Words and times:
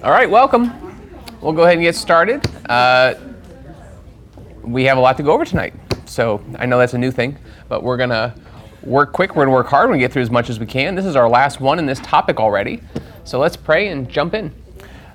All 0.00 0.12
right, 0.12 0.30
welcome. 0.30 0.70
We'll 1.40 1.52
go 1.52 1.64
ahead 1.64 1.74
and 1.74 1.82
get 1.82 1.96
started. 1.96 2.46
Uh, 2.70 3.14
we 4.62 4.84
have 4.84 4.96
a 4.96 5.00
lot 5.00 5.16
to 5.16 5.24
go 5.24 5.32
over 5.32 5.44
tonight, 5.44 5.74
so 6.06 6.40
I 6.56 6.66
know 6.66 6.78
that's 6.78 6.94
a 6.94 6.98
new 6.98 7.10
thing, 7.10 7.36
but 7.68 7.82
we're 7.82 7.96
going 7.96 8.10
to 8.10 8.32
work 8.84 9.12
quick. 9.12 9.30
We're 9.30 9.46
going 9.46 9.48
to 9.48 9.54
work 9.54 9.66
hard. 9.66 9.88
We're 9.88 9.94
going 9.94 10.00
to 10.00 10.04
get 10.04 10.12
through 10.12 10.22
as 10.22 10.30
much 10.30 10.50
as 10.50 10.60
we 10.60 10.66
can. 10.66 10.94
This 10.94 11.04
is 11.04 11.16
our 11.16 11.28
last 11.28 11.60
one 11.60 11.80
in 11.80 11.86
this 11.86 11.98
topic 11.98 12.38
already, 12.38 12.80
so 13.24 13.40
let's 13.40 13.56
pray 13.56 13.88
and 13.88 14.08
jump 14.08 14.34
in. 14.34 14.54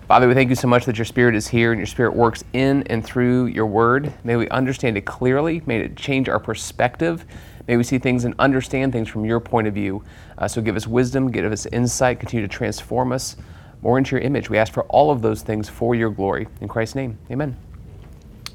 Father, 0.10 0.28
we 0.28 0.34
thank 0.34 0.50
you 0.50 0.56
so 0.56 0.68
much 0.68 0.84
that 0.84 0.98
your 0.98 1.06
Spirit 1.06 1.34
is 1.34 1.48
here 1.48 1.72
and 1.72 1.80
your 1.80 1.88
Spirit 1.88 2.14
works 2.14 2.44
in 2.52 2.84
and 2.88 3.06
through 3.06 3.46
your 3.46 3.68
word. 3.68 4.14
May 4.26 4.36
we 4.36 4.50
understand 4.50 4.98
it 4.98 5.06
clearly. 5.06 5.62
May 5.66 5.80
it 5.80 5.96
change 5.96 6.28
our 6.28 6.40
perspective. 6.40 7.26
May 7.70 7.78
we 7.78 7.86
see 7.86 8.00
things 8.00 8.26
and 8.26 8.36
understand 8.38 8.92
things 8.92 9.08
from 9.08 9.24
your 9.24 9.40
point 9.40 9.66
of 9.66 9.74
view. 9.74 10.04
Uh, 10.38 10.50
so 10.50 10.62
give 10.62 10.76
us 10.76 10.88
wisdom, 10.88 11.32
give 11.32 11.50
us 11.50 11.68
insight, 11.68 12.20
continue 12.20 12.46
to 12.46 12.54
transform 12.54 13.14
us 13.14 13.38
more 13.84 13.98
into 13.98 14.16
your 14.16 14.22
image. 14.22 14.50
We 14.50 14.58
ask 14.58 14.72
for 14.74 14.84
all 14.84 15.12
of 15.12 15.22
those 15.22 15.42
things 15.42 15.70
for 15.70 15.94
your 15.94 16.10
glory. 16.10 16.48
In 16.62 16.68
Christ's 16.68 16.96
name, 16.96 17.18
amen. 17.30 17.56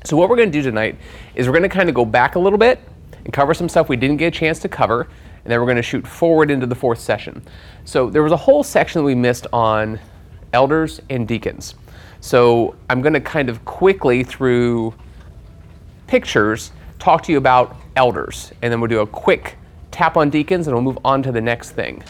So, 0.04 0.16
what 0.16 0.28
we're 0.28 0.36
going 0.36 0.50
to 0.50 0.58
do 0.58 0.62
tonight 0.62 0.96
is 1.34 1.46
we're 1.46 1.52
going 1.52 1.62
to 1.62 1.68
kind 1.68 1.88
of 1.88 1.94
go 1.94 2.04
back 2.04 2.34
a 2.34 2.38
little 2.38 2.58
bit 2.58 2.80
and 3.24 3.32
cover 3.32 3.52
some 3.52 3.68
stuff 3.68 3.88
we 3.88 3.96
didn't 3.96 4.16
get 4.16 4.34
a 4.34 4.38
chance 4.38 4.58
to 4.60 4.68
cover, 4.68 5.02
and 5.02 5.52
then 5.52 5.60
we're 5.60 5.66
going 5.66 5.76
to 5.76 5.82
shoot 5.82 6.06
forward 6.06 6.50
into 6.50 6.66
the 6.66 6.74
fourth 6.74 6.98
session. 6.98 7.42
So, 7.84 8.08
there 8.08 8.22
was 8.22 8.32
a 8.32 8.36
whole 8.36 8.64
section 8.64 9.00
that 9.02 9.04
we 9.04 9.14
missed 9.14 9.46
on 9.52 10.00
elders 10.52 11.00
and 11.10 11.28
deacons. 11.28 11.74
So, 12.20 12.74
I'm 12.88 13.02
going 13.02 13.12
to 13.12 13.20
kind 13.20 13.50
of 13.50 13.64
quickly 13.64 14.24
through 14.24 14.94
pictures 16.06 16.72
talk 16.98 17.22
to 17.24 17.32
you 17.32 17.38
about 17.38 17.76
elders, 17.96 18.52
and 18.62 18.72
then 18.72 18.80
we'll 18.80 18.88
do 18.88 19.00
a 19.00 19.06
quick 19.06 19.58
tap 19.90 20.16
on 20.16 20.30
deacons 20.30 20.68
and 20.68 20.74
we'll 20.74 20.82
move 20.82 20.98
on 21.04 21.22
to 21.24 21.32
the 21.32 21.40
next 21.40 21.72
thing. 21.72 22.02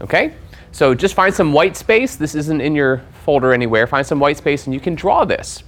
Okay? 0.00 0.34
So 0.72 0.94
just 0.94 1.14
find 1.14 1.34
some 1.34 1.52
white 1.52 1.76
space. 1.76 2.16
This 2.16 2.34
isn't 2.34 2.60
in 2.60 2.74
your 2.74 3.02
folder 3.24 3.52
anywhere. 3.52 3.86
Find 3.86 4.06
some 4.06 4.18
white 4.18 4.38
space 4.38 4.66
and 4.66 4.74
you 4.74 4.80
can 4.80 4.94
draw 4.94 5.24
this. 5.24 5.62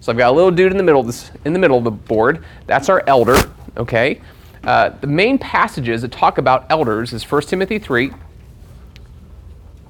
So 0.00 0.12
I've 0.12 0.18
got 0.18 0.30
a 0.30 0.34
little 0.34 0.50
dude 0.50 0.70
in 0.70 0.78
the 0.78 0.84
middle 0.84 1.00
of, 1.00 1.06
this, 1.06 1.30
in 1.44 1.52
the, 1.52 1.58
middle 1.58 1.78
of 1.78 1.84
the 1.84 1.90
board. 1.90 2.44
That's 2.66 2.88
our 2.88 3.02
elder, 3.06 3.36
okay? 3.76 4.20
Uh, 4.64 4.90
the 4.90 5.06
main 5.06 5.38
passages 5.38 6.02
that 6.02 6.12
talk 6.12 6.38
about 6.38 6.70
elders 6.70 7.12
is 7.12 7.28
1 7.28 7.42
Timothy 7.42 7.78
3, 7.78 8.12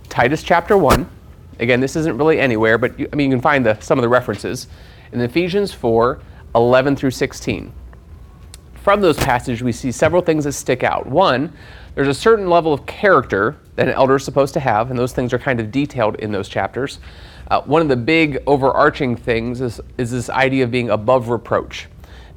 Titus 0.08 0.42
chapter 0.42 0.76
1. 0.76 1.08
Again, 1.58 1.80
this 1.80 1.94
isn't 1.94 2.16
really 2.16 2.41
anywhere, 2.41 2.78
but 2.78 2.98
you, 2.98 3.08
I 3.12 3.16
mean, 3.16 3.30
you 3.30 3.36
can 3.36 3.42
find 3.42 3.66
the, 3.66 3.78
some 3.80 3.98
of 3.98 4.02
the 4.02 4.08
references. 4.08 4.66
And 5.12 5.20
Ephesians 5.22 5.72
4, 5.72 6.20
11 6.54 6.96
through 6.96 7.10
16. 7.10 7.72
From 8.74 9.00
those 9.00 9.16
passages, 9.16 9.62
we 9.62 9.72
see 9.72 9.92
several 9.92 10.22
things 10.22 10.44
that 10.44 10.52
stick 10.52 10.82
out. 10.82 11.06
One, 11.06 11.52
there's 11.94 12.08
a 12.08 12.14
certain 12.14 12.48
level 12.48 12.72
of 12.72 12.86
character 12.86 13.56
that 13.77 13.88
an 13.88 13.94
elder 13.94 14.16
is 14.16 14.24
supposed 14.24 14.55
to 14.55 14.60
have, 14.60 14.91
and 14.91 14.98
those 14.98 15.12
things 15.12 15.33
are 15.33 15.38
kind 15.38 15.60
of 15.60 15.70
detailed 15.70 16.16
in 16.16 16.32
those 16.32 16.48
chapters. 16.48 16.98
Uh, 17.50 17.60
one 17.62 17.82
of 17.82 17.88
the 17.88 17.97
big 17.97 18.38
overarching 18.47 19.16
things 19.16 19.60
is, 19.60 19.80
is 19.98 20.10
this 20.10 20.30
idea 20.30 20.64
of 20.64 20.70
being 20.70 20.91
above 20.91 21.28
reproach. 21.28 21.88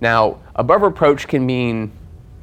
Now, 0.01 0.39
above 0.55 0.81
reproach 0.81 1.27
can 1.27 1.45
mean 1.45 1.91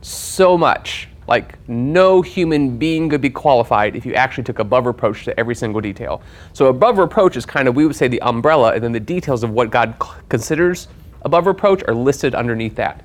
so 0.03 0.57
much. 0.57 1.09
Like, 1.27 1.59
no 1.69 2.23
human 2.23 2.79
being 2.79 3.09
could 3.09 3.21
be 3.21 3.31
qualified 3.31 3.97
if 3.97 4.07
you 4.07 4.15
actually 4.15 4.45
took 4.45 4.59
above 4.59 4.87
reproach 4.87 5.25
to 5.25 5.39
every 5.39 5.55
single 5.55 5.81
detail. 5.81 6.23
So, 6.53 6.67
above 6.67 6.99
reproach 6.99 7.37
is 7.37 7.45
kind 7.45 7.69
of, 7.69 7.77
we 7.77 7.87
would 7.87 7.97
say, 7.97 8.09
the 8.09 8.23
umbrella, 8.23 8.73
and 8.73 8.83
then 8.83 8.93
the 8.93 9.01
details 9.01 9.43
of 9.43 9.51
what 9.51 9.71
God 9.71 9.95
considers 10.29 10.89
above 11.23 11.47
reproach 11.47 11.83
are 11.87 11.95
listed 11.95 12.35
underneath 12.35 12.77
that. 12.77 13.05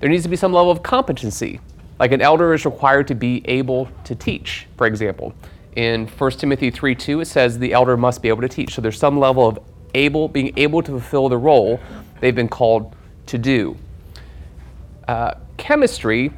There 0.00 0.08
needs 0.08 0.22
to 0.22 0.28
be 0.28 0.36
some 0.36 0.52
level 0.52 0.70
of 0.70 0.82
competency. 0.82 1.60
Like 2.00 2.12
an 2.12 2.22
elder 2.22 2.54
is 2.54 2.64
required 2.64 3.06
to 3.08 3.14
be 3.14 3.42
able 3.44 3.88
to 4.04 4.14
teach, 4.14 4.66
for 4.78 4.86
example. 4.86 5.34
In 5.76 6.08
1 6.08 6.30
Timothy 6.32 6.70
3 6.70 6.94
2, 6.94 7.20
it 7.20 7.26
says 7.26 7.58
the 7.58 7.74
elder 7.74 7.96
must 7.96 8.22
be 8.22 8.28
able 8.30 8.40
to 8.40 8.48
teach. 8.48 8.74
So 8.74 8.80
there's 8.80 8.98
some 8.98 9.20
level 9.20 9.46
of 9.46 9.58
able, 9.94 10.26
being 10.26 10.52
able 10.56 10.82
to 10.82 10.92
fulfill 10.92 11.28
the 11.28 11.36
role 11.36 11.78
they've 12.20 12.34
been 12.34 12.48
called 12.48 12.96
to 13.26 13.36
do. 13.36 13.76
Uh, 15.06 15.34
chemistry, 15.58 16.32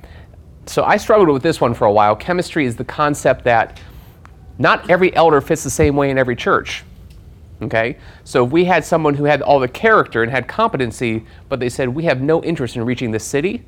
so 0.66 0.82
I 0.82 0.96
struggled 0.96 1.28
with 1.28 1.42
this 1.42 1.60
one 1.60 1.74
for 1.74 1.86
a 1.86 1.92
while. 1.92 2.16
Chemistry 2.16 2.66
is 2.66 2.74
the 2.74 2.84
concept 2.84 3.44
that 3.44 3.80
not 4.58 4.90
every 4.90 5.14
elder 5.14 5.40
fits 5.40 5.62
the 5.62 5.70
same 5.70 5.94
way 5.94 6.10
in 6.10 6.18
every 6.18 6.36
church. 6.36 6.82
Okay? 7.62 7.98
So 8.24 8.44
if 8.44 8.50
we 8.50 8.64
had 8.64 8.84
someone 8.84 9.14
who 9.14 9.24
had 9.24 9.42
all 9.42 9.60
the 9.60 9.68
character 9.68 10.22
and 10.22 10.30
had 10.30 10.48
competency, 10.48 11.24
but 11.48 11.60
they 11.60 11.68
said, 11.68 11.88
we 11.88 12.02
have 12.04 12.20
no 12.20 12.42
interest 12.42 12.74
in 12.74 12.84
reaching 12.84 13.12
the 13.12 13.20
city, 13.20 13.64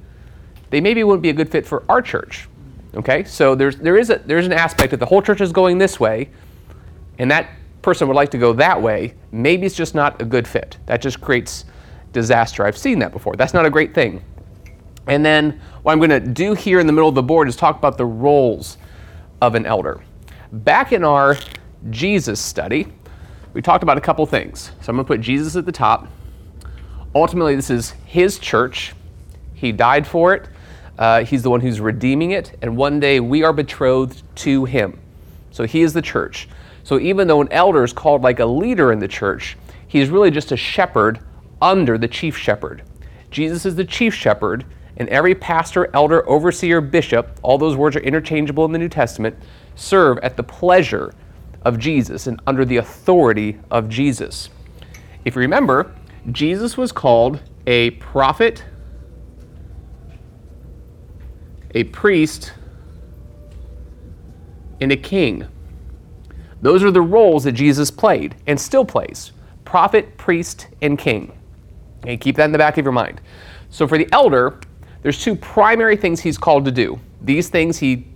they 0.75 0.81
maybe 0.81 1.05
wouldn't 1.05 1.23
be 1.23 1.31
a 1.31 1.33
good 1.33 1.49
fit 1.49 1.65
for 1.65 1.85
our 1.89 2.03
church. 2.03 2.49
Okay, 2.97 3.23
so 3.23 3.55
there's 3.55 3.77
there 3.77 3.97
is 3.97 4.11
a 4.11 4.19
there's 4.27 4.45
an 4.45 4.53
aspect 4.53 4.91
that 4.91 4.99
the 4.99 5.07
whole 5.07 5.23
church 5.23 5.41
is 5.41 5.53
going 5.53 5.79
this 5.79 6.01
way, 6.01 6.31
and 7.21 7.31
that 7.31 7.49
person 7.81 8.09
would 8.09 8.17
like 8.17 8.33
to 8.33 8.39
go 8.39 8.53
that 8.55 8.83
way. 8.83 9.15
Maybe 9.31 9.67
it's 9.67 9.77
just 9.77 9.95
not 9.95 10.21
a 10.21 10.25
good 10.25 10.49
fit. 10.49 10.79
That 10.87 11.01
just 11.01 11.21
creates 11.21 11.65
disaster. 12.13 12.67
I've 12.67 12.77
seen 12.77 12.99
that 12.99 13.13
before. 13.13 13.37
That's 13.37 13.55
not 13.55 13.65
a 13.65 13.71
great 13.71 13.95
thing. 13.95 14.25
And 15.07 15.25
then 15.25 15.61
what 15.85 15.93
I'm 15.93 15.99
going 15.99 16.11
to 16.11 16.19
do 16.19 16.55
here 16.55 16.81
in 16.81 16.89
the 16.89 16.93
middle 16.93 17.09
of 17.09 17.15
the 17.15 17.23
board 17.23 17.47
is 17.47 17.55
talk 17.55 17.79
about 17.79 17.97
the 17.97 18.07
roles 18.07 18.77
of 19.41 19.55
an 19.55 19.67
elder. 19.67 20.03
Back 20.51 20.93
in 20.93 21.05
our 21.05 21.37
Jesus 21.91 22.41
study, 22.41 22.89
we 23.53 23.63
talked 23.63 23.85
about 23.85 23.97
a 23.97 24.01
couple 24.01 24.27
things. 24.27 24.73
So 24.81 24.91
I'm 24.91 24.97
going 24.97 25.05
to 25.05 25.09
put 25.09 25.21
Jesus 25.21 25.55
at 25.55 25.67
the 25.67 25.73
top. 25.73 26.09
Ultimately, 27.15 27.55
this 27.55 27.71
is 27.71 27.93
his 28.07 28.41
church. 28.41 28.93
He 29.55 29.71
died 29.71 30.05
for 30.05 30.35
it. 30.35 30.49
Uh, 30.99 31.25
he's 31.25 31.43
the 31.43 31.51
one 31.51 31.61
who's 31.61 31.81
redeeming 31.81 32.31
it, 32.31 32.57
and 32.63 32.77
one 32.77 33.01
day 33.01 33.21
we 33.21 33.43
are 33.43 33.53
betrothed 33.53 34.23
to 34.37 34.65
him. 34.65 34.99
So 35.51 35.65
he 35.65 35.83
is 35.83 35.93
the 35.93 36.03
church. 36.03 36.49
So 36.83 36.99
even 37.01 37.27
though 37.27 37.41
an 37.41 37.51
elder 37.51 37.83
is 37.83 37.93
called 37.93 38.23
like 38.23 38.41
a 38.41 38.47
leader 38.47 38.93
in 38.93 38.99
the 38.99 39.09
church, 39.09 39.57
he's 39.87 40.11
really 40.11 40.31
just 40.31 40.53
a 40.53 40.57
shepherd 40.57 41.21
under 41.61 41.97
the 41.97 42.09
chief 42.09 42.37
shepherd. 42.37 42.83
Jesus 43.31 43.65
is 43.65 43.75
the 43.75 43.85
chief 43.85 44.15
shepherd, 44.15 44.65
and 44.97 45.09
every 45.09 45.35
pastor, 45.35 45.91
elder, 45.95 46.29
overseer, 46.29 46.81
bishop, 46.81 47.39
all 47.43 47.59
those 47.59 47.77
words 47.77 47.97
are 47.97 48.01
interchangeable 48.01 48.65
in 48.65 48.73
the 48.73 48.79
New 48.79 48.89
Testament, 48.89 49.37
serve 49.75 50.19
at 50.19 50.37
the 50.37 50.43
pleasure 50.43 51.13
of 51.63 51.79
Jesus 51.79 52.27
and 52.27 52.41
under 52.47 52.65
the 52.65 52.77
authority 52.77 53.59
of 53.71 53.89
Jesus. 53.89 54.51
If 55.25 55.35
you 55.35 55.41
remember, 55.41 55.93
Jesus 56.31 56.77
was 56.77 56.93
called 56.93 57.41
a 57.67 57.91
prophet, 57.93 58.65
a 61.75 61.85
priest, 61.85 62.53
and 64.81 64.93
a 64.93 64.97
king. 64.97 65.47
Those 66.63 66.83
are 66.83 66.91
the 66.91 67.03
roles 67.03 67.45
that 67.45 67.53
Jesus 67.53 67.91
played 67.91 68.37
and 68.47 68.59
still 68.59 68.85
plays 68.85 69.33
prophet, 69.65 70.17
priest, 70.17 70.69
and 70.83 70.99
king. 70.99 71.37
Okay, 72.01 72.17
keep 72.17 72.37
that 72.37 72.45
in 72.45 72.53
the 72.53 72.59
back 72.59 72.79
of 72.79 72.85
your 72.85 72.93
mind. 72.93 73.21
So 73.71 73.89
for 73.89 73.99
the 73.99 74.09
elder, 74.13 74.61
there's 75.03 75.21
two 75.23 75.35
primary 75.35 75.97
things 75.97 76.21
he's 76.21 76.39
called 76.39 76.65
to 76.67 76.71
do. 76.71 77.01
These 77.23 77.49
things 77.49 77.79
he 77.79 78.07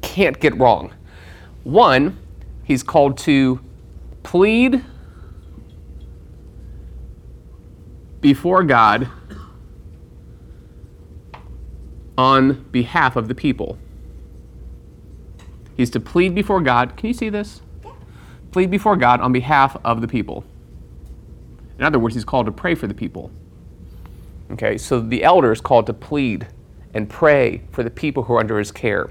can't 0.00 0.38
get 0.40 0.56
wrong. 0.56 0.92
One, 1.64 2.18
he's 2.64 2.82
called 2.82 3.18
to 3.18 3.60
plead 4.22 4.84
before 8.20 8.64
God 8.64 9.08
on 12.18 12.64
behalf 12.70 13.16
of 13.16 13.28
the 13.28 13.34
people. 13.34 13.78
He's 15.76 15.90
to 15.90 16.00
plead 16.00 16.34
before 16.34 16.60
God. 16.60 16.96
Can 16.96 17.08
you 17.08 17.14
see 17.14 17.28
this? 17.28 17.60
Plead 18.50 18.70
before 18.70 18.96
God 18.96 19.20
on 19.20 19.32
behalf 19.32 19.76
of 19.84 20.00
the 20.00 20.08
people. 20.08 20.44
In 21.78 21.84
other 21.84 21.98
words, 21.98 22.14
he's 22.14 22.24
called 22.24 22.46
to 22.46 22.52
pray 22.52 22.74
for 22.74 22.86
the 22.86 22.94
people. 22.94 23.30
Okay, 24.52 24.78
so 24.78 25.00
the 25.00 25.22
elder 25.22 25.52
is 25.52 25.60
called 25.60 25.86
to 25.86 25.92
plead 25.92 26.46
and 26.94 27.10
pray 27.10 27.62
for 27.72 27.82
the 27.82 27.90
people 27.90 28.22
who 28.22 28.34
are 28.34 28.40
under 28.40 28.58
his 28.58 28.72
care. 28.72 29.10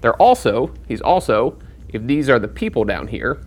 They're 0.00 0.14
also, 0.14 0.72
he's 0.86 1.00
also, 1.00 1.58
if 1.88 2.06
these 2.06 2.28
are 2.28 2.38
the 2.38 2.46
people 2.46 2.84
down 2.84 3.08
here, 3.08 3.40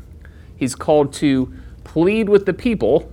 he's 0.57 0.75
called 0.75 1.13
to 1.13 1.53
plead 1.83 2.27
with 2.27 2.45
the 2.45 2.53
people 2.53 3.09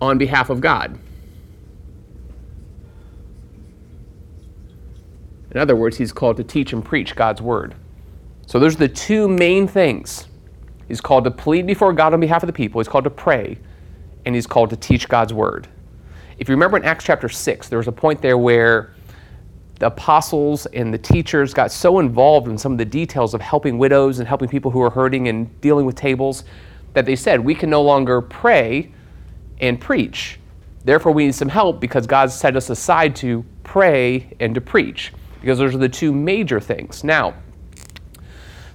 on 0.00 0.16
behalf 0.16 0.48
of 0.48 0.60
God. 0.60 0.98
In 5.52 5.60
other 5.60 5.76
words, 5.76 5.98
he's 5.98 6.12
called 6.12 6.38
to 6.38 6.44
teach 6.44 6.72
and 6.72 6.84
preach 6.84 7.14
God's 7.14 7.42
word. 7.42 7.74
So 8.46 8.58
those 8.58 8.74
are 8.74 8.78
the 8.78 8.88
two 8.88 9.28
main 9.28 9.68
things. 9.68 10.26
He's 10.88 11.00
called 11.00 11.24
to 11.24 11.30
plead 11.30 11.66
before 11.66 11.92
God 11.92 12.14
on 12.14 12.20
behalf 12.20 12.42
of 12.42 12.46
the 12.46 12.52
people, 12.52 12.80
he's 12.80 12.88
called 12.88 13.04
to 13.04 13.10
pray, 13.10 13.58
and 14.24 14.34
he's 14.34 14.46
called 14.46 14.70
to 14.70 14.76
teach 14.76 15.08
God's 15.08 15.32
word. 15.32 15.68
If 16.38 16.48
you 16.48 16.54
remember 16.54 16.76
in 16.78 16.84
Acts 16.84 17.04
chapter 17.04 17.28
6, 17.28 17.68
there 17.68 17.78
was 17.78 17.88
a 17.88 17.92
point 17.92 18.20
there 18.20 18.38
where 18.38 18.94
the 19.78 19.86
apostles 19.86 20.66
and 20.66 20.92
the 20.92 20.98
teachers 20.98 21.52
got 21.52 21.70
so 21.70 21.98
involved 21.98 22.48
in 22.48 22.56
some 22.56 22.72
of 22.72 22.78
the 22.78 22.84
details 22.84 23.34
of 23.34 23.40
helping 23.40 23.78
widows 23.78 24.18
and 24.18 24.28
helping 24.28 24.48
people 24.48 24.70
who 24.70 24.80
are 24.80 24.90
hurting 24.90 25.28
and 25.28 25.60
dealing 25.60 25.84
with 25.84 25.96
tables 25.96 26.44
that 26.94 27.04
they 27.04 27.16
said, 27.16 27.40
We 27.40 27.54
can 27.54 27.68
no 27.68 27.82
longer 27.82 28.20
pray 28.22 28.92
and 29.60 29.80
preach. 29.80 30.38
Therefore, 30.84 31.12
we 31.12 31.26
need 31.26 31.34
some 31.34 31.48
help 31.48 31.80
because 31.80 32.06
God 32.06 32.30
set 32.30 32.56
us 32.56 32.70
aside 32.70 33.14
to 33.16 33.44
pray 33.62 34.34
and 34.40 34.54
to 34.54 34.60
preach 34.60 35.12
because 35.42 35.58
those 35.58 35.74
are 35.74 35.78
the 35.78 35.88
two 35.88 36.12
major 36.12 36.60
things. 36.60 37.02
Now, 37.02 37.34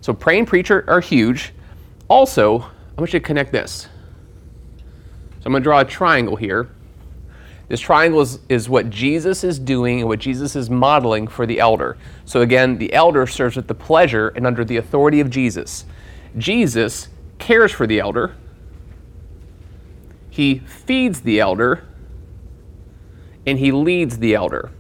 So 0.02 0.14
praying 0.14 0.46
preacher 0.46 0.84
are 0.88 1.00
huge. 1.00 1.54
Also, 2.10 2.60
I 2.60 3.02
want 3.02 3.14
you 3.14 3.20
to 3.20 3.26
connect 3.26 3.54
this. 3.54 3.88
So 5.40 5.46
I'm 5.46 5.54
going 5.54 5.64
to 5.64 5.64
draw 5.64 5.80
a 5.80 5.86
triangle 5.86 6.36
here. 6.36 6.70
This 7.70 7.80
triangle 7.80 8.20
is, 8.20 8.40
is 8.50 8.70
what 8.70 8.90
Jesus 8.90 9.46
is 9.46 9.60
doing 9.60 10.00
and 10.00 10.10
what 10.10 10.20
Jesus 10.20 10.56
is 10.58 10.70
modeling 10.70 11.28
for 11.28 11.46
the 11.46 11.60
elder. 11.60 11.98
So 12.26 12.42
again, 12.42 12.78
the 12.78 12.94
elder 12.94 13.26
serves 13.28 13.58
at 13.58 13.68
the 13.68 13.76
pleasure 13.76 14.30
and 14.30 14.46
under 14.46 14.66
the 14.66 14.78
authority 14.78 15.22
of 15.22 15.30
Jesus. 15.30 15.86
Jesus 16.38 17.08
cares 17.40 17.72
for 17.72 17.88
the 17.88 18.00
elder, 18.00 18.36
he 20.30 20.60
feeds 20.60 21.22
the 21.22 21.40
elder, 21.40 21.86
and 23.46 23.58
he 23.58 23.72
leads 23.72 24.20
the 24.20 24.36
elder. 24.36 24.72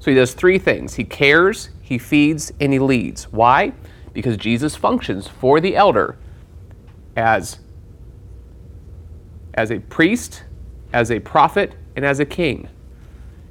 So 0.00 0.10
he 0.10 0.14
does 0.14 0.32
three 0.34 0.58
things 0.58 0.94
he 0.94 1.04
cares, 1.04 1.70
he 1.82 1.98
feeds, 1.98 2.52
and 2.60 2.72
he 2.72 2.78
leads. 2.78 3.24
Why? 3.24 3.72
Because 4.12 4.36
Jesus 4.36 4.74
functions 4.74 5.28
for 5.28 5.60
the 5.60 5.76
elder 5.76 6.16
as, 7.16 7.58
as 9.54 9.70
a 9.70 9.78
priest, 9.78 10.44
as 10.92 11.10
a 11.10 11.20
prophet, 11.20 11.74
and 11.96 12.04
as 12.04 12.18
a 12.18 12.24
king. 12.24 12.68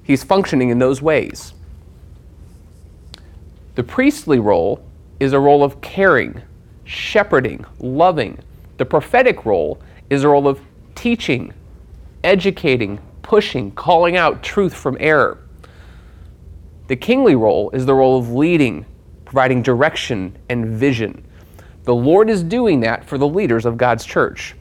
He's 0.03 0.23
functioning 0.23 0.69
in 0.69 0.79
those 0.79 1.01
ways. 1.01 1.53
The 3.75 3.83
priestly 3.83 4.39
role 4.39 4.83
is 5.19 5.33
a 5.33 5.39
role 5.39 5.63
of 5.63 5.79
caring, 5.81 6.41
shepherding, 6.83 7.63
loving. 7.79 8.39
The 8.77 8.85
prophetic 8.85 9.45
role 9.45 9.79
is 10.09 10.23
a 10.23 10.29
role 10.29 10.47
of 10.47 10.59
teaching, 10.95 11.53
educating, 12.23 12.99
pushing, 13.21 13.71
calling 13.71 14.17
out 14.17 14.41
truth 14.41 14.73
from 14.73 14.97
error. 14.99 15.37
The 16.89 16.95
kingly 16.95 17.35
role 17.35 17.69
is 17.69 17.85
the 17.85 17.93
role 17.93 18.17
of 18.17 18.31
leading, 18.31 18.83
providing 19.23 19.61
direction 19.61 20.35
and 20.49 20.65
vision. 20.65 21.23
The 21.83 21.93
Lord 21.93 22.31
is 22.31 22.43
doing 22.43 22.79
that 22.79 23.05
for 23.05 23.19
the 23.19 23.27
leaders 23.27 23.67
of 23.67 23.77
God's 23.77 24.03
church. 24.03 24.55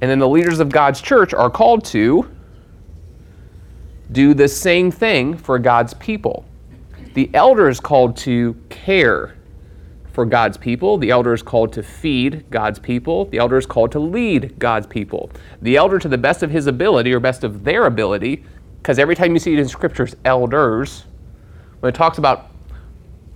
And 0.00 0.08
then 0.08 0.20
the 0.20 0.28
leaders 0.28 0.60
of 0.60 0.68
God's 0.68 1.00
church 1.00 1.34
are 1.34 1.50
called 1.50 1.84
to 1.86 2.30
do 4.12 4.32
the 4.32 4.46
same 4.46 4.92
thing 4.92 5.36
for 5.36 5.58
God's 5.58 5.92
people. 5.94 6.44
The 7.14 7.28
elder 7.34 7.68
is 7.68 7.80
called 7.80 8.16
to 8.18 8.54
care 8.68 9.34
for 10.12 10.24
God's 10.24 10.56
people. 10.56 10.98
The 10.98 11.10
elder 11.10 11.34
is 11.34 11.42
called 11.42 11.72
to 11.72 11.82
feed 11.82 12.48
God's 12.48 12.78
people. 12.78 13.24
The 13.24 13.38
elder 13.38 13.56
is 13.56 13.66
called 13.66 13.90
to 13.90 13.98
lead 13.98 14.56
God's 14.60 14.86
people. 14.86 15.32
The 15.62 15.74
elder, 15.74 15.98
to 15.98 16.06
the 16.08 16.16
best 16.16 16.44
of 16.44 16.50
his 16.52 16.68
ability 16.68 17.12
or 17.12 17.18
best 17.18 17.42
of 17.42 17.64
their 17.64 17.86
ability, 17.86 18.44
because 18.78 19.00
every 19.00 19.16
time 19.16 19.32
you 19.32 19.40
see 19.40 19.54
it 19.54 19.58
in 19.58 19.66
scriptures, 19.66 20.14
elders, 20.24 21.06
when 21.80 21.90
it 21.92 21.94
talks 21.94 22.18
about 22.18 22.50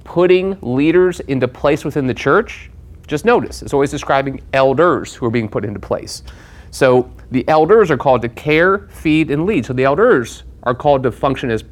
putting 0.05 0.59
leaders 0.61 1.21
into 1.21 1.47
place 1.47 1.85
within 1.85 2.07
the 2.07 2.15
church, 2.15 2.71
just 3.07 3.25
notice 3.25 3.63
it's 3.63 3.75
always 3.75 3.91
describing 3.91 4.41
elders 4.53 5.15
who 5.15 5.27
are 5.27 5.31
being 5.31 5.49
put 5.49 5.65
into 5.65 5.81
place. 5.81 6.23
So 6.71 7.11
the 7.31 7.47
elders 7.49 7.91
are 7.91 7.97
called 7.97 8.23
to 8.23 8.29
care, 8.29 8.89
feed, 8.91 9.31
and 9.31 9.47
lead. 9.47 9.67
So 9.67 9.73
the 9.73 9.85
elders 9.85 10.45
are 10.63 10.75
called 10.75 11.03
to 11.03 11.13
function 11.13 11.51
as, 11.51 11.65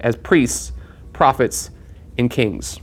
as 0.00 0.16
priests, 0.16 0.72
prophets, 1.12 1.70
and 2.18 2.30
kings. 2.30 2.80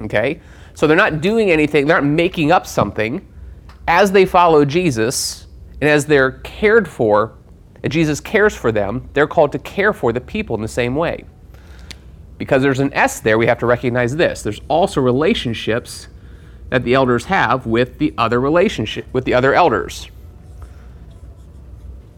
Okay? 0.00 0.40
So 0.74 0.86
they're 0.86 0.96
not 0.96 1.20
doing 1.20 1.50
anything, 1.50 1.86
they're 1.86 2.00
not 2.00 2.08
making 2.08 2.52
up 2.52 2.66
something. 2.66 3.26
As 3.88 4.12
they 4.12 4.26
follow 4.26 4.64
Jesus 4.64 5.46
and 5.80 5.88
as 5.88 6.06
they're 6.06 6.32
cared 6.32 6.88
for, 6.88 7.36
and 7.82 7.92
Jesus 7.92 8.20
cares 8.20 8.54
for 8.54 8.72
them, 8.72 9.08
they're 9.12 9.28
called 9.28 9.52
to 9.52 9.58
care 9.60 9.92
for 9.92 10.12
the 10.12 10.20
people 10.20 10.56
in 10.56 10.62
the 10.62 10.68
same 10.68 10.96
way. 10.96 11.24
Because 12.38 12.62
there's 12.62 12.80
an 12.80 12.92
S 12.92 13.20
there, 13.20 13.38
we 13.38 13.46
have 13.46 13.58
to 13.58 13.66
recognize 13.66 14.16
this. 14.16 14.42
There's 14.42 14.60
also 14.68 15.00
relationships 15.00 16.08
that 16.70 16.84
the 16.84 16.94
elders 16.94 17.26
have 17.26 17.66
with 17.66 17.98
the 17.98 18.12
other 18.18 18.40
relationship 18.40 19.06
with 19.12 19.24
the 19.24 19.34
other 19.34 19.54
elders. 19.54 20.10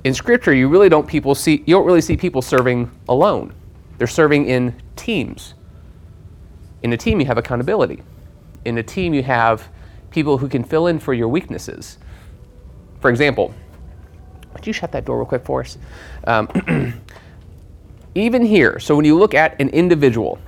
In 0.04 0.14
scripture 0.14 0.54
you 0.54 0.68
really 0.68 0.88
don't 0.88 1.06
people 1.06 1.34
see 1.34 1.62
you 1.66 1.74
don't 1.74 1.84
really 1.84 2.00
see 2.00 2.16
people 2.16 2.40
serving 2.40 2.90
alone. 3.08 3.52
They're 3.98 4.06
serving 4.06 4.46
in 4.46 4.80
teams. 4.96 5.54
In 6.82 6.92
a 6.92 6.96
team 6.96 7.20
you 7.20 7.26
have 7.26 7.36
accountability. 7.36 8.02
In 8.64 8.78
a 8.78 8.82
team 8.82 9.12
you 9.12 9.22
have 9.22 9.68
people 10.10 10.38
who 10.38 10.48
can 10.48 10.64
fill 10.64 10.86
in 10.86 10.98
for 10.98 11.12
your 11.12 11.28
weaknesses. 11.28 11.98
For 13.00 13.10
example 13.10 13.54
would 14.54 14.66
you 14.66 14.72
shut 14.72 14.90
that 14.92 15.04
door 15.04 15.18
real 15.18 15.26
quick 15.26 15.44
for 15.44 15.60
us? 15.60 15.78
Um, 16.24 16.48
even 18.18 18.44
here 18.44 18.78
so 18.78 18.94
when 18.96 19.04
you 19.04 19.16
look 19.16 19.34
at 19.34 19.58
an 19.60 19.68
individual 19.70 20.38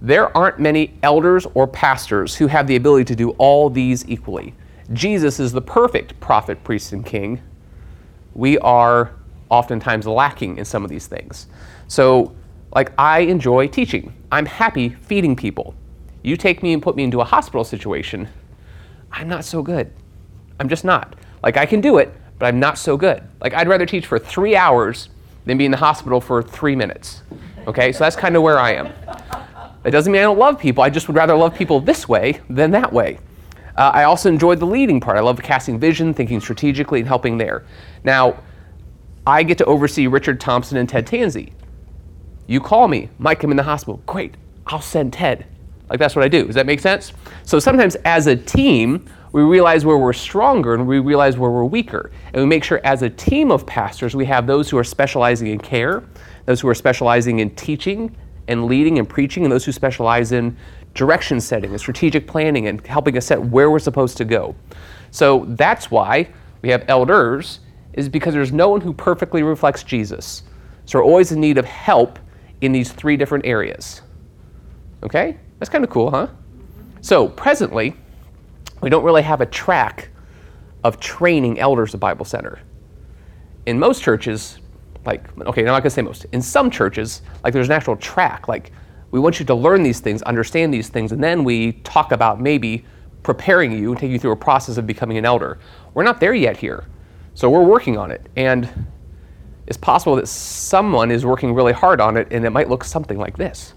there 0.00 0.36
aren't 0.36 0.58
many 0.58 0.94
elders 1.02 1.46
or 1.54 1.66
pastors 1.66 2.34
who 2.34 2.46
have 2.46 2.66
the 2.66 2.76
ability 2.76 3.04
to 3.04 3.14
do 3.14 3.30
all 3.32 3.70
these 3.70 4.08
equally 4.08 4.54
jesus 4.92 5.38
is 5.38 5.52
the 5.52 5.60
perfect 5.60 6.18
prophet 6.20 6.62
priest 6.64 6.92
and 6.92 7.06
king 7.06 7.40
we 8.34 8.58
are 8.58 9.12
oftentimes 9.52 10.06
lacking 10.06 10.56
in 10.56 10.64
some 10.64 10.82
of 10.82 10.90
these 10.90 11.06
things. 11.06 11.46
So, 11.86 12.34
like, 12.74 12.90
I 12.98 13.20
enjoy 13.20 13.68
teaching, 13.68 14.12
I'm 14.32 14.46
happy 14.46 14.88
feeding 14.88 15.36
people. 15.36 15.74
You 16.22 16.36
take 16.36 16.62
me 16.62 16.72
and 16.72 16.82
put 16.82 16.96
me 16.96 17.04
into 17.04 17.20
a 17.20 17.24
hospital 17.24 17.62
situation, 17.62 18.28
I'm 19.10 19.28
not 19.28 19.44
so 19.44 19.62
good. 19.62 19.92
I'm 20.58 20.70
just 20.70 20.84
not. 20.84 21.16
Like, 21.42 21.58
I 21.58 21.66
can 21.66 21.82
do 21.82 21.98
it, 21.98 22.14
but 22.38 22.46
I'm 22.46 22.58
not 22.58 22.78
so 22.78 22.96
good. 22.96 23.22
Like, 23.42 23.52
I'd 23.52 23.68
rather 23.68 23.84
teach 23.84 24.06
for 24.06 24.18
three 24.18 24.56
hours 24.56 25.10
than 25.44 25.58
be 25.58 25.64
in 25.64 25.70
the 25.70 25.76
hospital 25.76 26.20
for 26.20 26.42
three 26.42 26.76
minutes. 26.76 27.22
Okay, 27.66 27.92
so 27.92 28.00
that's 28.00 28.16
kind 28.16 28.36
of 28.36 28.42
where 28.42 28.58
I 28.58 28.74
am. 28.74 28.92
It 29.84 29.90
doesn't 29.90 30.12
mean 30.12 30.20
I 30.20 30.24
don't 30.24 30.38
love 30.38 30.58
people, 30.58 30.82
I 30.82 30.90
just 30.90 31.08
would 31.08 31.16
rather 31.16 31.34
love 31.34 31.54
people 31.54 31.80
this 31.80 32.08
way 32.08 32.40
than 32.48 32.70
that 32.72 32.92
way. 32.92 33.18
Uh, 33.76 33.90
I 33.94 34.04
also 34.04 34.28
enjoyed 34.28 34.60
the 34.60 34.66
leading 34.66 35.00
part. 35.00 35.16
I 35.16 35.20
love 35.20 35.40
casting 35.42 35.78
vision, 35.78 36.12
thinking 36.12 36.40
strategically, 36.40 37.00
and 37.00 37.08
helping 37.08 37.38
there. 37.38 37.64
Now, 38.04 38.38
I 39.26 39.42
get 39.42 39.56
to 39.58 39.64
oversee 39.64 40.06
Richard 40.08 40.40
Thompson 40.40 40.76
and 40.76 40.88
Ted 40.88 41.06
Tansey. 41.06 41.52
You 42.46 42.60
call 42.60 42.88
me, 42.88 43.08
Mike, 43.18 43.42
I'm 43.44 43.50
in 43.50 43.56
the 43.56 43.62
hospital. 43.62 44.02
Great, 44.06 44.36
I'll 44.66 44.80
send 44.80 45.12
Ted. 45.12 45.46
Like 45.88 45.98
that's 45.98 46.16
what 46.16 46.24
I 46.24 46.28
do. 46.28 46.46
Does 46.46 46.54
that 46.54 46.66
make 46.66 46.80
sense? 46.80 47.12
So 47.44 47.58
sometimes 47.58 47.96
as 48.04 48.26
a 48.26 48.36
team, 48.36 49.06
we 49.32 49.42
realize 49.42 49.84
where 49.84 49.96
we're 49.96 50.12
stronger 50.12 50.74
and 50.74 50.86
we 50.86 50.98
realize 50.98 51.38
where 51.38 51.50
we're 51.50 51.64
weaker. 51.64 52.10
And 52.26 52.42
we 52.42 52.46
make 52.46 52.62
sure 52.62 52.80
as 52.84 53.02
a 53.02 53.10
team 53.10 53.50
of 53.50 53.66
pastors, 53.66 54.14
we 54.14 54.26
have 54.26 54.46
those 54.46 54.68
who 54.68 54.76
are 54.78 54.84
specializing 54.84 55.48
in 55.48 55.58
care, 55.58 56.04
those 56.44 56.60
who 56.60 56.68
are 56.68 56.74
specializing 56.74 57.38
in 57.38 57.50
teaching 57.54 58.14
and 58.48 58.66
leading 58.66 58.98
and 58.98 59.08
preaching, 59.08 59.44
and 59.44 59.52
those 59.52 59.64
who 59.64 59.72
specialize 59.72 60.32
in 60.32 60.56
direction 60.94 61.40
setting 61.40 61.70
and 61.70 61.80
strategic 61.80 62.26
planning 62.26 62.66
and 62.66 62.86
helping 62.86 63.16
us 63.16 63.26
set 63.26 63.40
where 63.40 63.70
we're 63.70 63.78
supposed 63.78 64.16
to 64.18 64.24
go. 64.24 64.54
So 65.10 65.46
that's 65.50 65.90
why 65.90 66.28
we 66.60 66.68
have 66.68 66.84
elders, 66.88 67.60
is 67.94 68.08
because 68.08 68.34
there's 68.34 68.52
no 68.52 68.68
one 68.68 68.80
who 68.80 68.92
perfectly 68.92 69.42
reflects 69.42 69.82
Jesus. 69.82 70.42
So 70.84 70.98
we're 70.98 71.04
always 71.04 71.32
in 71.32 71.40
need 71.40 71.56
of 71.56 71.64
help 71.64 72.18
in 72.60 72.72
these 72.72 72.92
three 72.92 73.16
different 73.16 73.46
areas. 73.46 74.02
Okay? 75.02 75.38
That's 75.58 75.70
kind 75.70 75.84
of 75.84 75.90
cool, 75.90 76.10
huh? 76.10 76.28
So 77.00 77.28
presently, 77.28 77.94
we 78.82 78.90
don't 78.90 79.04
really 79.04 79.22
have 79.22 79.40
a 79.40 79.46
track 79.46 80.10
of 80.84 81.00
training 81.00 81.58
elders 81.58 81.94
at 81.94 82.00
Bible 82.00 82.24
Center. 82.24 82.58
In 83.66 83.78
most 83.78 84.02
churches, 84.02 84.58
like, 85.06 85.24
okay, 85.46 85.62
I'm 85.62 85.68
not 85.68 85.80
gonna 85.80 85.90
say 85.90 86.02
most, 86.02 86.26
in 86.32 86.42
some 86.42 86.70
churches, 86.70 87.22
like 87.44 87.52
there's 87.52 87.68
an 87.68 87.72
actual 87.72 87.96
track, 87.96 88.48
like 88.48 88.72
we 89.12 89.20
want 89.20 89.38
you 89.38 89.46
to 89.46 89.54
learn 89.54 89.82
these 89.82 90.00
things, 90.00 90.20
understand 90.22 90.74
these 90.74 90.88
things, 90.88 91.12
and 91.12 91.22
then 91.22 91.44
we 91.44 91.72
talk 91.84 92.12
about 92.12 92.40
maybe 92.40 92.84
preparing 93.22 93.72
you 93.72 93.90
and 93.90 93.98
taking 93.98 94.12
you 94.12 94.18
through 94.18 94.32
a 94.32 94.36
process 94.36 94.76
of 94.76 94.86
becoming 94.86 95.16
an 95.16 95.24
elder. 95.24 95.58
We're 95.94 96.02
not 96.02 96.18
there 96.18 96.34
yet 96.34 96.56
here. 96.56 96.84
So 97.34 97.48
we're 97.48 97.64
working 97.64 97.96
on 97.96 98.10
it. 98.10 98.28
And 98.36 98.68
it's 99.66 99.76
possible 99.76 100.16
that 100.16 100.26
someone 100.28 101.10
is 101.10 101.24
working 101.24 101.54
really 101.54 101.72
hard 101.72 102.00
on 102.00 102.16
it 102.16 102.28
and 102.30 102.44
it 102.44 102.50
might 102.50 102.68
look 102.68 102.84
something 102.84 103.18
like 103.18 103.36
this. 103.36 103.74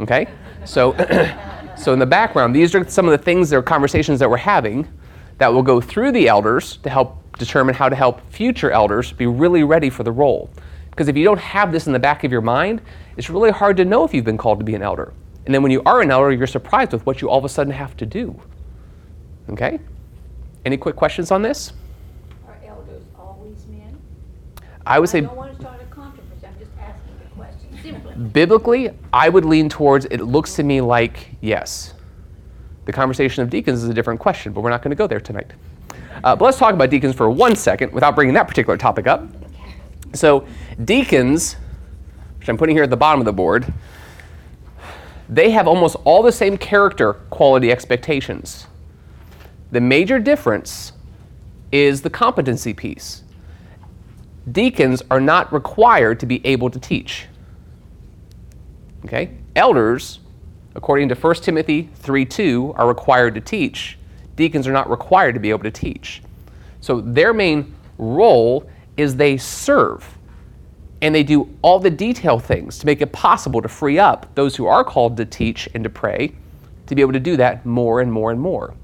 Okay? 0.00 0.26
So, 0.64 0.92
so 1.76 1.92
in 1.92 1.98
the 1.98 2.06
background, 2.06 2.54
these 2.54 2.74
are 2.74 2.88
some 2.88 3.06
of 3.06 3.12
the 3.12 3.22
things, 3.22 3.52
are 3.52 3.62
conversations 3.62 4.18
that 4.20 4.28
we're 4.28 4.36
having 4.38 4.88
that 5.38 5.52
will 5.52 5.62
go 5.62 5.80
through 5.80 6.12
the 6.12 6.28
elders 6.28 6.78
to 6.78 6.90
help 6.90 7.22
determine 7.38 7.74
how 7.74 7.88
to 7.88 7.96
help 7.96 8.20
future 8.30 8.70
elders 8.70 9.12
be 9.12 9.26
really 9.26 9.62
ready 9.62 9.90
for 9.90 10.02
the 10.02 10.12
role. 10.12 10.50
Because 10.90 11.08
if 11.08 11.16
you 11.16 11.24
don't 11.24 11.38
have 11.38 11.72
this 11.72 11.86
in 11.86 11.92
the 11.92 11.98
back 11.98 12.24
of 12.24 12.32
your 12.32 12.40
mind, 12.40 12.80
it's 13.18 13.28
really 13.28 13.50
hard 13.50 13.76
to 13.76 13.84
know 13.84 14.04
if 14.04 14.14
you've 14.14 14.24
been 14.24 14.38
called 14.38 14.58
to 14.60 14.64
be 14.64 14.74
an 14.74 14.82
elder. 14.82 15.12
And 15.44 15.54
then 15.54 15.62
when 15.62 15.70
you 15.70 15.82
are 15.84 16.00
an 16.00 16.10
elder, 16.10 16.32
you're 16.32 16.46
surprised 16.46 16.92
with 16.92 17.04
what 17.04 17.20
you 17.20 17.28
all 17.28 17.38
of 17.38 17.44
a 17.44 17.48
sudden 17.48 17.72
have 17.72 17.96
to 17.98 18.06
do. 18.06 18.40
Okay? 19.50 19.78
Any 20.64 20.76
quick 20.76 20.96
questions 20.96 21.30
on 21.30 21.42
this? 21.42 21.74
Are 22.48 22.56
elders 22.66 23.02
always 23.16 23.66
men? 23.66 23.96
I 24.86 24.98
would 24.98 25.08
say 25.10 25.18
I 25.18 25.20
don't 25.22 25.36
want 25.36 25.54
to 25.54 25.60
start 25.60 25.80
a 25.80 25.84
controversy, 25.94 26.46
I'm 26.46 26.58
just 26.58 26.72
asking 26.80 27.14
the 27.22 27.34
question 27.36 27.78
simply. 27.82 28.05
Biblically, 28.16 28.90
I 29.12 29.28
would 29.28 29.44
lean 29.44 29.68
towards 29.68 30.06
it 30.06 30.20
looks 30.20 30.54
to 30.56 30.62
me 30.62 30.80
like 30.80 31.28
yes. 31.40 31.94
The 32.84 32.92
conversation 32.92 33.42
of 33.42 33.50
deacons 33.50 33.82
is 33.82 33.88
a 33.88 33.94
different 33.94 34.20
question, 34.20 34.52
but 34.52 34.60
we're 34.60 34.70
not 34.70 34.82
going 34.82 34.90
to 34.90 34.96
go 34.96 35.06
there 35.06 35.20
tonight. 35.20 35.52
Uh, 36.22 36.34
but 36.36 36.44
let's 36.44 36.58
talk 36.58 36.72
about 36.72 36.90
deacons 36.90 37.14
for 37.14 37.28
one 37.30 37.56
second 37.56 37.92
without 37.92 38.14
bringing 38.14 38.34
that 38.34 38.48
particular 38.48 38.76
topic 38.76 39.06
up. 39.06 39.26
So, 40.14 40.46
deacons, 40.84 41.56
which 42.38 42.48
I'm 42.48 42.56
putting 42.56 42.76
here 42.76 42.84
at 42.84 42.90
the 42.90 42.96
bottom 42.96 43.20
of 43.20 43.26
the 43.26 43.32
board, 43.32 43.72
they 45.28 45.50
have 45.50 45.66
almost 45.66 45.96
all 46.04 46.22
the 46.22 46.32
same 46.32 46.56
character 46.56 47.14
quality 47.30 47.72
expectations. 47.72 48.66
The 49.72 49.80
major 49.80 50.18
difference 50.18 50.92
is 51.72 52.02
the 52.02 52.10
competency 52.10 52.72
piece. 52.72 53.24
Deacons 54.50 55.02
are 55.10 55.20
not 55.20 55.52
required 55.52 56.20
to 56.20 56.26
be 56.26 56.44
able 56.46 56.70
to 56.70 56.78
teach. 56.78 57.26
Okay? 59.06 59.30
Elders, 59.54 60.20
according 60.74 61.08
to 61.08 61.14
1 61.14 61.42
Timothy 61.42 61.88
3:2, 62.02 62.74
are 62.76 62.86
required 62.86 63.34
to 63.36 63.40
teach. 63.40 63.98
Deacons 64.36 64.68
are 64.68 64.72
not 64.72 64.90
required 64.90 65.34
to 65.34 65.40
be 65.40 65.50
able 65.50 65.62
to 65.62 65.70
teach. 65.70 66.22
So 66.80 67.00
their 67.00 67.32
main 67.32 67.74
role 67.98 68.68
is 68.96 69.16
they 69.16 69.36
serve 69.36 70.16
and 71.02 71.14
they 71.14 71.22
do 71.22 71.48
all 71.62 71.78
the 71.78 71.90
detail 71.90 72.38
things 72.38 72.78
to 72.78 72.86
make 72.86 73.00
it 73.00 73.12
possible 73.12 73.60
to 73.60 73.68
free 73.68 73.98
up 73.98 74.26
those 74.34 74.56
who 74.56 74.66
are 74.66 74.82
called 74.84 75.16
to 75.18 75.24
teach 75.24 75.68
and 75.74 75.84
to 75.84 75.90
pray 75.90 76.32
to 76.86 76.94
be 76.94 77.02
able 77.02 77.12
to 77.12 77.20
do 77.20 77.36
that 77.36 77.66
more 77.66 78.00
and 78.00 78.12
more 78.12 78.30
and 78.30 78.40
more. 78.40 78.74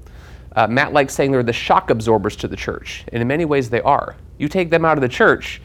Uh, 0.55 0.67
Matt 0.67 0.93
likes 0.93 1.13
saying 1.13 1.31
they're 1.31 1.41
the 1.41 1.53
shock 1.53 1.89
absorbers 1.89 2.35
to 2.35 2.47
the 2.47 2.55
church, 2.55 3.05
and 3.11 3.21
in 3.21 3.27
many 3.27 3.45
ways 3.45 3.69
they 3.69 3.81
are. 3.81 4.15
You 4.37 4.47
take 4.47 4.69
them 4.69 4.85
out 4.85 4.97
of 4.97 5.01
the 5.01 5.09
church, 5.09 5.61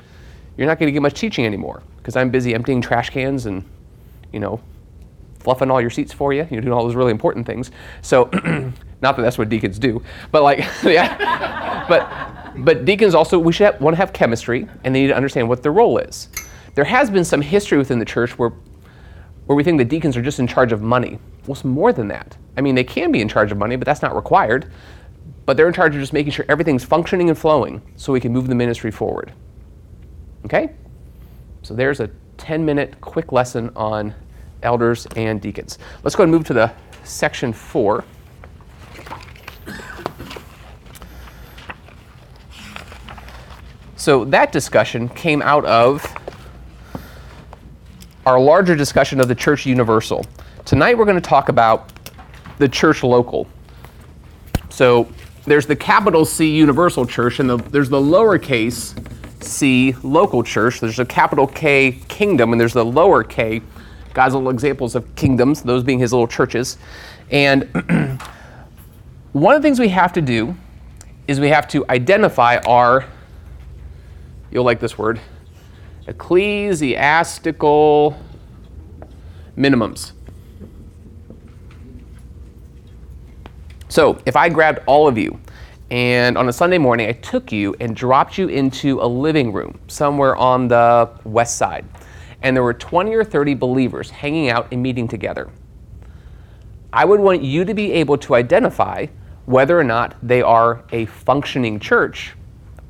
you're 0.57 0.67
not 0.67 0.79
going 0.79 0.89
to 0.89 0.93
get 0.93 1.03
much 1.03 1.19
teaching 1.19 1.45
anymore 1.45 1.83
because 1.99 2.17
I'm 2.17 2.31
busy 2.31 2.55
emptying 2.55 2.81
trash 2.81 3.11
cans 3.11 3.47
and, 3.47 3.65
you 4.33 4.41
know, 4.41 4.61
fluffing 5.41 5.71
all 5.71 5.81
your 5.81 5.91
seats 5.91 6.13
for 6.13 6.33
you, 6.33 6.47
you 6.51 6.57
know, 6.57 6.63
doing 6.63 6.73
all 6.73 6.85
those 6.85 6.95
really 6.95 7.13
important 7.13 7.47
things. 7.47 7.71
So, 8.03 8.25
not 9.01 9.17
that 9.17 9.23
that's 9.23 9.39
what 9.39 9.49
deacons 9.49 9.79
do, 9.79 10.03
but 10.31 10.43
like, 10.43 10.59
yeah, 10.85 11.87
but 11.89 12.29
but 12.65 12.85
deacons 12.85 13.15
also, 13.15 13.39
we 13.39 13.53
should 13.53 13.73
have, 13.73 13.81
want 13.81 13.95
to 13.95 13.99
have 13.99 14.13
chemistry 14.13 14.67
and 14.85 14.95
they 14.95 15.03
need 15.03 15.09
to 15.09 15.17
understand 15.17 15.49
what 15.49 15.63
their 15.63 15.73
role 15.73 15.99
is. 15.99 16.29
There 16.75 16.85
has 16.85 17.11
been 17.11 17.25
some 17.25 17.41
history 17.41 17.79
within 17.79 17.99
the 17.99 18.05
church 18.05 18.39
where, 18.39 18.53
where 19.47 19.57
we 19.57 19.65
think 19.65 19.79
the 19.79 19.85
deacons 19.85 20.17
are 20.17 20.23
just 20.23 20.39
in 20.39 20.47
charge 20.47 20.73
of 20.73 20.83
money. 20.83 21.19
Well, 21.47 21.55
it's 21.55 21.65
more 21.65 21.93
than 21.93 22.09
that. 22.09 22.37
I 22.57 22.61
mean, 22.61 22.75
they 22.75 22.85
can 22.85 23.13
be 23.13 23.21
in 23.21 23.29
charge 23.29 23.53
of 23.53 23.59
money, 23.59 23.77
but 23.77 23.87
that's 23.87 24.03
not 24.03 24.15
required. 24.15 24.71
But 25.47 25.57
they're 25.57 25.69
in 25.69 25.73
charge 25.73 25.95
of 25.95 26.01
just 26.01 26.13
making 26.13 26.33
sure 26.33 26.45
everything's 26.49 26.85
functioning 26.85 27.29
and 27.29 27.39
flowing 27.39 27.81
so 27.97 28.13
we 28.13 28.21
can 28.21 28.33
move 28.33 28.49
the 28.49 28.55
ministry 28.55 28.91
forward. 28.91 29.33
Okay? 30.45 30.71
So 31.63 31.75
there's 31.75 32.01
a 32.01 32.11
10 32.39 32.65
minute 32.65 33.01
quick 33.01 33.33
lesson 33.33 33.71
on 33.77 34.15
elders 34.63 35.07
and 35.17 35.41
deacons. 35.41 35.79
Let's 36.03 36.17
go 36.17 36.23
and 36.23 36.33
move 36.33 36.45
to 36.47 36.55
the 36.55 36.73
section 37.05 37.53
four. 37.53 38.05
So 43.97 44.25
that 44.27 44.53
discussion 44.53 45.09
came 45.11 45.43
out 45.43 45.65
of 45.67 46.07
our 48.25 48.41
larger 48.41 48.77
discussion 48.77 49.21
of 49.21 49.29
the 49.29 49.35
church 49.35 49.67
universal. 49.67 50.25
Tonight 50.65 50.97
we're 50.97 51.05
going 51.05 51.21
to 51.21 51.29
talk 51.29 51.49
about 51.49 51.93
the 52.59 52.69
church 52.69 53.03
local. 53.03 53.47
So 54.71 55.09
there's 55.45 55.67
the 55.67 55.77
capital 55.77 56.25
C 56.25 56.55
universal 56.55 57.07
church 57.07 57.41
and 57.41 57.49
the, 57.49 57.57
there's 57.57 57.89
the 57.89 58.01
lowercase 58.01 58.95
c 59.41 59.95
local 60.03 60.43
church. 60.43 60.81
There's 60.81 60.99
a 60.99 61.05
capital 61.05 61.47
K 61.47 61.99
kingdom 62.09 62.53
and 62.53 62.61
there's 62.61 62.75
the 62.75 62.85
lower 62.85 63.25
k 63.25 63.63
God's 64.15 64.35
little 64.35 64.51
examples 64.51 64.95
of 64.95 65.15
kingdoms, 65.17 65.63
those 65.63 65.83
being 65.83 65.99
his 65.99 66.13
little 66.13 66.27
churches. 66.27 66.79
And 67.31 67.63
one 69.33 69.55
of 69.55 69.63
the 69.63 69.67
things 69.67 69.79
we 69.79 69.89
have 69.89 70.13
to 70.15 70.23
do 70.23 70.57
is 71.27 71.39
we 71.39 71.51
have 71.51 71.69
to 71.69 71.85
identify 71.89 72.57
our 72.67 73.05
You'll 74.51 74.65
like 74.65 74.81
this 74.81 74.97
word. 74.97 75.21
Ecclesiastical 76.07 78.19
minimums. 79.57 80.13
So, 83.91 84.21
if 84.27 84.37
I 84.37 84.49
grabbed 84.49 84.81
all 84.87 85.09
of 85.09 85.19
you 85.19 85.41
and 85.91 86.37
on 86.37 86.49
a 86.49 86.53
Sunday 86.53 86.79
morning 86.79 87.09
I 87.09 87.13
took 87.13 87.51
you 87.53 87.75
and 87.81 87.97
dropped 87.97 88.39
you 88.39 88.49
into 88.49 89.01
a 89.01 89.07
living 89.07 89.53
room 89.53 89.79
somewhere 89.89 90.37
on 90.37 90.69
the 90.69 91.11
west 91.25 91.57
side, 91.57 91.85
and 92.43 92.55
there 92.57 92.63
were 92.63 92.75
20 92.75 93.15
or 93.15 93.25
30 93.25 93.55
believers 93.55 94.11
hanging 94.11 94.51
out 94.51 94.69
and 94.71 94.83
meeting 94.83 95.09
together, 95.09 95.51
I 96.93 97.05
would 97.05 97.21
want 97.21 97.43
you 97.43 97.65
to 97.65 97.75
be 97.75 97.93
able 97.93 98.17
to 98.19 98.35
identify 98.35 99.07
whether 99.47 99.79
or 99.79 99.85
not 99.85 100.15
they 100.23 100.43
are 100.43 100.85
a 100.93 101.07
functioning 101.07 101.81
church 101.81 102.35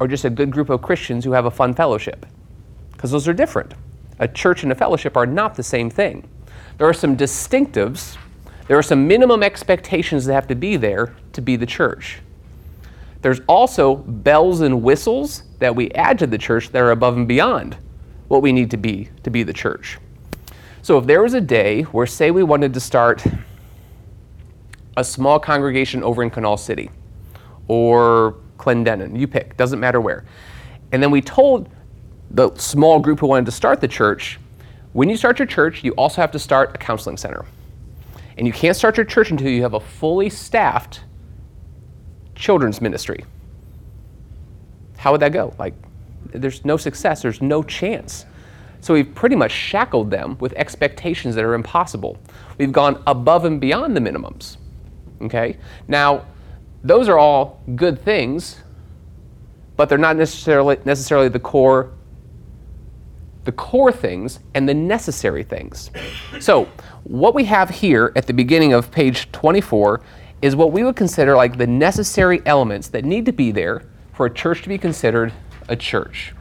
or 0.00 0.08
just 0.08 0.24
a 0.24 0.30
good 0.30 0.50
group 0.50 0.70
of 0.70 0.82
Christians 0.82 1.24
who 1.24 1.32
have 1.32 1.46
a 1.46 1.50
fun 1.50 1.74
fellowship. 1.74 2.26
Because 2.92 3.10
those 3.10 3.28
are 3.28 3.32
different. 3.32 3.74
A 4.18 4.28
church 4.28 4.62
and 4.62 4.72
a 4.72 4.74
fellowship 4.74 5.16
are 5.16 5.26
not 5.26 5.54
the 5.54 5.62
same 5.62 5.90
thing. 5.90 6.28
There 6.76 6.88
are 6.88 6.94
some 6.94 7.16
distinctives, 7.16 8.16
there 8.66 8.78
are 8.78 8.82
some 8.82 9.06
minimum 9.08 9.42
expectations 9.42 10.26
that 10.26 10.34
have 10.34 10.46
to 10.48 10.54
be 10.54 10.76
there 10.76 11.14
to 11.32 11.40
be 11.40 11.56
the 11.56 11.66
church. 11.66 12.20
There's 13.20 13.40
also 13.48 13.96
bells 13.96 14.60
and 14.60 14.82
whistles 14.82 15.42
that 15.58 15.74
we 15.74 15.90
add 15.92 16.18
to 16.20 16.26
the 16.26 16.38
church 16.38 16.70
that 16.70 16.80
are 16.80 16.92
above 16.92 17.16
and 17.16 17.26
beyond 17.26 17.76
what 18.28 18.42
we 18.42 18.52
need 18.52 18.70
to 18.70 18.76
be 18.76 19.08
to 19.22 19.30
be 19.30 19.42
the 19.42 19.52
church. 19.52 19.98
So 20.82 20.98
if 20.98 21.06
there 21.06 21.22
was 21.22 21.34
a 21.34 21.40
day 21.40 21.82
where, 21.82 22.06
say, 22.06 22.30
we 22.30 22.42
wanted 22.42 22.72
to 22.74 22.80
start 22.80 23.24
a 24.96 25.04
small 25.04 25.38
congregation 25.38 26.02
over 26.02 26.22
in 26.22 26.30
Kanawha 26.30 26.58
City, 26.58 26.90
or 27.68 28.36
Clendenin. 28.56 29.18
You 29.18 29.28
pick, 29.28 29.56
doesn't 29.56 29.78
matter 29.78 30.00
where. 30.00 30.24
And 30.90 31.02
then 31.02 31.10
we 31.10 31.20
told 31.20 31.68
the 32.30 32.54
small 32.56 32.98
group 32.98 33.20
who 33.20 33.28
wanted 33.28 33.46
to 33.46 33.52
start 33.52 33.80
the 33.80 33.88
church 33.88 34.38
when 34.94 35.08
you 35.10 35.16
start 35.16 35.38
your 35.38 35.46
church, 35.46 35.84
you 35.84 35.92
also 35.92 36.20
have 36.20 36.30
to 36.32 36.38
start 36.38 36.74
a 36.74 36.78
counseling 36.78 37.18
center. 37.18 37.44
And 38.36 38.46
you 38.46 38.52
can't 38.52 38.74
start 38.74 38.96
your 38.96 39.04
church 39.04 39.30
until 39.30 39.48
you 39.48 39.62
have 39.62 39.74
a 39.74 39.80
fully 39.80 40.30
staffed 40.30 41.02
children's 42.38 42.80
ministry. 42.80 43.24
How 44.96 45.12
would 45.12 45.20
that 45.20 45.32
go? 45.32 45.54
Like, 45.58 45.74
there's 46.26 46.64
no 46.64 46.76
success, 46.76 47.22
there's 47.22 47.42
no 47.42 47.62
chance. 47.62 48.24
So 48.80 48.94
we've 48.94 49.12
pretty 49.14 49.36
much 49.36 49.50
shackled 49.50 50.10
them 50.10 50.36
with 50.38 50.52
expectations 50.54 51.34
that 51.34 51.44
are 51.44 51.54
impossible. 51.54 52.18
We've 52.58 52.72
gone 52.72 53.02
above 53.06 53.44
and 53.44 53.60
beyond 53.60 53.96
the 53.96 54.00
minimums. 54.00 54.56
Okay? 55.22 55.56
Now, 55.88 56.26
those 56.84 57.08
are 57.08 57.18
all 57.18 57.60
good 57.74 58.00
things, 58.00 58.62
but 59.76 59.88
they're 59.88 59.98
not 59.98 60.16
necessarily 60.16 60.78
necessarily 60.84 61.28
the 61.28 61.40
core 61.40 61.92
the 63.44 63.52
core 63.52 63.90
things 63.90 64.40
and 64.54 64.68
the 64.68 64.74
necessary 64.74 65.42
things. 65.42 65.90
So, 66.38 66.68
what 67.04 67.34
we 67.34 67.44
have 67.44 67.70
here 67.70 68.12
at 68.14 68.26
the 68.26 68.34
beginning 68.34 68.74
of 68.74 68.90
page 68.90 69.32
24 69.32 70.02
is 70.42 70.54
what 70.54 70.72
we 70.72 70.84
would 70.84 70.96
consider 70.96 71.36
like 71.36 71.58
the 71.58 71.66
necessary 71.66 72.40
elements 72.46 72.88
that 72.88 73.04
need 73.04 73.26
to 73.26 73.32
be 73.32 73.50
there 73.50 73.82
for 74.12 74.26
a 74.26 74.30
church 74.32 74.62
to 74.62 74.68
be 74.68 74.78
considered 74.78 75.32
a 75.68 75.76
church. 75.76 76.32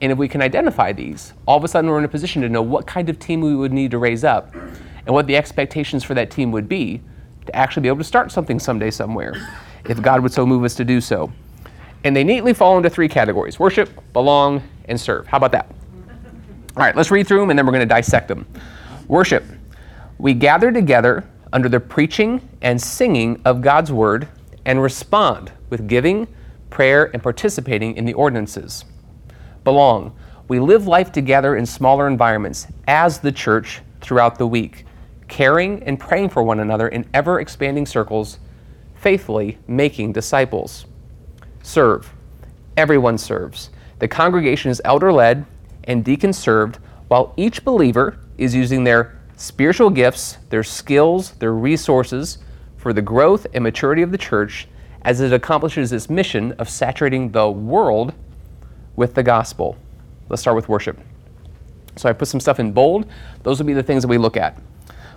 And 0.00 0.12
if 0.12 0.18
we 0.18 0.28
can 0.28 0.42
identify 0.42 0.92
these, 0.92 1.32
all 1.46 1.56
of 1.56 1.64
a 1.64 1.68
sudden 1.68 1.90
we're 1.90 1.98
in 1.98 2.04
a 2.04 2.08
position 2.08 2.42
to 2.42 2.48
know 2.48 2.62
what 2.62 2.86
kind 2.86 3.08
of 3.08 3.18
team 3.18 3.40
we 3.40 3.54
would 3.54 3.72
need 3.72 3.90
to 3.92 3.98
raise 3.98 4.24
up 4.24 4.54
and 4.54 5.14
what 5.14 5.26
the 5.26 5.36
expectations 5.36 6.04
for 6.04 6.14
that 6.14 6.30
team 6.30 6.52
would 6.52 6.68
be 6.68 7.00
to 7.46 7.54
actually 7.54 7.82
be 7.82 7.88
able 7.88 7.98
to 7.98 8.04
start 8.04 8.32
something 8.32 8.58
someday 8.58 8.90
somewhere, 8.90 9.34
if 9.84 10.00
God 10.00 10.22
would 10.22 10.32
so 10.32 10.46
move 10.46 10.64
us 10.64 10.74
to 10.76 10.84
do 10.84 11.00
so. 11.00 11.30
And 12.04 12.14
they 12.14 12.24
neatly 12.24 12.52
fall 12.54 12.76
into 12.76 12.90
three 12.90 13.08
categories 13.08 13.58
worship, 13.58 13.90
belong, 14.12 14.62
and 14.86 15.00
serve. 15.00 15.26
How 15.26 15.38
about 15.38 15.52
that? 15.52 15.66
All 16.76 16.82
right, 16.82 16.96
let's 16.96 17.10
read 17.10 17.26
through 17.26 17.40
them 17.40 17.50
and 17.50 17.58
then 17.58 17.66
we're 17.66 17.72
going 17.72 17.88
to 17.88 17.94
dissect 17.94 18.28
them. 18.28 18.46
Worship. 19.08 19.44
We 20.18 20.34
gather 20.34 20.72
together 20.72 21.24
under 21.54 21.68
the 21.68 21.80
preaching 21.80 22.46
and 22.60 22.82
singing 22.82 23.40
of 23.44 23.62
God's 23.62 23.92
word 23.92 24.28
and 24.66 24.82
respond 24.82 25.52
with 25.70 25.88
giving, 25.88 26.26
prayer, 26.68 27.10
and 27.14 27.22
participating 27.22 27.96
in 27.96 28.04
the 28.04 28.12
ordinances. 28.14 28.84
Belong. 29.62 30.14
We 30.48 30.58
live 30.58 30.86
life 30.86 31.12
together 31.12 31.56
in 31.56 31.64
smaller 31.64 32.06
environments 32.06 32.66
as 32.86 33.20
the 33.20 33.32
church 33.32 33.80
throughout 34.02 34.36
the 34.36 34.46
week 34.46 34.84
caring 35.26 35.82
and 35.84 35.98
praying 35.98 36.28
for 36.28 36.42
one 36.42 36.60
another 36.60 36.88
in 36.88 37.08
ever 37.14 37.40
expanding 37.40 37.86
circles, 37.86 38.38
faithfully 38.94 39.58
making 39.66 40.12
disciples. 40.12 40.84
Serve. 41.62 42.12
Everyone 42.76 43.16
serves. 43.16 43.70
The 44.00 44.08
congregation 44.08 44.70
is 44.70 44.82
elder 44.84 45.12
led 45.12 45.46
and 45.84 46.04
deacon 46.04 46.32
served, 46.32 46.78
while 47.08 47.32
each 47.36 47.64
believer 47.64 48.18
is 48.36 48.54
using 48.54 48.84
their 48.84 49.18
spiritual 49.36 49.90
gifts, 49.90 50.38
their 50.50 50.62
skills, 50.62 51.32
their 51.32 51.52
resources 51.52 52.38
for 52.76 52.92
the 52.92 53.02
growth 53.02 53.46
and 53.54 53.64
maturity 53.64 54.02
of 54.02 54.10
the 54.10 54.18
church 54.18 54.68
as 55.02 55.20
it 55.20 55.32
accomplishes 55.32 55.92
its 55.92 56.08
mission 56.08 56.52
of 56.52 56.68
saturating 56.68 57.30
the 57.30 57.50
world 57.50 58.14
with 58.96 59.14
the 59.14 59.22
gospel. 59.22 59.76
Let's 60.28 60.42
start 60.42 60.56
with 60.56 60.68
worship. 60.68 60.98
So 61.96 62.08
I 62.08 62.12
put 62.12 62.28
some 62.28 62.40
stuff 62.40 62.60
in 62.60 62.72
bold. 62.72 63.06
Those 63.42 63.58
will 63.58 63.66
be 63.66 63.72
the 63.72 63.82
things 63.82 64.02
that 64.02 64.08
we 64.08 64.18
look 64.18 64.36
at. 64.36 64.60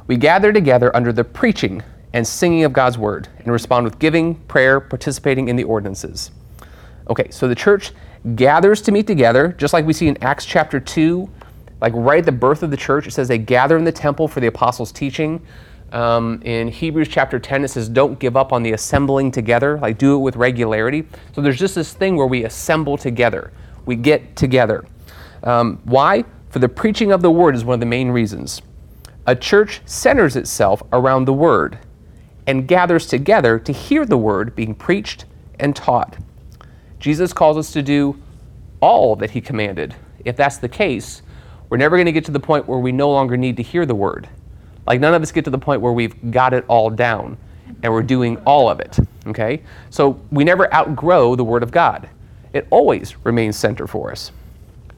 We 0.08 0.18
gather 0.18 0.54
together 0.54 0.96
under 0.96 1.12
the 1.12 1.24
preaching 1.24 1.84
and 2.14 2.26
singing 2.26 2.64
of 2.64 2.74
God's 2.74 2.98
word 2.98 3.28
and 3.40 3.52
respond 3.52 3.86
with 3.86 4.00
giving, 4.00 4.36
prayer, 4.36 4.80
participating 4.80 5.50
in 5.50 5.56
the 5.56 5.64
ordinances. 5.64 6.32
Okay, 7.10 7.30
so 7.30 7.48
the 7.48 7.56
church 7.56 7.92
gathers 8.36 8.82
to 8.82 8.92
meet 8.92 9.08
together, 9.08 9.54
just 9.58 9.74
like 9.74 9.86
we 9.86 9.94
see 9.94 10.08
in 10.08 10.22
Acts 10.24 10.46
chapter 10.46 10.80
2. 10.80 11.30
Like 11.82 11.94
right 11.96 12.20
at 12.20 12.26
the 12.26 12.32
birth 12.32 12.64
of 12.64 12.72
the 12.72 12.78
church, 12.78 13.08
it 13.08 13.12
says 13.12 13.28
they 13.28 13.38
gather 13.38 13.78
in 13.78 13.84
the 13.84 13.92
temple 13.92 14.28
for 14.28 14.40
the 14.40 14.48
apostles' 14.48 14.92
teaching. 14.92 15.46
Um, 15.92 16.42
in 16.44 16.68
Hebrews 16.68 17.08
chapter 17.08 17.40
10, 17.40 17.64
it 17.64 17.70
says, 17.70 17.88
Don't 17.88 18.20
give 18.20 18.36
up 18.36 18.52
on 18.52 18.64
the 18.64 18.74
assembling 18.74 19.32
together, 19.32 19.78
like 19.80 19.98
do 19.98 20.16
it 20.16 20.20
with 20.20 20.36
regularity. 20.36 21.08
So 21.34 21.42
there's 21.42 21.60
just 21.60 21.76
this 21.76 21.94
thing 21.94 22.18
where 22.18 22.28
we 22.28 22.44
assemble 22.44 22.98
together, 22.98 23.52
we 23.86 23.96
get 23.96 24.36
together. 24.36 24.86
Um, 25.44 25.80
why? 25.86 26.26
For 26.50 26.60
the 26.60 26.70
preaching 26.70 27.12
of 27.12 27.22
the 27.22 27.32
word 27.32 27.56
is 27.56 27.64
one 27.64 27.76
of 27.76 27.80
the 27.80 27.86
main 27.86 28.10
reasons. 28.10 28.62
A 29.28 29.36
church 29.36 29.82
centers 29.86 30.36
itself 30.36 30.82
around 30.92 31.26
the 31.26 31.34
word 31.34 31.80
and 32.48 32.68
gathers 32.68 33.06
together 33.06 33.60
to 33.60 33.74
hear 33.74 34.06
the 34.06 34.18
word 34.18 34.56
being 34.56 34.74
preached 34.74 35.26
and 35.60 35.76
taught. 35.76 36.18
Jesus 37.00 37.34
calls 37.34 37.58
us 37.58 37.72
to 37.74 37.82
do 37.82 38.18
all 38.80 39.16
that 39.18 39.32
he 39.32 39.42
commanded. 39.42 39.96
If 40.24 40.38
that's 40.38 40.58
the 40.58 40.70
case, 40.70 41.22
we're 41.70 41.78
never 41.78 41.98
going 41.98 42.06
to 42.06 42.12
get 42.12 42.26
to 42.26 42.32
the 42.32 42.40
point 42.40 42.68
where 42.68 42.80
we 42.80 42.92
no 42.92 43.12
longer 43.12 43.38
need 43.38 43.58
to 43.58 43.64
hear 43.64 43.86
the 43.86 43.96
word. 43.96 44.30
Like 44.86 45.00
none 45.00 45.14
of 45.14 45.22
us 45.22 45.32
get 45.32 45.46
to 45.46 45.52
the 45.52 45.58
point 45.58 45.82
where 45.82 45.94
we've 45.94 46.32
got 46.32 46.54
it 46.54 46.64
all 46.68 46.90
down 46.90 47.38
and 47.84 47.92
we're 47.92 48.04
doing 48.04 48.38
all 48.46 48.70
of 48.70 48.80
it. 48.80 48.98
Okay? 49.28 49.62
So 49.90 50.20
we 50.32 50.44
never 50.44 50.74
outgrow 50.74 51.36
the 51.36 51.44
word 51.44 51.64
of 51.64 51.72
God. 51.72 52.10
It 52.54 52.68
always 52.70 53.18
remains 53.26 53.58
center 53.58 53.88
for 53.88 54.12
us. 54.12 54.32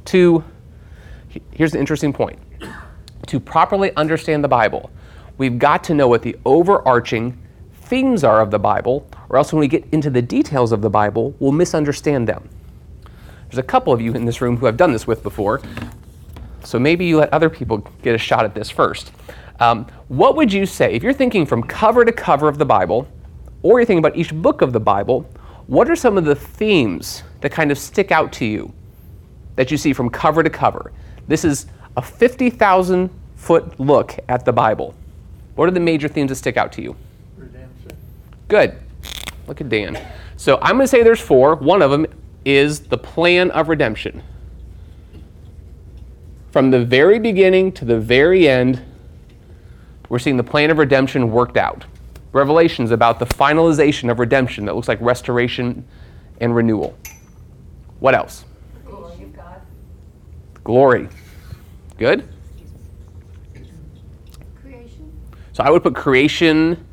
To 0.06 0.44
here's 1.52 1.72
the 1.72 1.80
interesting 1.80 2.14
point. 2.14 2.40
To 3.28 3.40
properly 3.40 3.96
understand 3.96 4.44
the 4.44 4.48
Bible, 4.48 4.90
we've 5.38 5.60
got 5.60 5.84
to 5.86 5.94
know 5.94 6.08
what 6.08 6.22
the 6.22 6.36
overarching 6.46 7.38
themes 7.74 8.24
are 8.24 8.42
of 8.42 8.52
the 8.52 8.60
Bible, 8.60 9.08
or 9.30 9.38
else 9.38 9.52
when 9.52 9.60
we 9.60 9.68
get 9.68 9.86
into 9.92 10.10
the 10.10 10.22
details 10.22 10.72
of 10.72 10.82
the 10.82 10.90
Bible, 10.90 11.36
we'll 11.40 11.52
misunderstand 11.52 12.28
them. 12.28 12.48
There's 13.50 13.58
a 13.58 13.64
couple 13.64 13.92
of 13.92 14.00
you 14.00 14.14
in 14.14 14.26
this 14.26 14.42
room 14.42 14.58
who 14.58 14.68
I've 14.68 14.78
done 14.78 14.92
this 14.92 15.08
with 15.08 15.24
before, 15.24 15.62
so 16.70 16.78
maybe 16.78 17.04
you 17.04 17.18
let 17.18 17.34
other 17.34 17.50
people 17.50 17.80
get 18.04 18.14
a 18.14 18.18
shot 18.20 18.46
at 18.46 18.54
this 18.54 18.70
first. 18.70 19.12
Um, 19.60 19.88
what 20.08 20.36
would 20.36 20.54
you 20.54 20.68
say, 20.68 20.94
if 20.94 21.02
you're 21.02 21.14
thinking 21.14 21.48
from 21.48 21.64
cover 21.64 22.06
to 22.06 22.12
cover 22.12 22.48
of 22.48 22.60
the 22.60 22.66
Bible, 22.66 23.08
or 23.64 23.80
you're 23.80 23.88
thinking 23.88 24.06
about 24.06 24.16
each 24.16 24.32
book 24.32 24.62
of 24.62 24.72
the 24.72 24.80
Bible, 24.80 25.28
what 25.66 25.90
are 25.90 25.96
some 25.96 26.16
of 26.16 26.26
the 26.26 26.36
themes 26.36 27.24
that 27.42 27.52
kind 27.52 27.72
of 27.72 27.80
stick 27.80 28.12
out 28.12 28.32
to 28.34 28.46
you 28.46 28.72
that 29.56 29.72
you 29.72 29.78
see 29.78 29.94
from 29.94 30.12
cover 30.12 30.44
to 30.44 30.50
cover? 30.52 30.92
This 31.28 31.44
is 31.44 31.66
a 31.98 32.04
50,000 32.04 33.10
foot 33.36 33.80
look 33.80 34.20
at 34.30 34.46
the 34.46 34.54
Bible. 34.54 34.94
What 35.56 35.68
are 35.68 35.72
the 35.72 35.80
major 35.80 36.08
themes 36.08 36.30
that 36.30 36.36
stick 36.36 36.56
out 36.56 36.72
to 36.74 36.84
you? 36.84 36.96
Redemption. 37.36 37.98
Good. 38.48 38.78
Look 39.48 39.60
at 39.60 39.70
Dan. 39.70 40.00
So 40.38 40.60
I'm 40.62 40.76
going 40.76 40.84
to 40.84 40.88
say 40.88 41.02
there's 41.02 41.20
four. 41.20 41.56
One 41.56 41.82
of 41.82 41.90
them 41.90 42.06
is 42.46 42.82
the 42.82 42.98
plan 42.98 43.50
of 43.52 43.70
redemption. 43.70 44.22
From 46.52 46.72
the 46.72 46.84
very 46.84 47.20
beginning 47.20 47.72
to 47.74 47.86
the 47.86 48.00
very 48.00 48.48
end, 48.50 48.82
we're 50.10 50.20
seeing 50.20 50.38
the 50.38 50.44
plan 50.44 50.72
of 50.72 50.80
redemption 50.80 51.32
worked 51.32 51.58
out. 51.58 51.86
Revelations 52.32 52.90
about 52.92 53.20
the 53.20 53.26
finalization 53.26 54.10
of 54.10 54.20
redemption 54.20 54.66
that 54.66 54.76
looks 54.76 54.88
like 54.88 55.00
restoration 55.02 55.86
and 56.42 56.56
renewal. 56.56 56.98
What 58.00 58.16
else? 58.16 58.46
Glory 58.86 59.24
of 59.24 59.36
God. 59.36 59.62
Glory. 60.64 61.10
Good? 61.98 62.28
Creation. 64.62 65.12
So 65.54 65.64
I 65.64 65.70
would 65.70 65.84
put 65.84 65.94
creation, 65.94 66.84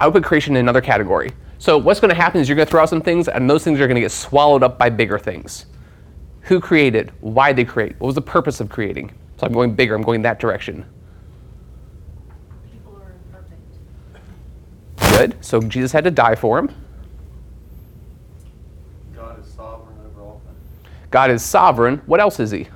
I 0.00 0.06
would 0.06 0.14
put 0.14 0.24
creation 0.24 0.56
in 0.56 0.60
another 0.60 0.80
category. 0.80 1.30
So 1.58 1.78
what's 1.78 2.00
going 2.00 2.10
to 2.10 2.16
happen 2.20 2.40
is 2.40 2.48
you're 2.48 2.56
going 2.56 2.66
to 2.66 2.70
throw 2.70 2.82
out 2.82 2.88
some 2.88 3.02
things, 3.02 3.28
and 3.28 3.48
those 3.48 3.62
things 3.62 3.80
are 3.80 3.86
going 3.86 3.96
to 3.96 4.00
get 4.00 4.12
swallowed 4.12 4.62
up 4.62 4.78
by 4.78 4.90
bigger 4.90 5.18
things. 5.18 5.66
Who 6.48 6.60
created? 6.60 7.12
Why 7.20 7.52
did 7.52 7.56
they 7.56 7.70
create? 7.70 7.92
What 7.98 8.06
was 8.06 8.14
the 8.14 8.22
purpose 8.22 8.60
of 8.60 8.70
creating? 8.70 9.12
So 9.36 9.46
I'm 9.46 9.52
going 9.52 9.74
bigger. 9.74 9.94
I'm 9.94 10.02
going 10.02 10.22
that 10.22 10.40
direction. 10.40 10.84
People 12.72 12.96
are 12.96 13.12
imperfect. 13.36 13.60
Good. 15.18 15.44
So 15.44 15.60
Jesus 15.60 15.92
had 15.92 16.04
to 16.04 16.10
die 16.10 16.34
for 16.34 16.58
him. 16.58 16.70
God 19.14 19.38
is 19.38 19.46
sovereign 19.46 19.96
over 20.06 20.22
all 20.22 20.40
things. 20.46 20.90
God 21.10 21.30
is 21.30 21.44
sovereign. 21.44 22.00
What 22.06 22.18
else 22.18 22.40
is 22.40 22.50
he? 22.50 22.66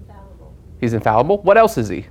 Infallible. 0.00 0.54
He's 0.80 0.92
infallible. 0.92 1.38
What 1.38 1.56
else 1.56 1.78
is 1.78 1.88
he? 1.88 2.06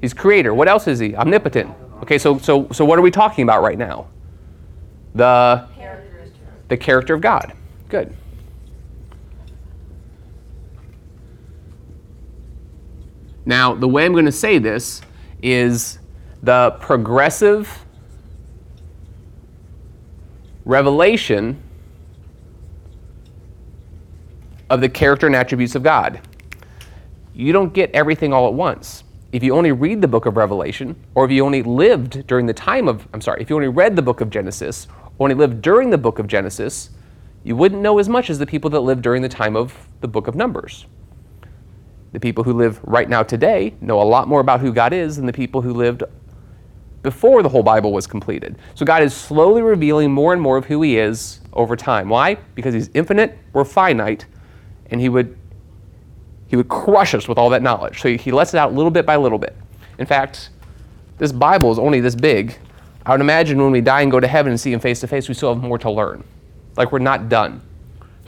He's 0.00 0.14
creator. 0.14 0.54
What 0.54 0.68
else 0.68 0.86
is 0.86 1.00
he? 1.00 1.16
Omnipotent. 1.16 1.74
Okay, 2.02 2.18
so 2.18 2.38
so 2.38 2.68
so 2.70 2.84
what 2.84 2.96
are 2.96 3.02
we 3.02 3.10
talking 3.10 3.42
about 3.42 3.62
right 3.62 3.78
now? 3.78 4.06
The 5.16 5.66
Characteristic. 5.74 5.95
The 6.68 6.76
character 6.76 7.14
of 7.14 7.20
God. 7.20 7.52
Good. 7.88 8.14
Now, 13.44 13.74
the 13.74 13.86
way 13.86 14.04
I'm 14.04 14.12
going 14.12 14.26
to 14.26 14.32
say 14.32 14.58
this 14.58 15.02
is 15.40 16.00
the 16.42 16.76
progressive 16.80 17.84
revelation 20.64 21.62
of 24.68 24.80
the 24.80 24.88
character 24.88 25.26
and 25.26 25.36
attributes 25.36 25.76
of 25.76 25.84
God. 25.84 26.20
You 27.34 27.52
don't 27.52 27.72
get 27.72 27.90
everything 27.92 28.32
all 28.32 28.48
at 28.48 28.54
once. 28.54 29.04
If 29.32 29.44
you 29.44 29.54
only 29.54 29.70
read 29.70 30.00
the 30.00 30.08
book 30.08 30.26
of 30.26 30.36
Revelation, 30.36 30.96
or 31.14 31.24
if 31.24 31.30
you 31.30 31.44
only 31.44 31.62
lived 31.62 32.26
during 32.26 32.46
the 32.46 32.54
time 32.54 32.88
of, 32.88 33.06
I'm 33.12 33.20
sorry, 33.20 33.42
if 33.42 33.50
you 33.50 33.56
only 33.56 33.68
read 33.68 33.94
the 33.94 34.02
book 34.02 34.20
of 34.20 34.30
Genesis, 34.30 34.88
or 35.18 35.24
only 35.24 35.34
lived 35.34 35.62
during 35.62 35.90
the 35.90 35.98
book 35.98 36.18
of 36.18 36.26
Genesis, 36.26 36.90
you 37.44 37.56
wouldn't 37.56 37.80
know 37.80 37.98
as 37.98 38.08
much 38.08 38.30
as 38.30 38.38
the 38.38 38.46
people 38.46 38.70
that 38.70 38.80
lived 38.80 39.02
during 39.02 39.22
the 39.22 39.28
time 39.28 39.56
of 39.56 39.88
the 40.00 40.08
book 40.08 40.26
of 40.26 40.34
Numbers. 40.34 40.86
The 42.12 42.20
people 42.20 42.44
who 42.44 42.52
live 42.52 42.80
right 42.82 43.08
now 43.08 43.22
today 43.22 43.74
know 43.80 44.00
a 44.00 44.04
lot 44.04 44.26
more 44.28 44.40
about 44.40 44.60
who 44.60 44.72
God 44.72 44.92
is 44.92 45.16
than 45.16 45.26
the 45.26 45.32
people 45.32 45.62
who 45.62 45.72
lived 45.72 46.02
before 47.02 47.42
the 47.42 47.48
whole 47.48 47.62
Bible 47.62 47.92
was 47.92 48.06
completed. 48.06 48.58
So 48.74 48.84
God 48.84 49.02
is 49.02 49.14
slowly 49.14 49.62
revealing 49.62 50.10
more 50.10 50.32
and 50.32 50.42
more 50.42 50.56
of 50.56 50.64
who 50.64 50.82
He 50.82 50.98
is 50.98 51.40
over 51.52 51.76
time. 51.76 52.08
Why? 52.08 52.34
Because 52.54 52.74
He's 52.74 52.90
infinite, 52.94 53.38
we're 53.52 53.64
finite, 53.64 54.26
and 54.90 55.00
He 55.00 55.08
would 55.08 55.38
He 56.48 56.56
would 56.56 56.68
crush 56.68 57.14
us 57.14 57.28
with 57.28 57.38
all 57.38 57.50
that 57.50 57.62
knowledge. 57.62 58.00
So 58.00 58.16
He 58.16 58.32
lets 58.32 58.54
it 58.54 58.58
out 58.58 58.74
little 58.74 58.90
bit 58.90 59.06
by 59.06 59.14
little 59.14 59.38
bit. 59.38 59.56
In 59.98 60.06
fact, 60.06 60.50
this 61.18 61.30
Bible 61.30 61.70
is 61.70 61.78
only 61.78 62.00
this 62.00 62.16
big. 62.16 62.58
I 63.06 63.12
would 63.12 63.20
imagine 63.20 63.62
when 63.62 63.70
we 63.70 63.80
die 63.80 64.02
and 64.02 64.10
go 64.10 64.18
to 64.18 64.26
heaven 64.26 64.50
and 64.50 64.60
see 64.60 64.72
Him 64.72 64.80
face 64.80 65.00
to 65.00 65.06
face, 65.06 65.28
we 65.28 65.34
still 65.34 65.54
have 65.54 65.62
more 65.62 65.78
to 65.78 65.90
learn. 65.90 66.24
Like 66.76 66.90
we're 66.90 66.98
not 66.98 67.28
done. 67.28 67.62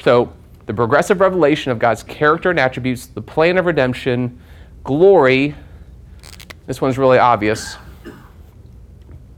So 0.02 0.32
the 0.66 0.72
progressive 0.72 1.20
revelation 1.20 1.72
of 1.72 1.80
God's 1.80 2.04
character 2.04 2.50
and 2.50 2.60
attributes, 2.60 3.06
the 3.06 3.20
plan 3.20 3.58
of 3.58 3.66
redemption, 3.66 4.40
glory. 4.84 5.54
This 6.66 6.80
one's 6.80 6.96
really 6.96 7.18
obvious 7.18 7.76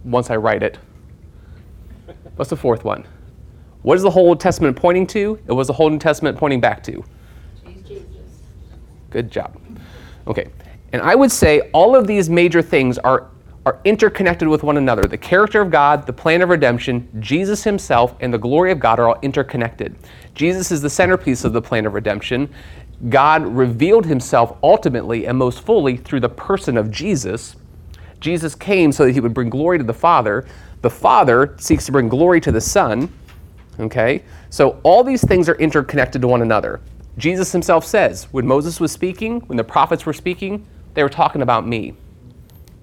once 0.05 0.29
I 0.31 0.37
write 0.37 0.63
it. 0.63 0.79
What's 2.37 2.51
the 2.51 2.57
fourth 2.57 2.85
one? 2.85 3.07
What 3.83 3.97
is 3.97 4.03
the 4.03 4.11
whole 4.11 4.29
Old 4.29 4.41
Testament 4.41 4.77
pointing 4.77 5.07
to? 5.09 5.39
It 5.47 5.53
was 5.53 5.69
the 5.69 5.73
whole 5.73 5.89
New 5.89 5.99
Testament 5.99 6.37
pointing 6.37 6.61
back 6.61 6.83
to. 6.85 7.03
Jesus. 7.87 8.05
Good 9.09 9.31
job. 9.31 9.59
Okay. 10.27 10.49
And 10.93 11.01
I 11.01 11.15
would 11.15 11.33
say 11.33 11.61
all 11.73 11.97
of 11.97 12.07
these 12.07 12.29
major 12.29 12.61
things 12.61 12.99
are, 12.99 13.29
are 13.67 13.79
interconnected 13.85 14.49
with 14.49 14.63
one 14.63 14.79
another. 14.79 15.03
The 15.03 15.19
character 15.19 15.61
of 15.61 15.71
God, 15.71 16.07
the 16.07 16.13
plan 16.13 16.41
of 16.41 16.49
redemption, 16.49 17.09
Jesus 17.21 17.63
himself, 17.63 18.15
and 18.21 18.33
the 18.33 18.39
glory 18.39 18.73
of 18.73 18.81
God 18.81 18.99
are 18.99 19.09
all 19.09 19.19
interconnected. 19.21 19.97
Jesus 20.35 20.71
is 20.71 20.81
the 20.81 20.89
centerpiece 20.89 21.45
of 21.45 21.53
the 21.53 21.61
plan 21.61 21.85
of 21.85 21.93
redemption. 21.93 22.49
God 23.09 23.47
revealed 23.47 24.07
himself 24.07 24.57
ultimately 24.63 25.27
and 25.27 25.37
most 25.37 25.61
fully 25.61 25.97
through 25.97 26.21
the 26.21 26.29
person 26.29 26.77
of 26.77 26.91
Jesus. 26.91 27.57
Jesus 28.21 28.55
came 28.55 28.93
so 28.93 29.05
that 29.05 29.13
he 29.13 29.21
would 29.21 29.35
bring 29.35 29.51
glory 29.51 29.79
to 29.79 29.85
the 29.85 29.93
Father. 29.93 30.47
The 30.83 30.91
Father 30.91 31.55
seeks 31.59 31.87
to 31.87 31.93
bring 31.93 32.09
glory 32.09 32.41
to 32.41 32.53
the 32.53 32.61
Son. 32.61 33.13
Okay? 33.79 34.23
So 34.51 34.81
all 34.83 35.05
these 35.05 35.27
things 35.27 35.49
are 35.49 35.55
interconnected 35.57 36.23
to 36.23 36.29
one 36.29 36.43
another. 36.43 36.81
Jesus 37.19 37.53
himself 37.53 37.85
says, 37.85 38.25
when 38.33 38.47
Moses 38.47 38.81
was 38.81 38.93
speaking, 38.93 39.41
when 39.43 39.57
the 39.57 39.65
prophets 39.65 40.07
were 40.07 40.13
speaking, 40.13 40.67
they 40.95 41.03
were 41.03 41.09
talking 41.09 41.43
about 41.43 41.67
me. 41.67 41.95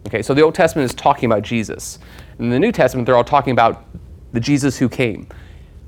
Okay, 0.05 0.21
so 0.21 0.33
the 0.33 0.41
Old 0.41 0.55
Testament 0.55 0.85
is 0.85 0.95
talking 0.95 1.25
about 1.29 1.43
Jesus. 1.43 1.99
In 2.39 2.49
the 2.49 2.59
New 2.59 2.71
Testament, 2.71 3.05
they're 3.05 3.17
all 3.17 3.23
talking 3.23 3.51
about 3.51 3.85
the 4.31 4.39
Jesus 4.39 4.77
who 4.77 4.87
came. 4.87 5.27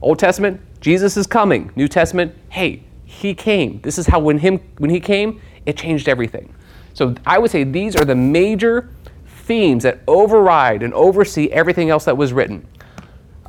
Old 0.02 0.20
Testament, 0.20 0.60
Jesus 0.82 1.18
is 1.18 1.28
coming. 1.28 1.72
New 1.76 1.88
Testament, 1.88 2.34
hey, 2.50 2.84
he 3.06 3.34
came. 3.34 3.82
This 3.82 3.98
is 3.98 4.08
how 4.08 4.20
when 4.20 4.38
him 4.38 4.60
when 4.78 4.90
he 4.90 5.00
came, 5.00 5.42
it 5.66 5.78
changed 5.78 6.08
everything. 6.08 6.54
So 6.94 7.16
I 7.26 7.38
would 7.38 7.52
say 7.52 7.64
these 7.64 7.96
are 7.96 8.06
the 8.06 8.16
major 8.16 8.90
themes 9.26 9.84
that 9.84 10.00
override 10.08 10.84
and 10.84 10.94
oversee 10.94 11.50
everything 11.50 11.90
else 11.90 12.06
that 12.06 12.16
was 12.16 12.34
written. 12.34 12.68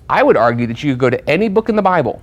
I 0.09 0.23
would 0.23 0.37
argue 0.37 0.67
that 0.67 0.83
you 0.83 0.93
could 0.93 0.99
go 0.99 1.11
to 1.11 1.31
any 1.31 1.49
book 1.49 1.69
in 1.69 1.77
the 1.77 1.83
Bible. 1.83 2.21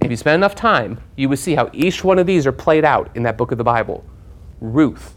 If 0.00 0.10
you 0.10 0.16
spend 0.16 0.36
enough 0.36 0.54
time, 0.54 1.00
you 1.16 1.28
would 1.28 1.38
see 1.38 1.54
how 1.54 1.68
each 1.72 2.04
one 2.04 2.18
of 2.18 2.26
these 2.26 2.46
are 2.46 2.52
played 2.52 2.84
out 2.84 3.10
in 3.14 3.22
that 3.24 3.36
book 3.36 3.50
of 3.52 3.58
the 3.58 3.64
Bible. 3.64 4.04
Ruth, 4.60 5.14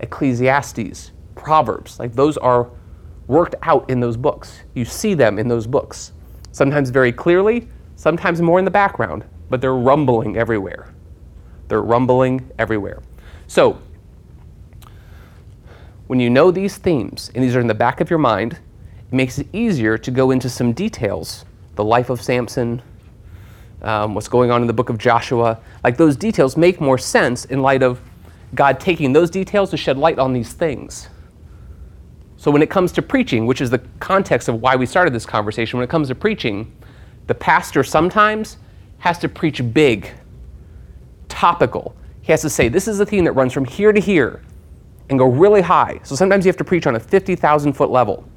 Ecclesiastes, 0.00 1.12
Proverbs, 1.34 1.98
like 1.98 2.12
those 2.12 2.36
are 2.36 2.70
worked 3.26 3.54
out 3.62 3.88
in 3.88 4.00
those 4.00 4.16
books. 4.16 4.60
You 4.74 4.84
see 4.84 5.14
them 5.14 5.38
in 5.38 5.48
those 5.48 5.66
books. 5.66 6.12
Sometimes 6.52 6.90
very 6.90 7.12
clearly, 7.12 7.68
sometimes 7.96 8.42
more 8.42 8.58
in 8.58 8.64
the 8.64 8.70
background, 8.70 9.24
but 9.48 9.60
they're 9.60 9.74
rumbling 9.74 10.36
everywhere. 10.36 10.92
They're 11.68 11.82
rumbling 11.82 12.50
everywhere. 12.58 13.02
So, 13.46 13.80
when 16.08 16.20
you 16.20 16.28
know 16.28 16.50
these 16.50 16.76
themes, 16.76 17.30
and 17.34 17.42
these 17.42 17.56
are 17.56 17.60
in 17.60 17.66
the 17.66 17.74
back 17.74 18.00
of 18.00 18.10
your 18.10 18.18
mind, 18.18 18.54
it 18.54 19.12
makes 19.12 19.38
it 19.38 19.46
easier 19.52 19.96
to 19.96 20.10
go 20.10 20.30
into 20.30 20.48
some 20.48 20.72
details 20.72 21.44
the 21.74 21.84
life 21.84 22.10
of 22.10 22.20
Samson, 22.20 22.82
um, 23.82 24.14
what's 24.14 24.28
going 24.28 24.50
on 24.50 24.60
in 24.60 24.66
the 24.66 24.72
book 24.72 24.88
of 24.88 24.98
Joshua. 24.98 25.58
Like 25.82 25.96
those 25.96 26.16
details 26.16 26.56
make 26.56 26.80
more 26.80 26.98
sense 26.98 27.46
in 27.46 27.62
light 27.62 27.82
of 27.82 28.00
God 28.54 28.78
taking 28.78 29.12
those 29.12 29.30
details 29.30 29.70
to 29.70 29.76
shed 29.76 29.96
light 29.96 30.18
on 30.18 30.32
these 30.32 30.52
things. 30.52 31.08
So 32.42 32.50
when 32.50 32.60
it 32.60 32.70
comes 32.70 32.90
to 32.94 33.02
preaching, 33.02 33.46
which 33.46 33.60
is 33.60 33.70
the 33.70 33.78
context 34.00 34.48
of 34.48 34.60
why 34.60 34.74
we 34.74 34.84
started 34.84 35.14
this 35.14 35.24
conversation, 35.24 35.78
when 35.78 35.84
it 35.84 35.90
comes 35.90 36.08
to 36.08 36.16
preaching, 36.16 36.74
the 37.28 37.36
pastor 37.36 37.84
sometimes 37.84 38.56
has 38.98 39.16
to 39.20 39.28
preach 39.28 39.62
big, 39.72 40.10
topical. 41.28 41.94
He 42.20 42.32
has 42.32 42.42
to 42.42 42.50
say, 42.50 42.66
this 42.66 42.88
is 42.88 42.98
a 42.98 43.06
theme 43.06 43.22
that 43.26 43.34
runs 43.34 43.52
from 43.52 43.64
here 43.64 43.92
to 43.92 44.00
here 44.00 44.42
and 45.08 45.20
go 45.20 45.26
really 45.26 45.60
high. 45.60 46.00
So 46.02 46.16
sometimes 46.16 46.44
you 46.44 46.48
have 46.48 46.56
to 46.56 46.64
preach 46.64 46.84
on 46.88 46.96
a 46.96 46.98
50,000 46.98 47.74
foot 47.74 47.92
level. 47.92 48.28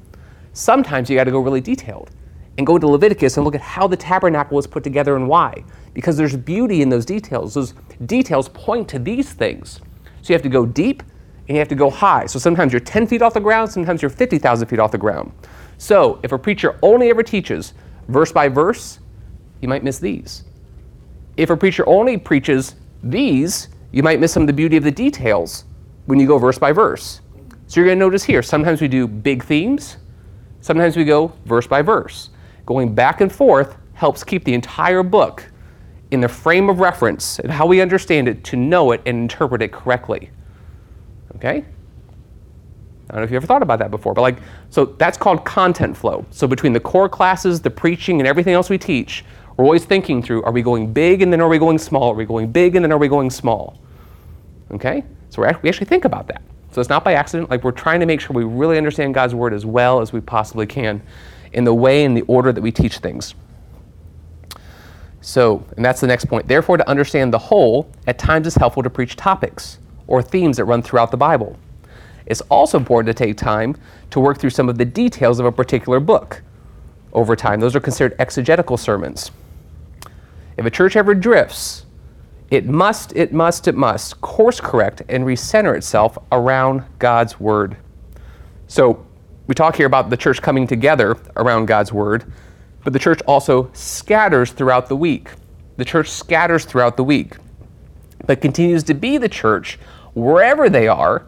Sometimes 0.52 1.10
you 1.10 1.16
got 1.16 1.24
to 1.24 1.32
go 1.32 1.40
really 1.40 1.60
detailed 1.60 2.12
and 2.58 2.64
go 2.64 2.78
to 2.78 2.86
Leviticus 2.86 3.38
and 3.38 3.44
look 3.44 3.56
at 3.56 3.60
how 3.60 3.88
the 3.88 3.96
tabernacle 3.96 4.54
was 4.54 4.68
put 4.68 4.84
together 4.84 5.16
and 5.16 5.26
why. 5.26 5.64
Because 5.94 6.16
there's 6.16 6.36
beauty 6.36 6.80
in 6.80 6.90
those 6.90 7.06
details. 7.06 7.54
Those 7.54 7.74
details 8.04 8.50
point 8.50 8.88
to 8.90 9.00
these 9.00 9.32
things. 9.32 9.80
So 10.22 10.32
you 10.32 10.34
have 10.34 10.42
to 10.42 10.48
go 10.48 10.64
deep 10.64 11.02
and 11.48 11.56
you 11.56 11.58
have 11.58 11.68
to 11.68 11.74
go 11.74 11.90
high. 11.90 12.26
So 12.26 12.38
sometimes 12.38 12.72
you're 12.72 12.80
10 12.80 13.06
feet 13.06 13.22
off 13.22 13.34
the 13.34 13.40
ground, 13.40 13.70
sometimes 13.70 14.02
you're 14.02 14.10
50,000 14.10 14.66
feet 14.66 14.78
off 14.78 14.90
the 14.90 14.98
ground. 14.98 15.32
So 15.78 16.18
if 16.22 16.32
a 16.32 16.38
preacher 16.38 16.78
only 16.82 17.10
ever 17.10 17.22
teaches 17.22 17.74
verse 18.08 18.32
by 18.32 18.48
verse, 18.48 18.98
you 19.60 19.68
might 19.68 19.84
miss 19.84 19.98
these. 19.98 20.44
If 21.36 21.50
a 21.50 21.56
preacher 21.56 21.86
only 21.88 22.16
preaches 22.16 22.76
these, 23.02 23.68
you 23.92 24.02
might 24.02 24.20
miss 24.20 24.32
some 24.32 24.42
of 24.42 24.46
the 24.46 24.52
beauty 24.52 24.76
of 24.76 24.84
the 24.84 24.90
details 24.90 25.64
when 26.06 26.18
you 26.18 26.26
go 26.26 26.38
verse 26.38 26.58
by 26.58 26.72
verse. 26.72 27.20
So 27.66 27.80
you're 27.80 27.86
going 27.86 27.98
to 27.98 28.04
notice 28.04 28.24
here, 28.24 28.42
sometimes 28.42 28.80
we 28.80 28.88
do 28.88 29.06
big 29.06 29.44
themes, 29.44 29.96
sometimes 30.60 30.96
we 30.96 31.04
go 31.04 31.32
verse 31.44 31.66
by 31.66 31.82
verse. 31.82 32.30
Going 32.64 32.94
back 32.94 33.20
and 33.20 33.32
forth 33.32 33.76
helps 33.94 34.24
keep 34.24 34.44
the 34.44 34.54
entire 34.54 35.02
book 35.02 35.44
in 36.10 36.20
the 36.20 36.28
frame 36.28 36.68
of 36.68 36.80
reference 36.80 37.38
and 37.38 37.50
how 37.50 37.66
we 37.66 37.80
understand 37.80 38.28
it 38.28 38.44
to 38.44 38.56
know 38.56 38.92
it 38.92 39.02
and 39.06 39.18
interpret 39.18 39.62
it 39.62 39.72
correctly. 39.72 40.30
Okay? 41.36 41.64
I 43.08 43.12
don't 43.12 43.20
know 43.20 43.24
if 43.24 43.30
you 43.30 43.36
ever 43.36 43.46
thought 43.46 43.62
about 43.62 43.78
that 43.78 43.90
before, 43.90 44.14
but 44.14 44.22
like, 44.22 44.38
so 44.68 44.84
that's 44.84 45.16
called 45.16 45.44
content 45.44 45.96
flow. 45.96 46.26
So 46.30 46.48
between 46.48 46.72
the 46.72 46.80
core 46.80 47.08
classes, 47.08 47.60
the 47.60 47.70
preaching, 47.70 48.20
and 48.20 48.26
everything 48.26 48.54
else 48.54 48.68
we 48.68 48.78
teach, 48.78 49.24
we're 49.56 49.64
always 49.64 49.84
thinking 49.84 50.22
through 50.22 50.42
are 50.42 50.52
we 50.52 50.62
going 50.62 50.92
big 50.92 51.22
and 51.22 51.32
then 51.32 51.40
are 51.40 51.48
we 51.48 51.58
going 51.58 51.78
small? 51.78 52.10
Are 52.10 52.14
we 52.14 52.24
going 52.24 52.50
big 52.50 52.74
and 52.74 52.84
then 52.84 52.90
are 52.90 52.98
we 52.98 53.08
going 53.08 53.30
small? 53.30 53.80
Okay? 54.72 55.04
So 55.30 55.42
we 55.42 55.68
actually 55.68 55.86
think 55.86 56.04
about 56.04 56.26
that. 56.28 56.42
So 56.72 56.80
it's 56.80 56.90
not 56.90 57.04
by 57.04 57.14
accident. 57.14 57.48
Like 57.48 57.62
we're 57.62 57.70
trying 57.70 58.00
to 58.00 58.06
make 58.06 58.20
sure 58.20 58.34
we 58.34 58.44
really 58.44 58.76
understand 58.76 59.14
God's 59.14 59.34
word 59.34 59.54
as 59.54 59.64
well 59.64 60.00
as 60.00 60.12
we 60.12 60.20
possibly 60.20 60.66
can 60.66 61.00
in 61.52 61.64
the 61.64 61.74
way 61.74 62.04
and 62.04 62.16
the 62.16 62.22
order 62.22 62.52
that 62.52 62.60
we 62.60 62.72
teach 62.72 62.98
things. 62.98 63.34
So, 65.20 65.64
and 65.76 65.84
that's 65.84 66.00
the 66.00 66.06
next 66.06 66.26
point. 66.26 66.46
Therefore, 66.48 66.76
to 66.76 66.88
understand 66.88 67.32
the 67.32 67.38
whole, 67.38 67.90
at 68.06 68.18
times 68.18 68.46
it's 68.46 68.56
helpful 68.56 68.82
to 68.82 68.90
preach 68.90 69.16
topics 69.16 69.78
or 70.06 70.22
themes 70.22 70.56
that 70.56 70.64
run 70.64 70.82
throughout 70.82 71.10
the 71.10 71.16
Bible. 71.16 71.58
It's 72.26 72.40
also 72.42 72.78
important 72.78 73.16
to 73.16 73.24
take 73.24 73.36
time 73.36 73.76
to 74.10 74.20
work 74.20 74.38
through 74.38 74.50
some 74.50 74.68
of 74.68 74.78
the 74.78 74.84
details 74.84 75.38
of 75.38 75.46
a 75.46 75.52
particular 75.52 76.00
book 76.00 76.42
over 77.12 77.36
time. 77.36 77.60
Those 77.60 77.76
are 77.76 77.80
considered 77.80 78.16
exegetical 78.18 78.76
sermons. 78.76 79.30
If 80.56 80.66
a 80.66 80.70
church 80.70 80.96
ever 80.96 81.14
drifts, 81.14 81.86
it 82.50 82.66
must, 82.66 83.14
it 83.16 83.32
must, 83.32 83.68
it 83.68 83.74
must 83.74 84.20
course 84.20 84.60
correct 84.60 85.02
and 85.08 85.24
recenter 85.24 85.76
itself 85.76 86.16
around 86.32 86.84
God's 86.98 87.40
Word. 87.40 87.76
So, 88.68 89.04
we 89.46 89.54
talk 89.54 89.76
here 89.76 89.86
about 89.86 90.10
the 90.10 90.16
church 90.16 90.42
coming 90.42 90.66
together 90.66 91.16
around 91.36 91.66
God's 91.66 91.92
Word, 91.92 92.30
but 92.82 92.92
the 92.92 92.98
church 92.98 93.20
also 93.22 93.70
scatters 93.72 94.50
throughout 94.52 94.88
the 94.88 94.96
week. 94.96 95.30
The 95.76 95.84
church 95.84 96.08
scatters 96.08 96.64
throughout 96.64 96.96
the 96.96 97.04
week, 97.04 97.36
but 98.26 98.40
continues 98.40 98.82
to 98.84 98.94
be 98.94 99.18
the 99.18 99.28
church 99.28 99.78
wherever 100.16 100.70
they 100.70 100.88
are, 100.88 101.26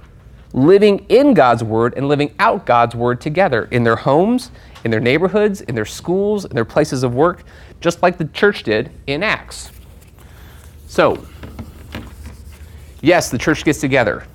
living 0.55 1.05
in 1.11 1.35
God's 1.35 1.63
Word 1.63 1.93
and 1.97 2.09
living 2.09 2.35
out 2.39 2.65
God's 2.65 2.95
Word 2.95 3.21
together 3.21 3.69
in 3.71 3.85
their 3.85 3.97
homes, 3.97 4.51
in 4.83 4.91
their 4.91 4.99
neighborhoods, 4.99 5.61
in 5.61 5.75
their 5.75 5.85
schools, 5.85 6.47
in 6.47 6.55
their 6.55 6.65
places 6.65 7.03
of 7.03 7.15
work, 7.15 7.45
just 7.83 8.03
like 8.03 8.17
the 8.17 8.25
church 8.27 8.63
did 8.63 8.91
in 9.07 9.23
Acts. 9.23 9.71
So, 10.87 11.23
yes, 13.03 13.31
the 13.31 13.37
church 13.37 13.63
gets 13.63 13.79
together. 13.79 14.27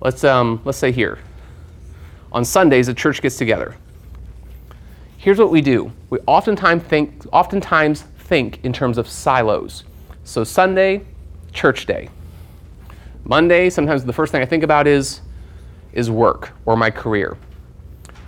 Let's, 0.00 0.24
um, 0.24 0.60
let's 0.64 0.78
say 0.78 0.90
here. 0.90 1.20
On 2.32 2.44
Sundays, 2.44 2.88
the 2.88 2.94
church 2.94 3.22
gets 3.22 3.38
together. 3.38 3.76
Here's 5.18 5.38
what 5.38 5.50
we 5.50 5.60
do. 5.60 5.92
We 6.10 6.18
oftentimes 6.26 6.82
think, 6.82 7.24
oftentimes 7.32 8.02
think 8.02 8.64
in 8.64 8.72
terms 8.72 8.98
of 8.98 9.08
silos. 9.08 9.84
So 10.24 10.42
Sunday, 10.42 11.06
church 11.52 11.86
day. 11.86 12.08
Monday, 13.28 13.70
sometimes 13.70 14.04
the 14.04 14.12
first 14.12 14.30
thing 14.30 14.40
I 14.40 14.46
think 14.46 14.62
about 14.62 14.86
is, 14.86 15.20
is 15.92 16.08
work 16.08 16.52
or 16.64 16.76
my 16.76 16.90
career. 16.90 17.36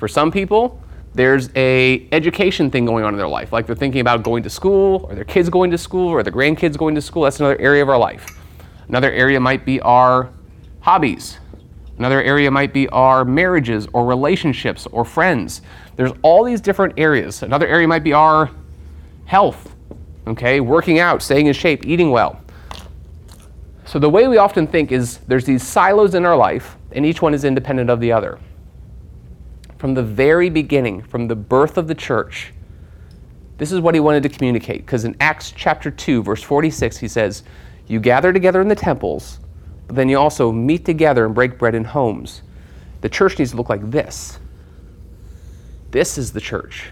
For 0.01 0.09
some 0.09 0.33
people, 0.33 0.83
there's 1.15 1.51
a 1.55 2.09
education 2.11 2.69
thing 2.69 2.85
going 2.85 3.05
on 3.05 3.15
in 3.15 3.19
their 3.19 3.29
life, 3.29 3.53
like 3.53 3.65
they're 3.65 3.77
thinking 3.77 4.01
about 4.01 4.25
going 4.25 4.43
to 4.43 4.51
school, 4.51 5.07
or 5.09 5.15
their 5.15 5.25
kids 5.25 5.49
going 5.49 5.71
to 5.71 5.79
school, 5.79 6.09
or 6.09 6.25
their 6.25 6.33
grandkids 6.33 6.77
going 6.77 6.97
to 6.97 7.01
school. 7.01 7.23
That's 7.23 7.39
another 7.39 7.61
area 7.61 7.81
of 7.81 7.89
our 7.89 7.99
life. 7.99 8.41
Another 8.89 9.13
area 9.13 9.39
might 9.39 9.65
be 9.65 9.81
our 9.83 10.31
hobbies. 10.81 11.39
Another 11.99 12.21
area 12.21 12.51
might 12.51 12.73
be 12.73 12.89
our 12.89 13.25
marriages 13.25 13.87
or 13.93 14.05
relationships 14.05 14.89
or 14.91 15.05
friends. 15.05 15.63
There's 15.95 16.13
all 16.23 16.43
these 16.43 16.61
different 16.61 16.95
areas. 16.97 17.45
Another 17.45 17.69
area 17.69 17.87
might 17.87 18.03
be 18.03 18.13
our 18.13 18.51
health, 19.27 19.77
okay, 20.27 20.59
working 20.59 20.99
out, 20.99 21.23
staying 21.23 21.47
in 21.47 21.53
shape, 21.53 21.87
eating 21.87 22.11
well. 22.11 22.41
So 23.89 23.99
the 23.99 24.11
way 24.11 24.29
we 24.29 24.37
often 24.37 24.67
think 24.67 24.93
is 24.93 25.17
there's 25.29 25.47
these 25.47 25.67
silos 25.67 26.15
in 26.15 26.27
our 26.27 26.37
life, 26.37 26.77
and 26.93 27.07
each 27.07 27.23
one 27.23 27.33
is 27.33 27.43
independent 27.43 27.89
of 27.89 28.01
the 28.01 28.13
other. 28.13 28.39
From 29.79 29.95
the 29.95 30.03
very 30.03 30.51
beginning, 30.51 31.01
from 31.01 31.27
the 31.27 31.35
birth 31.35 31.79
of 31.79 31.89
the 31.89 31.95
church, 31.95 32.53
this 33.57 33.73
is 33.73 33.81
what 33.81 33.95
he 33.95 34.01
wanted 34.01 34.23
to 34.25 34.29
communicate. 34.29 34.85
Because 34.85 35.07
in 35.07 35.17
Acts 35.21 35.53
chapter 35.57 35.91
2, 35.91 36.23
verse 36.23 36.43
46, 36.43 36.99
he 36.99 37.09
says, 37.09 37.45
You 37.87 37.99
gather 37.99 38.31
together 38.31 38.61
in 38.61 38.69
the 38.69 38.75
temples, 38.75 39.41
but 39.87 39.97
then 39.97 40.11
you 40.11 40.19
also 40.19 40.53
meet 40.53 40.85
together 40.85 41.25
and 41.25 41.35
break 41.35 41.57
bread 41.57 41.75
in 41.75 41.85
homes. 41.85 42.43
The 43.01 43.09
church 43.09 43.39
needs 43.39 43.53
to 43.53 43.57
look 43.57 43.71
like 43.71 43.91
this. 43.91 44.39
This 45.93 46.19
is 46.19 46.31
the 46.31 46.43
church. 46.43 46.91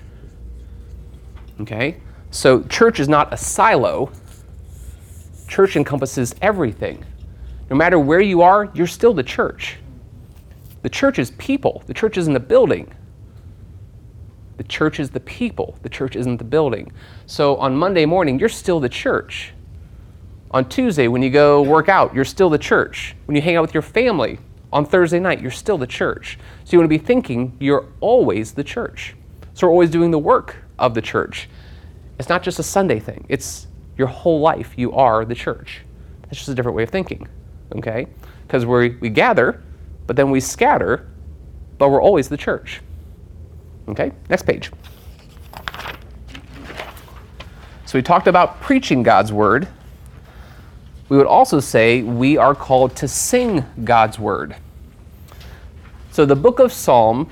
Okay? 1.61 1.99
So, 2.31 2.63
church 2.63 3.01
is 3.01 3.09
not 3.09 3.35
a 3.35 3.37
silo, 3.37 4.11
church 5.47 5.77
encompasses 5.77 6.35
everything. 6.43 7.05
No 7.71 7.77
matter 7.77 7.99
where 7.99 8.21
you 8.21 8.43
are, 8.43 8.71
you're 8.75 8.87
still 8.87 9.15
the 9.15 9.23
church. 9.23 9.79
The 10.83 10.91
church 10.91 11.19
is 11.19 11.33
people, 11.33 11.83
the 11.87 11.95
church 11.95 12.17
isn't 12.17 12.37
a 12.37 12.41
building. 12.41 12.93
The 14.57 14.65
church 14.65 15.01
is 15.01 15.11
the 15.11 15.21
people, 15.21 15.77
the 15.83 15.89
church 15.89 16.17
isn't 16.17 16.39
the 16.39 16.45
building. 16.45 16.93
So 17.27 17.57
on 17.57 17.77
Monday 17.77 18.07
morning, 18.07 18.39
you're 18.39 18.49
still 18.49 18.81
the 18.81 18.89
church. 18.89 19.53
On 20.53 20.67
Tuesday, 20.69 21.09
when 21.09 21.23
you 21.23 21.31
go 21.31 21.63
work 21.63 21.89
out, 21.89 22.15
you're 22.15 22.25
still 22.25 22.49
the 22.49 22.59
church. 22.59 23.17
When 23.27 23.35
you 23.35 23.43
hang 23.43 23.57
out 23.57 23.63
with 23.63 23.75
your 23.75 23.83
family 23.83 24.39
on 24.73 24.87
Thursday 24.87 25.19
night, 25.19 25.43
you're 25.43 25.51
still 25.51 25.77
the 25.77 25.87
church. 25.87 26.39
So 26.65 26.73
you 26.73 26.79
want 26.79 26.91
to 26.91 26.99
be 26.99 27.05
thinking 27.05 27.57
you're 27.61 27.89
always 28.01 28.53
the 28.53 28.65
church. 28.65 29.15
So 29.55 29.67
we're 29.67 29.73
always 29.73 29.91
doing 29.91 30.11
the 30.11 30.19
work 30.19 30.57
of 30.79 30.95
the 30.95 31.03
church. 31.03 31.49
It's 32.19 32.29
not 32.29 32.43
just 32.43 32.59
a 32.59 32.63
Sunday 32.63 33.01
thing, 33.01 33.27
it's 33.29 33.67
your 33.97 34.09
whole 34.09 34.41
life. 34.41 34.75
You 34.77 34.93
are 34.93 35.25
the 35.25 35.35
church. 35.35 35.83
That's 36.23 36.37
just 36.37 36.49
a 36.49 36.55
different 36.55 36.77
way 36.77 36.83
of 36.83 36.91
thinking, 36.91 37.29
okay? 37.77 38.07
Because 38.47 38.67
we 38.67 38.91
we 39.01 39.09
gather, 39.09 39.63
but 40.07 40.17
then 40.17 40.31
we 40.31 40.41
scatter, 40.41 41.09
but 41.79 41.91
we're 41.91 42.03
always 42.03 42.29
the 42.29 42.37
church. 42.37 42.81
Okay, 43.89 44.13
next 44.29 44.43
page. 44.43 44.71
So 47.87 47.99
we 47.99 48.03
talked 48.03 48.27
about 48.27 48.61
preaching 48.61 49.05
God's 49.05 49.33
word. 49.33 49.69
We 51.09 51.17
would 51.17 51.27
also 51.27 51.61
say 51.61 52.03
we 52.03 52.37
are 52.37 52.55
called 52.55 52.97
to 52.97 53.07
sing 53.07 53.65
God's 53.85 54.19
word. 54.19 54.57
So 56.11 56.27
the 56.27 56.35
book 56.35 56.59
of 56.59 56.73
Psalm 56.73 57.31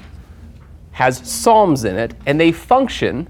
has 0.93 1.19
psalms 1.29 1.85
in 1.85 1.97
it, 1.97 2.15
and 2.25 2.39
they 2.39 2.53
function 2.53 3.27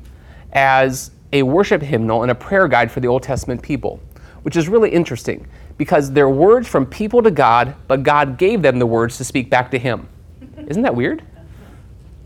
as 0.52 1.12
a 1.34 1.42
worship 1.42 1.82
hymnal 1.82 2.22
and 2.22 2.30
a 2.30 2.34
prayer 2.34 2.68
guide 2.68 2.90
for 2.90 3.00
the 3.00 3.08
Old 3.08 3.22
Testament 3.22 3.60
people, 3.60 4.00
which 4.42 4.56
is 4.56 4.68
really 4.68 4.88
interesting 4.88 5.46
because 5.76 6.12
they're 6.12 6.30
words 6.30 6.68
from 6.68 6.86
people 6.86 7.22
to 7.22 7.30
God, 7.30 7.74
but 7.88 8.04
God 8.04 8.38
gave 8.38 8.62
them 8.62 8.78
the 8.78 8.86
words 8.86 9.18
to 9.18 9.24
speak 9.24 9.50
back 9.50 9.70
to 9.72 9.78
Him. 9.78 10.08
Isn't 10.68 10.82
that 10.82 10.94
weird? 10.94 11.24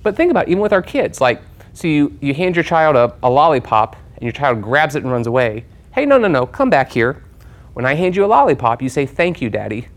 But 0.02 0.14
think 0.14 0.30
about 0.30 0.46
it, 0.46 0.50
even 0.50 0.62
with 0.62 0.74
our 0.74 0.82
kids. 0.82 1.20
Like, 1.20 1.40
so 1.72 1.88
you, 1.88 2.16
you 2.20 2.34
hand 2.34 2.54
your 2.54 2.62
child 2.62 2.96
a, 2.96 3.16
a 3.22 3.30
lollipop 3.30 3.96
and 4.14 4.22
your 4.22 4.32
child 4.32 4.60
grabs 4.60 4.94
it 4.94 5.02
and 5.02 5.10
runs 5.10 5.26
away. 5.26 5.64
Hey, 5.92 6.04
no, 6.04 6.18
no, 6.18 6.28
no, 6.28 6.46
come 6.46 6.68
back 6.68 6.92
here. 6.92 7.24
When 7.72 7.86
I 7.86 7.94
hand 7.94 8.14
you 8.14 8.24
a 8.24 8.26
lollipop, 8.26 8.82
you 8.82 8.90
say, 8.90 9.06
Thank 9.06 9.40
you, 9.40 9.48
Daddy. 9.48 9.88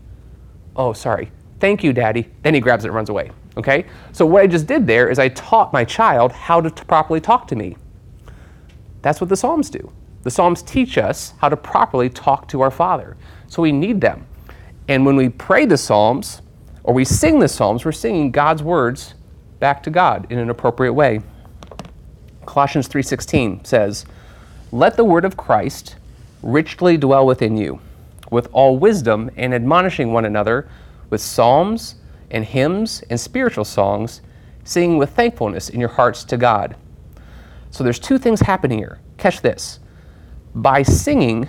Oh, 0.74 0.94
sorry. 0.94 1.30
Thank 1.60 1.84
you, 1.84 1.92
Daddy. 1.92 2.30
Then 2.42 2.54
he 2.54 2.60
grabs 2.60 2.84
it 2.84 2.88
and 2.88 2.94
runs 2.94 3.10
away. 3.10 3.30
Okay? 3.58 3.84
So 4.12 4.24
what 4.24 4.42
I 4.42 4.46
just 4.46 4.66
did 4.66 4.86
there 4.86 5.10
is 5.10 5.18
I 5.18 5.28
taught 5.28 5.72
my 5.72 5.84
child 5.84 6.32
how 6.32 6.62
to 6.62 6.70
t- 6.70 6.84
properly 6.84 7.20
talk 7.20 7.46
to 7.48 7.56
me. 7.56 7.76
That's 9.02 9.20
what 9.20 9.28
the 9.28 9.36
Psalms 9.36 9.68
do. 9.68 9.92
The 10.22 10.30
Psalms 10.30 10.62
teach 10.62 10.96
us 10.96 11.34
how 11.38 11.48
to 11.48 11.56
properly 11.56 12.08
talk 12.08 12.48
to 12.48 12.60
our 12.60 12.70
Father. 12.70 13.16
So 13.48 13.62
we 13.62 13.72
need 13.72 14.00
them. 14.00 14.26
And 14.88 15.04
when 15.04 15.16
we 15.16 15.28
pray 15.28 15.66
the 15.66 15.76
Psalms 15.76 16.42
or 16.84 16.94
we 16.94 17.04
sing 17.04 17.38
the 17.38 17.48
Psalms, 17.48 17.84
we're 17.84 17.92
singing 17.92 18.30
God's 18.30 18.62
words 18.62 19.14
back 19.58 19.82
to 19.84 19.90
God 19.90 20.26
in 20.30 20.38
an 20.38 20.50
appropriate 20.50 20.92
way. 20.92 21.20
Colossians 22.46 22.88
3:16 22.88 23.64
says, 23.64 24.04
"Let 24.72 24.96
the 24.96 25.04
word 25.04 25.24
of 25.24 25.36
Christ 25.36 25.96
richly 26.42 26.96
dwell 26.96 27.24
within 27.24 27.56
you, 27.56 27.78
with 28.30 28.48
all 28.52 28.76
wisdom 28.76 29.30
and 29.36 29.54
admonishing 29.54 30.12
one 30.12 30.24
another 30.24 30.66
with 31.10 31.20
psalms 31.20 31.96
and 32.30 32.44
hymns 32.44 33.02
and 33.10 33.20
spiritual 33.20 33.64
songs, 33.64 34.20
singing 34.64 34.98
with 34.98 35.10
thankfulness 35.10 35.68
in 35.68 35.78
your 35.78 35.90
hearts 35.90 36.24
to 36.24 36.36
God." 36.36 36.74
So 37.72 37.82
there's 37.82 37.98
two 37.98 38.18
things 38.18 38.40
happening 38.40 38.78
here. 38.78 39.00
Catch 39.16 39.40
this. 39.40 39.80
By 40.54 40.82
singing, 40.82 41.48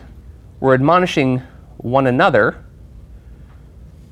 we're 0.62 0.74
admonishing 0.74 1.44
one 1.78 2.08
another, 2.08 2.64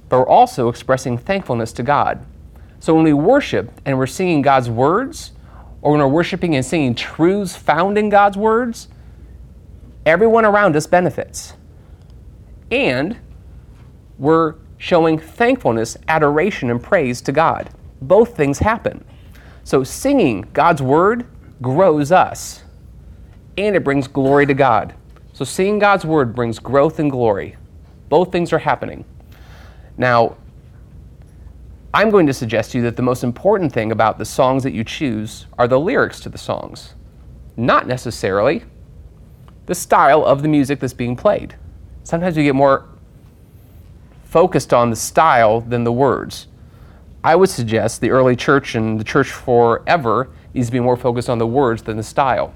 but 0.09 0.19
we're 0.19 0.27
also 0.27 0.67
expressing 0.67 1.17
thankfulness 1.17 1.71
to 1.73 1.83
God. 1.83 2.25
So 2.79 2.93
when 2.93 3.05
we 3.05 3.13
worship 3.13 3.71
and 3.85 3.97
we're 3.97 4.07
singing 4.07 4.41
God's 4.41 4.69
words, 4.69 5.31
or 5.81 5.91
when 5.91 6.01
we're 6.01 6.07
worshiping 6.07 6.55
and 6.55 6.65
singing 6.65 6.95
truths 6.95 7.55
found 7.55 7.97
in 7.97 8.09
God's 8.09 8.35
words, 8.35 8.89
everyone 10.05 10.43
around 10.43 10.75
us 10.75 10.87
benefits. 10.87 11.53
And 12.69 13.17
we're 14.17 14.55
showing 14.77 15.17
thankfulness, 15.17 15.95
adoration, 16.09 16.69
and 16.69 16.83
praise 16.83 17.21
to 17.21 17.31
God. 17.31 17.69
Both 18.01 18.35
things 18.35 18.59
happen. 18.59 19.05
So 19.63 19.85
singing 19.85 20.49
God's 20.51 20.81
word 20.81 21.25
grows 21.61 22.11
us, 22.11 22.63
and 23.57 23.75
it 23.75 23.83
brings 23.83 24.07
glory 24.07 24.45
to 24.45 24.53
God. 24.53 24.93
So 25.33 25.45
seeing 25.45 25.79
God's 25.79 26.05
word 26.05 26.35
brings 26.35 26.59
growth 26.59 26.99
and 26.99 27.09
glory. 27.09 27.55
Both 28.09 28.31
things 28.31 28.51
are 28.51 28.59
happening. 28.59 29.05
Now, 29.97 30.37
I'm 31.93 32.09
going 32.09 32.27
to 32.27 32.33
suggest 32.33 32.71
to 32.71 32.77
you 32.77 32.83
that 32.85 32.95
the 32.95 33.01
most 33.01 33.23
important 33.23 33.73
thing 33.73 33.91
about 33.91 34.17
the 34.17 34.25
songs 34.25 34.63
that 34.63 34.73
you 34.73 34.83
choose 34.83 35.45
are 35.57 35.67
the 35.67 35.79
lyrics 35.79 36.19
to 36.21 36.29
the 36.29 36.37
songs, 36.37 36.95
not 37.57 37.87
necessarily 37.87 38.63
the 39.65 39.75
style 39.75 40.23
of 40.23 40.41
the 40.41 40.47
music 40.47 40.79
that's 40.79 40.93
being 40.93 41.15
played. 41.15 41.55
Sometimes 42.03 42.35
we 42.35 42.43
get 42.43 42.55
more 42.55 42.85
focused 44.23 44.73
on 44.73 44.89
the 44.89 44.95
style 44.95 45.61
than 45.61 45.83
the 45.83 45.91
words. 45.91 46.47
I 47.23 47.35
would 47.35 47.49
suggest 47.49 48.01
the 48.01 48.09
early 48.09 48.35
church 48.35 48.75
and 48.75 48.99
the 48.99 49.03
church 49.03 49.29
forever 49.31 50.29
needs 50.53 50.67
to 50.67 50.71
be 50.71 50.79
more 50.79 50.97
focused 50.97 51.29
on 51.29 51.37
the 51.37 51.47
words 51.47 51.83
than 51.83 51.97
the 51.97 52.03
style. 52.03 52.53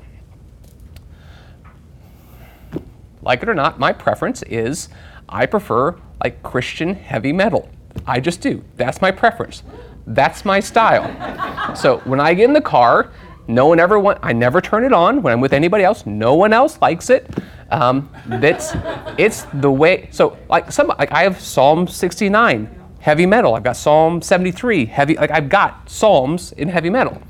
Like 3.21 3.41
it 3.41 3.49
or 3.49 3.55
not, 3.55 3.79
my 3.79 3.91
preference 3.91 4.43
is 4.43 4.89
I 5.27 5.45
prefer 5.45 5.95
like 6.23 6.43
Christian 6.43 6.93
heavy 6.93 7.33
metal. 7.33 7.69
I 8.05 8.19
just 8.19 8.41
do. 8.41 8.63
That's 8.77 9.01
my 9.01 9.11
preference. 9.11 9.63
That's 10.07 10.45
my 10.45 10.59
style. 10.59 11.75
so 11.75 11.97
when 11.99 12.19
I 12.19 12.33
get 12.33 12.45
in 12.45 12.53
the 12.53 12.61
car, 12.61 13.11
no 13.47 13.67
one 13.67 13.79
ever 13.79 13.99
want. 13.99 14.19
I 14.21 14.33
never 14.33 14.61
turn 14.61 14.83
it 14.83 14.93
on 14.93 15.21
when 15.21 15.33
I'm 15.33 15.41
with 15.41 15.53
anybody 15.53 15.83
else. 15.83 16.05
No 16.05 16.35
one 16.35 16.53
else 16.53 16.79
likes 16.81 17.09
it. 17.09 17.29
Um, 17.69 18.09
that's 18.27 18.75
it's 19.17 19.43
the 19.53 19.71
way. 19.71 20.09
So 20.11 20.37
like 20.49 20.71
some 20.71 20.87
like 20.87 21.11
I 21.11 21.23
have 21.23 21.39
Psalm 21.39 21.87
69 21.87 22.83
heavy 22.99 23.25
metal. 23.25 23.53
I've 23.53 23.63
got 23.63 23.75
Psalm 23.77 24.21
73 24.21 24.85
heavy. 24.85 25.15
Like 25.15 25.31
I've 25.31 25.49
got 25.49 25.89
psalms 25.89 26.53
in 26.53 26.69
heavy 26.69 26.89
metal. 26.89 27.21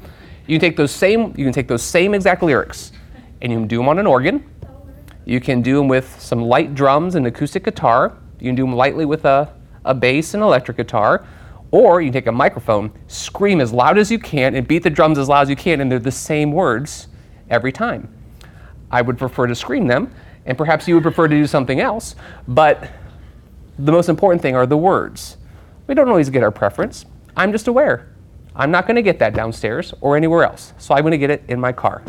You 0.47 0.59
can 0.59 0.69
take 0.69 0.77
those 0.77 0.91
same. 0.91 1.33
You 1.37 1.45
can 1.45 1.53
take 1.53 1.67
those 1.67 1.83
same 1.83 2.13
exact 2.13 2.43
lyrics, 2.43 2.91
and 3.41 3.51
you 3.51 3.59
can 3.59 3.67
do 3.67 3.77
them 3.77 3.89
on 3.89 3.99
an 3.99 4.07
organ. 4.07 4.49
You 5.25 5.41
can 5.41 5.61
do 5.61 5.77
them 5.77 5.87
with 5.87 6.19
some 6.21 6.41
light 6.41 6.75
drums 6.75 7.15
and 7.15 7.25
acoustic 7.25 7.63
guitar. 7.63 8.17
You 8.39 8.47
can 8.47 8.55
do 8.55 8.63
them 8.63 8.75
lightly 8.75 9.05
with 9.05 9.25
a, 9.25 9.51
a 9.83 9.93
bass 9.93 10.35
and 10.35 10.43
electric 10.43 10.77
guitar. 10.77 11.25
Or 11.71 11.99
you 11.99 12.07
can 12.07 12.13
take 12.13 12.27
a 12.27 12.31
microphone, 12.31 12.91
scream 13.07 13.59
as 13.59 13.73
loud 13.73 13.97
as 13.97 14.11
you 14.11 14.19
can, 14.19 14.55
and 14.55 14.67
beat 14.67 14.83
the 14.83 14.89
drums 14.89 15.17
as 15.17 15.27
loud 15.27 15.41
as 15.41 15.49
you 15.49 15.55
can, 15.55 15.81
and 15.81 15.91
they're 15.91 15.99
the 15.99 16.11
same 16.11 16.51
words 16.51 17.07
every 17.49 17.71
time. 17.71 18.13
I 18.91 19.01
would 19.01 19.17
prefer 19.17 19.47
to 19.47 19.55
scream 19.55 19.87
them, 19.87 20.13
and 20.45 20.57
perhaps 20.57 20.87
you 20.87 20.93
would 20.93 21.03
prefer 21.03 21.27
to 21.27 21.35
do 21.35 21.47
something 21.47 21.79
else, 21.79 22.15
but 22.47 22.91
the 23.79 23.91
most 23.91 24.09
important 24.09 24.41
thing 24.41 24.55
are 24.55 24.65
the 24.65 24.77
words. 24.77 25.37
We 25.87 25.95
don't 25.95 26.07
always 26.07 26.29
get 26.29 26.43
our 26.43 26.51
preference. 26.51 27.05
I'm 27.35 27.51
just 27.51 27.67
aware. 27.67 28.14
I'm 28.55 28.71
not 28.71 28.87
going 28.87 28.95
to 28.95 29.01
get 29.01 29.19
that 29.19 29.33
downstairs 29.33 29.93
or 30.01 30.15
anywhere 30.15 30.43
else, 30.43 30.73
so 30.77 30.93
I'm 30.95 31.01
going 31.01 31.11
to 31.11 31.17
get 31.17 31.29
it 31.29 31.43
in 31.47 31.59
my 31.59 31.71
car. 31.71 32.01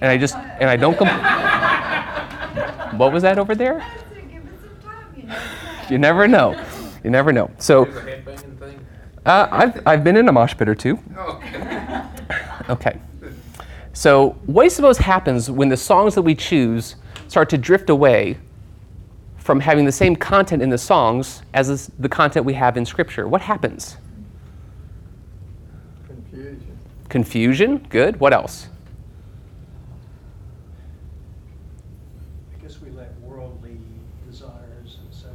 And 0.00 0.04
I 0.10 0.18
just, 0.18 0.34
and 0.36 0.68
I 0.68 0.76
don't 0.76 0.96
com- 0.98 1.08
What 2.98 3.12
was 3.12 3.22
that 3.22 3.38
over 3.38 3.54
there? 3.54 3.84
You 5.90 5.98
never 5.98 6.26
know. 6.28 6.60
You 7.02 7.10
never 7.10 7.32
know. 7.32 7.50
So, 7.58 7.84
Is 7.86 7.96
a 7.96 8.00
headbanging 8.00 8.58
thing? 8.58 8.86
uh, 9.26 9.48
I've, 9.50 9.86
I've 9.86 10.04
been 10.04 10.16
in 10.16 10.28
a 10.28 10.32
mosh 10.32 10.54
pit 10.56 10.68
or 10.68 10.74
two. 10.74 10.98
Okay. 11.16 12.02
Okay. 12.70 12.98
So, 13.92 14.30
what 14.46 14.62
do 14.62 14.64
you 14.66 14.70
suppose 14.70 14.96
happens 14.98 15.50
when 15.50 15.68
the 15.68 15.76
songs 15.76 16.14
that 16.14 16.22
we 16.22 16.34
choose 16.34 16.96
start 17.28 17.48
to 17.50 17.58
drift 17.58 17.90
away 17.90 18.38
from 19.36 19.60
having 19.60 19.84
the 19.84 19.92
same 19.92 20.16
content 20.16 20.62
in 20.62 20.70
the 20.70 20.78
songs 20.78 21.42
as 21.52 21.90
the 21.98 22.08
content 22.08 22.46
we 22.46 22.54
have 22.54 22.76
in 22.78 22.84
Scripture? 22.86 23.28
What 23.28 23.42
happens? 23.42 23.98
Confusion. 26.06 26.78
Confusion? 27.08 27.86
Good. 27.88 28.20
What 28.20 28.32
else? 28.32 28.68
I 32.52 32.62
guess 32.62 32.80
we 32.80 32.90
let 32.90 33.18
worldly 33.20 33.78
desires 34.30 34.98
and 35.00 35.14
such 35.14 35.30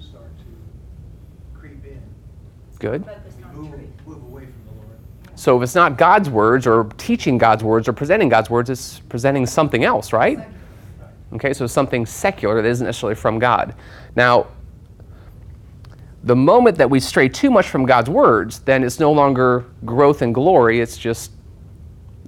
start 0.00 0.30
to 0.38 1.58
creep 1.58 1.84
in. 1.84 2.02
Good. 2.78 3.04
But 3.04 3.24
that's 3.24 3.36
We 3.36 3.42
not 3.42 3.54
move, 3.54 4.06
move 4.06 4.22
away 4.24 4.42
from 4.42 4.64
the 4.66 4.82
Lord. 4.82 4.98
So, 5.34 5.56
if 5.56 5.62
it's 5.62 5.74
not 5.74 5.98
God's 5.98 6.30
words 6.30 6.66
or 6.66 6.84
teaching 6.98 7.38
God's 7.38 7.64
words 7.64 7.88
or 7.88 7.92
presenting 7.92 8.28
God's 8.28 8.50
words, 8.50 8.70
it's 8.70 9.00
presenting 9.00 9.46
something 9.46 9.84
else, 9.84 10.12
right? 10.12 10.38
Okay, 11.34 11.54
so 11.54 11.66
something 11.66 12.04
secular 12.04 12.60
that 12.60 12.68
isn't 12.68 12.84
necessarily 12.84 13.14
from 13.14 13.38
God. 13.38 13.74
Now, 14.14 14.48
the 16.24 16.36
moment 16.36 16.78
that 16.78 16.88
we 16.88 17.00
stray 17.00 17.28
too 17.28 17.50
much 17.50 17.68
from 17.68 17.84
God's 17.84 18.08
words, 18.08 18.60
then 18.60 18.84
it's 18.84 19.00
no 19.00 19.10
longer 19.12 19.64
growth 19.84 20.22
and 20.22 20.34
glory. 20.34 20.80
It's 20.80 20.96
just, 20.96 21.32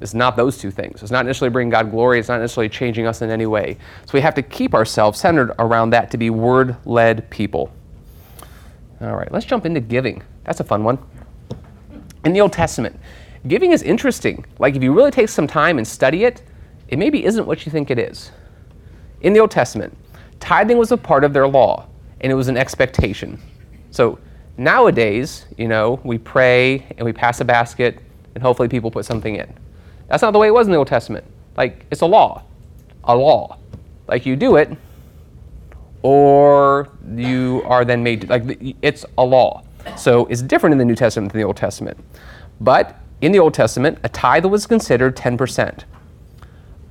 it's 0.01 0.15
not 0.15 0.37
those 0.37 0.59
two 0.59 0.71
things. 0.71 1.03
It's 1.03 1.13
not 1.13 1.27
necessarily 1.27 1.53
bringing 1.53 1.71
God 1.71 1.91
glory. 1.91 2.19
It's 2.19 2.29
not 2.29 2.41
necessarily 2.41 2.69
changing 2.69 3.07
us 3.07 3.23
in 3.23 3.31
any 3.31 3.47
way. 3.47 3.79
So 4.07 4.11
we 4.13 4.21
have 4.21 4.35
to 4.35 4.43
keep 4.43 4.75
ourselves 4.75 5.21
centered 5.21 5.53
around 5.59 5.91
that 5.91 6.11
to 6.11 6.17
be 6.17 6.31
word 6.31 6.77
led 6.85 7.29
people. 7.31 7.73
All 9.01 9.15
right, 9.15 9.31
let's 9.31 9.47
jump 9.47 9.67
into 9.67 9.81
giving. 9.81 10.23
That's 10.45 10.61
a 10.61 10.65
fun 10.65 10.83
one. 10.83 10.99
In 12.25 12.33
the 12.33 12.41
Old 12.41 12.53
Testament, 12.53 12.99
giving 13.47 13.73
is 13.73 13.83
interesting. 13.83 14.45
Like, 14.59 14.75
if 14.75 14.83
you 14.83 14.93
really 14.93 15.11
take 15.11 15.29
some 15.29 15.47
time 15.47 15.79
and 15.79 15.87
study 15.87 16.25
it, 16.25 16.43
it 16.89 16.99
maybe 16.99 17.25
isn't 17.25 17.47
what 17.47 17.67
you 17.67 17.73
think 17.73 17.91
it 17.91 17.99
is 17.99 18.33
in 19.25 19.33
the 19.33 19.41
Old 19.41 19.51
Testament, 19.51 19.97
tithing 20.39 20.77
was 20.77 20.93
a 20.93 20.97
part 20.97 21.25
of 21.25 21.33
their 21.33 21.49
law 21.49 21.87
and 22.21 22.31
it 22.31 22.35
was 22.35 22.49
an 22.49 22.57
expectation. 22.57 23.41
So 23.95 24.19
nowadays, 24.57 25.47
you 25.57 25.69
know, 25.69 26.01
we 26.03 26.19
pray 26.19 26.85
and 26.99 27.05
we 27.05 27.13
pass 27.13 27.41
a 27.41 27.45
basket 27.45 28.01
and 28.35 28.43
hopefully 28.43 28.67
people 28.67 28.91
put 28.91 29.05
something 29.05 29.37
in. 29.37 29.55
That's 30.09 30.21
not 30.21 30.33
the 30.33 30.39
way 30.41 30.49
it 30.49 30.51
was 30.51 30.67
in 30.67 30.73
the 30.73 30.79
Old 30.79 30.89
Testament. 30.89 31.25
Like, 31.57 31.87
it's 31.93 32.01
a 32.01 32.07
law. 32.07 32.43
A 33.05 33.15
law. 33.15 33.57
Like, 34.09 34.27
you 34.27 34.35
do 34.35 34.57
it 34.57 34.77
or 36.03 36.89
you 37.15 37.63
are 37.67 37.85
then 37.85 38.03
made, 38.03 38.29
like, 38.29 38.43
it's 38.83 39.07
a 39.17 39.25
law. 39.25 39.63
So 39.97 40.27
it's 40.27 40.43
different 40.43 40.73
in 40.73 40.79
the 40.79 40.85
New 40.85 40.97
Testament 40.97 41.33
than 41.33 41.41
the 41.41 41.47
Old 41.47 41.57
Testament. 41.57 41.97
But 42.61 42.99
in 43.21 43.31
the 43.31 43.39
Old 43.39 43.55
Testament, 43.55 43.99
a 44.03 44.09
tithe 44.09 44.45
was 44.47 44.67
considered 44.67 45.17
10%. 45.17 45.85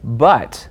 But 0.05 0.69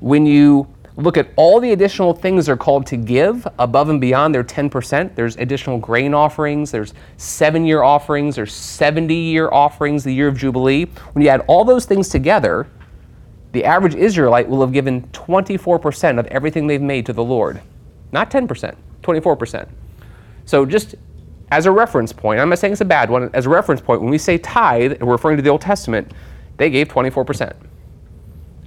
when 0.00 0.26
you 0.26 0.68
look 0.96 1.16
at 1.16 1.28
all 1.36 1.60
the 1.60 1.72
additional 1.72 2.14
things 2.14 2.46
they're 2.46 2.56
called 2.56 2.86
to 2.86 2.96
give 2.96 3.46
above 3.58 3.90
and 3.90 4.00
beyond 4.00 4.34
their 4.34 4.44
10%, 4.44 5.14
there's 5.14 5.36
additional 5.36 5.78
grain 5.78 6.14
offerings, 6.14 6.70
there's 6.70 6.94
seven 7.18 7.66
year 7.66 7.82
offerings, 7.82 8.36
there's 8.36 8.52
70 8.52 9.14
year 9.14 9.50
offerings, 9.52 10.04
the 10.04 10.14
year 10.14 10.28
of 10.28 10.36
Jubilee. 10.36 10.86
When 11.12 11.22
you 11.22 11.28
add 11.28 11.44
all 11.48 11.64
those 11.64 11.84
things 11.84 12.08
together, 12.08 12.66
the 13.52 13.64
average 13.64 13.94
Israelite 13.94 14.48
will 14.48 14.60
have 14.60 14.72
given 14.72 15.02
24% 15.08 16.18
of 16.18 16.26
everything 16.26 16.66
they've 16.66 16.80
made 16.80 17.06
to 17.06 17.12
the 17.12 17.24
Lord. 17.24 17.60
Not 18.12 18.30
10%, 18.30 18.74
24%. 19.02 19.68
So 20.46 20.64
just 20.64 20.94
as 21.50 21.66
a 21.66 21.70
reference 21.70 22.12
point, 22.12 22.40
I'm 22.40 22.48
not 22.48 22.58
saying 22.58 22.72
it's 22.72 22.80
a 22.80 22.86
bad 22.86 23.10
one, 23.10 23.30
as 23.34 23.46
a 23.46 23.50
reference 23.50 23.80
point, 23.80 24.00
when 24.00 24.10
we 24.10 24.18
say 24.18 24.38
tithe, 24.38 24.92
and 24.92 25.02
we're 25.02 25.12
referring 25.12 25.36
to 25.36 25.42
the 25.42 25.50
Old 25.50 25.60
Testament, 25.60 26.12
they 26.56 26.70
gave 26.70 26.88
24%. 26.88 27.54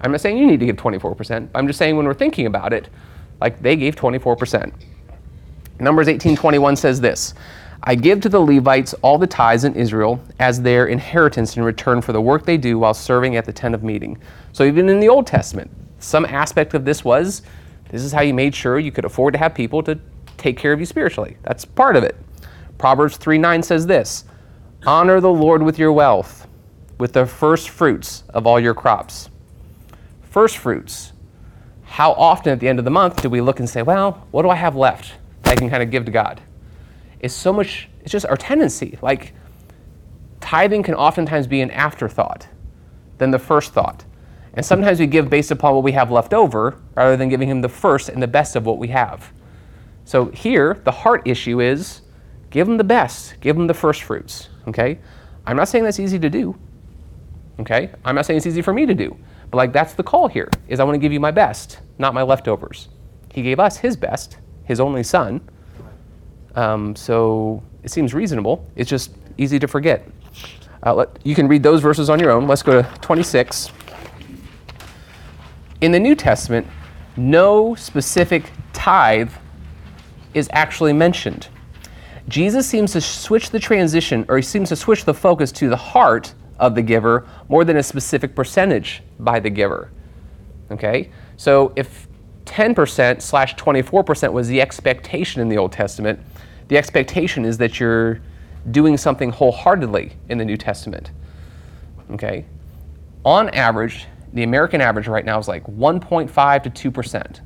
I'm 0.02 0.12
not 0.12 0.22
saying 0.22 0.38
you 0.38 0.48
need 0.48 0.60
to 0.60 0.66
give 0.66 0.78
24%. 0.78 1.50
I'm 1.54 1.68
just 1.68 1.80
saying 1.80 1.98
when 1.98 2.06
we're 2.06 2.14
thinking 2.14 2.46
about 2.46 2.74
it, 2.74 2.90
Like 3.42 3.62
they 3.62 3.76
gave 3.76 3.96
24%. 3.96 4.72
Numbers 5.80 6.08
18:21 6.08 6.78
says 6.78 7.00
this, 7.00 7.34
I 7.84 7.96
give 7.96 8.20
to 8.22 8.30
the 8.30 8.40
Levites 8.40 8.94
all 8.96 9.18
the 9.18 9.28
tithes 9.28 9.64
in 9.64 9.74
Israel 9.76 10.20
as 10.40 10.62
their 10.62 10.88
inheritance 10.88 11.56
in 11.56 11.64
return 11.64 12.02
for 12.02 12.12
the 12.12 12.20
work 12.20 12.46
they 12.46 12.58
do 12.58 12.78
while 12.78 12.94
serving 12.94 13.38
at 13.38 13.46
the 13.46 13.54
tent 13.54 13.74
of 13.74 13.84
meeting. 13.84 14.18
So 14.52 14.66
even 14.66 14.90
in 14.90 15.00
the 15.00 15.08
Old 15.08 15.26
Testament, 15.26 15.72
some 16.00 16.26
aspect 16.26 16.74
of 16.74 16.84
this 16.84 17.06
was 17.06 17.44
this 17.90 18.04
is 18.04 18.12
how 18.12 18.22
you 18.22 18.34
made 18.34 18.54
sure 18.54 18.78
you 18.78 18.92
could 18.92 19.06
afford 19.06 19.34
to 19.34 19.40
have 19.40 19.56
people 19.56 19.82
to 19.84 19.98
take 20.38 20.58
care 20.58 20.74
of 20.74 20.80
you 20.80 20.86
spiritually. 20.86 21.38
That's 21.44 21.64
part 21.64 21.96
of 21.96 22.04
it. 22.04 22.18
Proverbs 22.78 23.18
3:9 23.18 23.64
says 23.64 23.88
this, 23.88 24.26
honor 24.86 25.22
the 25.22 25.32
Lord 25.32 25.64
with 25.64 25.80
your 25.80 25.92
wealth, 25.92 26.48
with 26.98 27.14
the 27.14 27.26
first 27.26 27.70
fruits 27.70 28.24
of 28.30 28.46
all 28.46 28.60
your 28.60 28.74
crops. 28.74 29.30
First 30.30 30.58
fruits. 30.58 31.14
How 31.84 32.12
often 32.14 32.52
at 32.52 32.60
the 32.60 32.68
end 32.68 32.78
of 32.80 32.86
the 32.86 32.92
month 32.92 33.22
do 33.22 33.30
we 33.30 33.42
look 33.42 33.60
and 33.60 33.68
say, 33.68 33.82
well, 33.82 34.28
what 34.32 34.44
do 34.44 34.50
I 34.50 34.56
have 34.56 34.76
left 34.76 35.16
that 35.42 35.52
I 35.52 35.56
can 35.56 35.70
kind 35.70 35.82
of 35.82 35.90
give 35.90 36.06
to 36.06 36.12
God? 36.12 36.40
It's 37.20 37.34
so 37.34 37.52
much, 37.52 37.90
it's 38.02 38.12
just 38.12 38.28
our 38.28 38.38
tendency. 38.38 38.98
Like, 39.02 39.34
tithing 40.40 40.84
can 40.84 40.94
oftentimes 40.94 41.48
be 41.48 41.62
an 41.62 41.72
afterthought 41.72 42.48
than 43.18 43.32
the 43.32 43.40
first 43.40 43.74
thought. 43.74 44.06
And 44.54 44.66
sometimes 44.66 45.00
we 45.00 45.08
give 45.08 45.30
based 45.30 45.52
upon 45.52 45.74
what 45.74 45.84
we 45.84 45.92
have 45.94 46.12
left 46.12 46.34
over 46.34 46.80
rather 46.96 47.18
than 47.18 47.28
giving 47.30 47.50
Him 47.50 47.62
the 47.62 47.70
first 47.70 48.10
and 48.10 48.22
the 48.22 48.28
best 48.28 48.56
of 48.56 48.66
what 48.66 48.78
we 48.78 48.90
have. 48.90 49.32
So 50.06 50.26
here, 50.26 50.82
the 50.84 50.92
heart 50.92 51.24
issue 51.26 51.60
is 51.60 52.02
give 52.52 52.68
Him 52.68 52.78
the 52.78 52.84
best, 52.84 53.40
give 53.42 53.56
Him 53.56 53.68
the 53.68 53.74
first 53.74 54.04
fruits. 54.04 54.50
Okay? 54.68 55.00
I'm 55.46 55.58
not 55.58 55.68
saying 55.70 55.84
that's 55.84 56.00
easy 56.00 56.20
to 56.20 56.30
do. 56.30 56.56
Okay? 57.60 57.92
I'm 58.06 58.16
not 58.16 58.26
saying 58.26 58.38
it's 58.38 58.48
easy 58.48 58.62
for 58.62 58.74
me 58.74 58.86
to 58.86 58.94
do. 58.94 59.18
But 59.52 59.58
like 59.58 59.74
that's 59.74 59.94
the 59.94 60.04
call 60.04 60.28
here 60.28 60.50
is 60.68 60.80
I 60.80 60.84
want 60.84 60.96
to 60.96 61.00
give 61.00 61.12
you 61.12 61.20
my 61.20 61.32
best, 61.32 61.80
not 61.98 62.14
my 62.14 62.22
leftovers. 62.22 62.90
He 63.34 63.42
gave 63.42 63.60
us 63.60 63.78
his 63.78 63.96
best, 63.96 64.38
his 64.66 64.80
only 64.80 65.04
son. 65.04 65.42
Um, 66.56 66.96
so 66.96 67.64
it 67.84 67.92
seems 67.92 68.14
reasonable. 68.14 68.68
It's 68.76 68.90
just 68.90 69.12
easy 69.38 69.60
to 69.60 69.68
forget. 69.68 70.08
Uh, 70.86 70.94
let, 70.94 71.20
you 71.24 71.36
can 71.36 71.48
read 71.48 71.64
those 71.64 71.82
verses 71.82 72.10
on 72.10 72.20
your 72.20 72.32
own. 72.32 72.48
Let's 72.48 72.64
go 72.64 72.82
to 72.82 73.00
26. 73.02 73.72
In 75.82 75.92
the 75.92 76.00
New 76.00 76.16
Testament, 76.16 76.68
no 77.18 77.76
specific 77.76 78.52
tithe 78.74 79.32
is 80.34 80.50
actually 80.54 80.94
mentioned. 80.94 81.48
Jesus 82.28 82.68
seems 82.68 82.92
to 82.94 83.02
switch 83.02 83.50
the 83.50 83.60
transition, 83.60 84.26
or 84.30 84.38
he 84.38 84.44
seems 84.44 84.70
to 84.70 84.76
switch 84.76 85.06
the 85.06 85.14
focus 85.14 85.52
to 85.54 85.70
the 85.70 85.76
heart 85.76 86.34
of 86.60 86.76
the 86.76 86.82
giver 86.82 87.26
more 87.48 87.64
than 87.64 87.78
a 87.78 87.84
specific 87.84 88.36
percentage 88.36 89.02
by 89.20 89.40
the 89.40 89.50
giver. 89.50 89.92
Okay? 90.72 91.10
So 91.38 91.74
if 91.76 92.08
10% 92.46 93.22
slash 93.22 93.56
24% 93.56 94.34
was 94.34 94.48
the 94.48 94.62
expectation 94.62 95.42
in 95.42 95.50
the 95.50 95.58
Old 95.58 95.72
Testament, 95.72 96.20
the 96.68 96.78
expectation 96.78 97.46
is 97.46 97.58
that 97.58 97.80
you're 97.80 98.20
doing 98.72 98.98
something 98.98 99.32
wholeheartedly 99.32 100.14
in 100.30 100.38
the 100.38 100.46
New 100.46 100.58
Testament. 100.58 101.12
Okay? 102.12 102.46
On 103.24 103.50
average, 103.50 104.08
the 104.34 104.44
American 104.44 104.82
average 104.82 105.08
right 105.08 105.26
now 105.26 105.40
is 105.40 105.48
like 105.48 105.64
1.5 105.66 106.74
to 106.74 106.92
2%. 106.92 107.40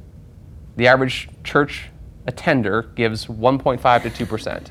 The 0.75 0.87
average 0.87 1.29
church 1.43 1.89
attender 2.25 2.83
gives 2.95 3.27
1.5 3.27 4.13
to 4.13 4.25
2%. 4.25 4.67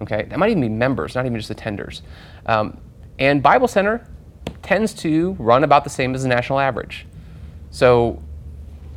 Okay? 0.00 0.26
That 0.28 0.38
might 0.38 0.50
even 0.50 0.60
be 0.60 0.68
members, 0.68 1.14
not 1.14 1.26
even 1.26 1.38
just 1.38 1.50
attenders. 1.50 2.02
Um, 2.46 2.78
and 3.20 3.42
Bible 3.42 3.68
Center 3.68 4.06
tends 4.62 4.94
to 4.94 5.32
run 5.38 5.62
about 5.62 5.84
the 5.84 5.90
same 5.90 6.14
as 6.14 6.22
the 6.22 6.28
national 6.28 6.58
average. 6.58 7.06
So 7.70 8.20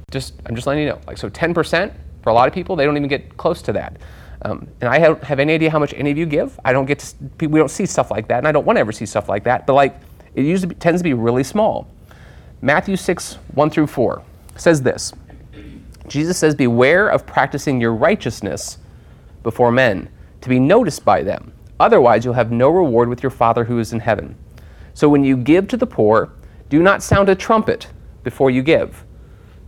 just 0.10 0.34
I'm 0.46 0.56
just 0.56 0.66
letting 0.66 0.84
you 0.84 0.90
know. 0.90 1.00
Like 1.06 1.18
so 1.18 1.30
10% 1.30 1.94
for 2.24 2.30
a 2.30 2.34
lot 2.34 2.48
of 2.48 2.54
people, 2.54 2.76
they 2.76 2.86
don't 2.86 2.98
even 2.98 3.10
get 3.10 3.38
close 3.38 3.62
to 3.64 3.74
that. 3.74 3.98
Um, 4.44 4.68
and 4.82 4.90
I 4.90 5.00
don't 5.00 5.24
have 5.24 5.40
any 5.40 5.54
idea 5.54 5.70
how 5.70 5.80
much 5.80 5.94
any 5.94 6.12
of 6.12 6.18
you 6.18 6.26
give. 6.26 6.60
I 6.66 6.74
don't 6.74 6.86
get 6.86 7.00
to, 7.00 7.48
we 7.48 7.60
don't 7.60 7.70
see 7.70 7.86
stuff 7.86 8.12
like 8.12 8.28
that, 8.30 8.40
and 8.40 8.48
I 8.48 8.52
don't 8.52 8.66
want 8.66 8.78
to 8.78 8.82
ever 8.82 8.92
see 8.92 9.06
stuff 9.06 9.30
like 9.30 9.44
that. 9.46 9.66
But 9.66 9.74
like, 9.74 9.96
it 10.36 10.44
usually 10.44 10.76
tends 10.76 11.00
to 11.00 11.04
be 11.04 11.14
really 11.14 11.44
small. 11.44 11.88
Matthew 12.62 12.96
6, 12.96 13.36
1 13.54 13.70
through 13.70 13.88
4 13.88 14.22
says 14.56 14.82
this 14.82 15.14
Jesus 16.08 16.38
says, 16.38 16.56
Beware 16.56 17.08
of 17.10 17.26
practicing 17.26 17.80
your 17.80 17.94
righteousness 17.94 18.78
before 19.44 19.72
men, 19.72 20.10
to 20.42 20.50
be 20.50 20.60
noticed 20.60 21.06
by 21.06 21.24
them. 21.24 21.54
Otherwise, 21.80 22.24
you'll 22.24 22.34
have 22.34 22.52
no 22.52 22.70
reward 22.70 23.10
with 23.10 23.24
your 23.24 23.30
Father 23.30 23.64
who 23.64 23.80
is 23.80 23.94
in 23.94 24.00
heaven. 24.00 24.36
So 24.94 25.10
when 25.10 25.24
you 25.24 25.36
give 25.36 25.68
to 25.70 25.78
the 25.78 25.88
poor, 25.88 26.32
do 26.70 26.82
not 26.82 27.04
sound 27.04 27.30
a 27.30 27.36
trumpet 27.36 27.88
before 28.24 28.52
you 28.52 28.62
give. 28.62 29.06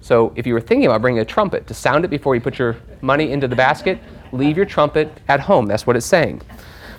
So 0.01 0.31
if 0.35 0.45
you 0.45 0.53
were 0.53 0.61
thinking 0.61 0.85
about 0.85 1.01
bringing 1.01 1.21
a 1.21 1.25
trumpet 1.25 1.65
to 1.67 1.73
sound 1.73 2.05
it 2.05 2.09
before 2.09 2.35
you 2.35 2.41
put 2.41 2.59
your 2.59 2.77
money 3.01 3.31
into 3.31 3.47
the 3.47 3.55
basket, 3.55 3.99
leave 4.31 4.55
your 4.55 4.65
trumpet 4.65 5.11
at 5.27 5.39
home. 5.39 5.65
That's 5.65 5.87
what 5.87 5.95
it's 5.95 6.05
saying. 6.05 6.41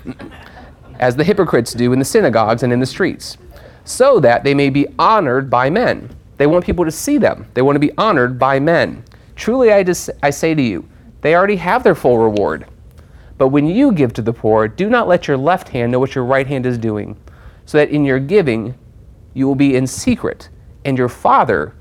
As 0.98 1.14
the 1.14 1.24
hypocrites 1.24 1.72
do 1.72 1.92
in 1.92 1.98
the 1.98 2.04
synagogues 2.04 2.62
and 2.62 2.72
in 2.72 2.80
the 2.80 2.86
streets, 2.86 3.36
so 3.84 4.18
that 4.20 4.42
they 4.42 4.54
may 4.54 4.70
be 4.70 4.86
honored 4.98 5.48
by 5.48 5.70
men. 5.70 6.10
They 6.36 6.46
want 6.46 6.64
people 6.64 6.84
to 6.84 6.90
see 6.90 7.18
them, 7.18 7.46
they 7.54 7.62
want 7.62 7.76
to 7.76 7.80
be 7.80 7.92
honored 7.96 8.38
by 8.38 8.58
men. 8.58 9.04
Truly, 9.36 9.72
I, 9.72 9.82
just, 9.82 10.10
I 10.22 10.30
say 10.30 10.54
to 10.54 10.62
you, 10.62 10.88
they 11.20 11.34
already 11.34 11.56
have 11.56 11.82
their 11.82 11.94
full 11.94 12.18
reward. 12.18 12.66
But 13.38 13.48
when 13.48 13.66
you 13.66 13.92
give 13.92 14.12
to 14.14 14.22
the 14.22 14.32
poor, 14.32 14.66
do 14.68 14.88
not 14.88 15.08
let 15.08 15.28
your 15.28 15.36
left 15.36 15.68
hand 15.68 15.92
know 15.92 15.98
what 15.98 16.14
your 16.14 16.24
right 16.24 16.46
hand 16.46 16.64
is 16.66 16.78
doing, 16.78 17.16
so 17.66 17.78
that 17.78 17.90
in 17.90 18.04
your 18.04 18.18
giving 18.18 18.74
you 19.34 19.46
will 19.46 19.54
be 19.54 19.76
in 19.76 19.86
secret, 19.86 20.48
and 20.84 20.96
your 20.96 21.10
Father, 21.10 21.74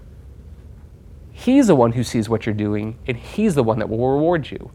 He's 1.31 1.67
the 1.67 1.75
one 1.75 1.93
who 1.93 2.03
sees 2.03 2.27
what 2.27 2.45
you're 2.45 2.55
doing, 2.55 2.97
and 3.07 3.15
He's 3.15 3.55
the 3.55 3.63
one 3.63 3.79
that 3.79 3.89
will 3.89 4.09
reward 4.09 4.51
you. 4.51 4.71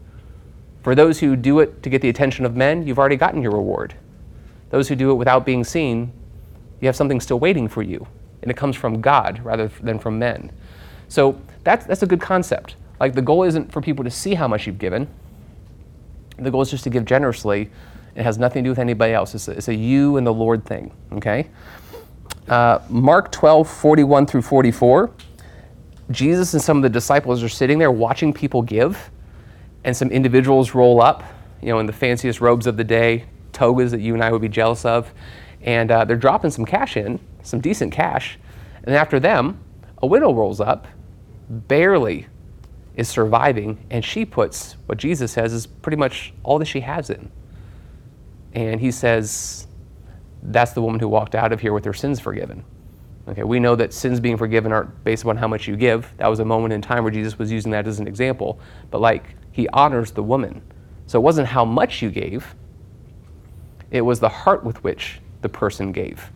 For 0.81 0.95
those 0.95 1.19
who 1.19 1.35
do 1.35 1.59
it 1.59 1.83
to 1.83 1.89
get 1.89 2.01
the 2.01 2.09
attention 2.09 2.45
of 2.45 2.55
men, 2.55 2.87
you've 2.87 2.97
already 2.97 3.17
gotten 3.17 3.43
your 3.43 3.51
reward. 3.51 3.93
Those 4.71 4.87
who 4.87 4.95
do 4.95 5.11
it 5.11 5.15
without 5.15 5.45
being 5.45 5.63
seen, 5.63 6.11
you 6.79 6.87
have 6.87 6.95
something 6.95 7.19
still 7.19 7.39
waiting 7.39 7.67
for 7.67 7.83
you, 7.83 8.07
and 8.41 8.49
it 8.49 8.57
comes 8.57 8.75
from 8.75 9.01
God 9.01 9.39
rather 9.43 9.67
than 9.67 9.99
from 9.99 10.17
men. 10.17 10.51
So 11.07 11.39
that's, 11.63 11.85
that's 11.85 12.01
a 12.01 12.07
good 12.07 12.21
concept. 12.21 12.77
Like 12.99 13.13
the 13.13 13.21
goal 13.21 13.43
isn't 13.43 13.71
for 13.71 13.81
people 13.81 14.03
to 14.03 14.09
see 14.09 14.33
how 14.33 14.47
much 14.47 14.65
you've 14.65 14.79
given. 14.79 15.07
The 16.41 16.49
goal 16.49 16.61
is 16.61 16.71
just 16.71 16.83
to 16.85 16.89
give 16.89 17.05
generously. 17.05 17.69
It 18.15 18.23
has 18.23 18.39
nothing 18.39 18.63
to 18.63 18.67
do 18.67 18.71
with 18.71 18.79
anybody 18.79 19.13
else. 19.13 19.35
It's 19.35 19.47
a, 19.47 19.51
it's 19.51 19.67
a 19.67 19.75
you 19.75 20.17
and 20.17 20.25
the 20.25 20.33
Lord 20.33 20.65
thing, 20.65 20.91
okay? 21.13 21.49
Uh, 22.47 22.79
Mark 22.89 23.31
12, 23.31 23.69
41 23.69 24.25
through 24.25 24.41
44. 24.41 25.11
Jesus 26.09 26.53
and 26.53 26.61
some 26.61 26.77
of 26.77 26.83
the 26.83 26.89
disciples 26.89 27.43
are 27.43 27.49
sitting 27.49 27.77
there 27.77 27.91
watching 27.91 28.33
people 28.33 28.63
give, 28.63 29.11
and 29.83 29.95
some 29.95 30.09
individuals 30.09 30.73
roll 30.73 30.99
up, 30.99 31.23
you 31.61 31.69
know, 31.69 31.77
in 31.77 31.85
the 31.85 31.93
fanciest 31.93 32.41
robes 32.41 32.65
of 32.65 32.75
the 32.75 32.83
day, 32.83 33.25
togas 33.53 33.91
that 33.91 34.01
you 34.01 34.15
and 34.15 34.23
I 34.23 34.31
would 34.31 34.41
be 34.41 34.49
jealous 34.49 34.83
of, 34.83 35.13
and 35.61 35.91
uh, 35.91 36.05
they're 36.05 36.17
dropping 36.17 36.49
some 36.49 36.65
cash 36.65 36.97
in, 36.97 37.19
some 37.43 37.61
decent 37.61 37.93
cash. 37.93 38.39
And 38.83 38.95
after 38.95 39.19
them, 39.19 39.63
a 40.01 40.07
widow 40.07 40.33
rolls 40.33 40.59
up, 40.59 40.87
barely 41.49 42.25
is 42.95 43.07
surviving, 43.07 43.85
and 43.89 44.03
she 44.03 44.25
puts 44.25 44.73
what 44.85 44.97
Jesus 44.97 45.31
says 45.31 45.53
is 45.53 45.65
pretty 45.65 45.97
much 45.97 46.33
all 46.43 46.59
that 46.59 46.65
she 46.65 46.81
has 46.81 47.09
in. 47.09 47.31
And 48.53 48.81
he 48.81 48.91
says, 48.91 49.67
That's 50.43 50.73
the 50.73 50.81
woman 50.81 50.99
who 50.99 51.07
walked 51.07 51.35
out 51.35 51.51
of 51.51 51.61
here 51.61 51.73
with 51.73 51.85
her 51.85 51.93
sins 51.93 52.19
forgiven. 52.19 52.65
Okay, 53.27 53.43
we 53.43 53.59
know 53.59 53.75
that 53.75 53.93
sins 53.93 54.19
being 54.19 54.35
forgiven 54.35 54.71
aren't 54.71 55.03
based 55.03 55.23
upon 55.23 55.37
how 55.37 55.47
much 55.47 55.67
you 55.67 55.77
give. 55.77 56.11
That 56.17 56.27
was 56.27 56.39
a 56.39 56.45
moment 56.45 56.73
in 56.73 56.81
time 56.81 57.03
where 57.03 57.11
Jesus 57.11 57.37
was 57.37 57.51
using 57.51 57.71
that 57.71 57.87
as 57.87 57.99
an 57.99 58.07
example. 58.07 58.59
But 58.89 58.99
like, 58.99 59.35
he 59.51 59.67
honors 59.69 60.11
the 60.11 60.23
woman. 60.23 60.61
So 61.07 61.19
it 61.19 61.23
wasn't 61.23 61.47
how 61.47 61.63
much 61.63 62.01
you 62.01 62.09
gave, 62.09 62.55
it 63.91 64.01
was 64.01 64.19
the 64.19 64.29
heart 64.29 64.63
with 64.63 64.83
which 64.83 65.19
the 65.41 65.49
person 65.49 65.91
gave. 65.91 66.31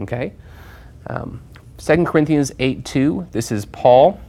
Okay? 0.00 0.32
Um, 1.08 1.42
2 1.78 2.04
Corinthians 2.04 2.52
8 2.58 2.84
2, 2.84 3.28
this 3.32 3.52
is 3.52 3.66
Paul 3.66 4.20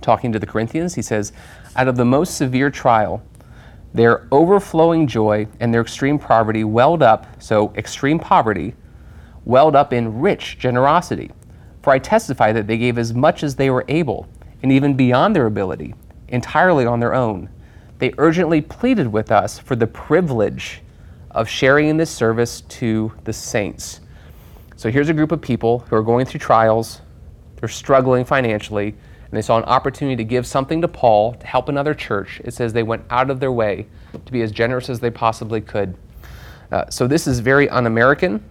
talking 0.00 0.32
to 0.32 0.38
the 0.38 0.46
Corinthians. 0.46 0.94
He 0.94 1.02
says, 1.02 1.32
Out 1.76 1.88
of 1.88 1.96
the 1.96 2.04
most 2.04 2.36
severe 2.36 2.70
trial, 2.70 3.22
their 3.92 4.28
overflowing 4.30 5.06
joy 5.06 5.48
and 5.58 5.74
their 5.74 5.80
extreme 5.80 6.18
poverty 6.18 6.64
welled 6.64 7.02
up, 7.02 7.26
so 7.42 7.72
extreme 7.76 8.18
poverty, 8.18 8.74
welled 9.44 9.74
up 9.74 9.92
in 9.92 10.20
rich 10.20 10.58
generosity. 10.58 11.30
For 11.82 11.92
I 11.92 11.98
testify 11.98 12.52
that 12.52 12.66
they 12.66 12.78
gave 12.78 12.98
as 12.98 13.14
much 13.14 13.42
as 13.42 13.56
they 13.56 13.70
were 13.70 13.84
able, 13.88 14.28
and 14.62 14.70
even 14.70 14.94
beyond 14.94 15.34
their 15.34 15.46
ability, 15.46 15.94
entirely 16.28 16.86
on 16.86 17.00
their 17.00 17.14
own. 17.14 17.48
They 17.98 18.12
urgently 18.18 18.60
pleaded 18.60 19.08
with 19.08 19.30
us 19.30 19.58
for 19.58 19.76
the 19.76 19.86
privilege 19.86 20.82
of 21.30 21.48
sharing 21.48 21.88
in 21.88 21.96
this 21.96 22.10
service 22.10 22.62
to 22.62 23.12
the 23.24 23.32
saints. 23.32 24.00
So 24.76 24.90
here's 24.90 25.08
a 25.08 25.14
group 25.14 25.32
of 25.32 25.40
people 25.40 25.80
who 25.80 25.96
are 25.96 26.02
going 26.02 26.26
through 26.26 26.40
trials, 26.40 27.00
they're 27.56 27.68
struggling 27.68 28.24
financially, 28.24 28.94
and 29.30 29.36
they 29.36 29.42
saw 29.42 29.58
an 29.58 29.64
opportunity 29.64 30.16
to 30.16 30.24
give 30.24 30.44
something 30.46 30.80
to 30.80 30.88
Paul 30.88 31.34
to 31.34 31.46
help 31.46 31.68
another 31.68 31.94
church. 31.94 32.40
It 32.44 32.52
says 32.52 32.72
they 32.72 32.82
went 32.82 33.04
out 33.10 33.30
of 33.30 33.38
their 33.38 33.52
way 33.52 33.86
to 34.12 34.32
be 34.32 34.42
as 34.42 34.50
generous 34.50 34.90
as 34.90 34.98
they 34.98 35.10
possibly 35.10 35.60
could. 35.60 35.96
Uh, 36.72 36.88
so 36.90 37.06
this 37.06 37.26
is 37.26 37.38
very 37.38 37.68
un 37.68 37.86
American, 37.86 38.44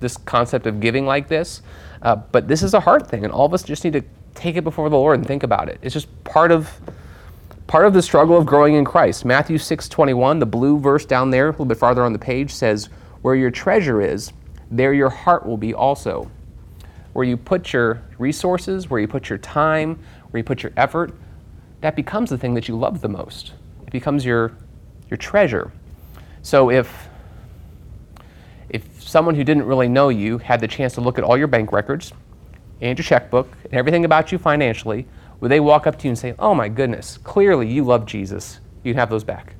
this 0.00 0.16
concept 0.16 0.66
of 0.66 0.80
giving 0.80 1.06
like 1.06 1.28
this, 1.28 1.62
uh, 2.02 2.16
but 2.16 2.48
this 2.48 2.62
is 2.62 2.74
a 2.74 2.80
hard 2.80 3.06
thing, 3.06 3.24
and 3.24 3.32
all 3.32 3.46
of 3.46 3.54
us 3.54 3.62
just 3.62 3.84
need 3.84 3.92
to 3.92 4.02
take 4.34 4.56
it 4.56 4.64
before 4.64 4.90
the 4.90 4.96
Lord 4.96 5.18
and 5.18 5.26
think 5.26 5.42
about 5.42 5.68
it. 5.68 5.78
It's 5.82 5.94
just 5.94 6.08
part 6.24 6.50
of 6.50 6.70
part 7.66 7.84
of 7.84 7.92
the 7.94 8.02
struggle 8.02 8.36
of 8.36 8.46
growing 8.46 8.74
in 8.74 8.84
Christ. 8.84 9.24
Matthew 9.24 9.58
6:21, 9.58 10.38
the 10.38 10.46
blue 10.46 10.78
verse 10.78 11.04
down 11.04 11.30
there, 11.30 11.48
a 11.48 11.50
little 11.50 11.64
bit 11.64 11.78
farther 11.78 12.04
on 12.04 12.12
the 12.12 12.18
page 12.18 12.52
says, 12.52 12.88
"Where 13.22 13.34
your 13.34 13.50
treasure 13.50 14.00
is, 14.00 14.32
there 14.70 14.92
your 14.92 15.10
heart 15.10 15.46
will 15.46 15.56
be 15.56 15.74
also." 15.74 16.28
Where 17.16 17.24
you 17.24 17.38
put 17.38 17.72
your 17.72 18.02
resources, 18.18 18.90
where 18.90 19.00
you 19.00 19.08
put 19.08 19.30
your 19.30 19.38
time, 19.38 19.98
where 20.28 20.38
you 20.38 20.44
put 20.44 20.62
your 20.62 20.72
effort, 20.76 21.14
that 21.80 21.96
becomes 21.96 22.28
the 22.28 22.36
thing 22.36 22.52
that 22.52 22.68
you 22.68 22.76
love 22.76 23.00
the 23.00 23.08
most. 23.08 23.54
It 23.86 23.90
becomes 23.90 24.22
your 24.22 24.52
your 25.08 25.16
treasure. 25.16 25.72
So 26.42 26.70
if 26.70 27.08
if 28.68 29.02
someone 29.02 29.34
who 29.34 29.44
didn't 29.44 29.64
really 29.64 29.88
know 29.88 30.10
you 30.10 30.36
had 30.36 30.60
the 30.60 30.68
chance 30.68 30.92
to 30.96 31.00
look 31.00 31.16
at 31.16 31.24
all 31.24 31.38
your 31.38 31.46
bank 31.46 31.72
records 31.72 32.12
and 32.82 32.98
your 32.98 33.02
checkbook 33.02 33.50
and 33.64 33.72
everything 33.72 34.04
about 34.04 34.30
you 34.30 34.36
financially, 34.36 35.06
would 35.40 35.50
they 35.50 35.60
walk 35.60 35.86
up 35.86 35.98
to 36.00 36.04
you 36.04 36.10
and 36.10 36.18
say, 36.18 36.34
Oh 36.38 36.54
my 36.54 36.68
goodness, 36.68 37.16
clearly 37.24 37.66
you 37.66 37.82
love 37.82 38.04
Jesus? 38.04 38.60
You'd 38.84 38.96
have 38.96 39.08
those 39.08 39.24
back. 39.24 39.54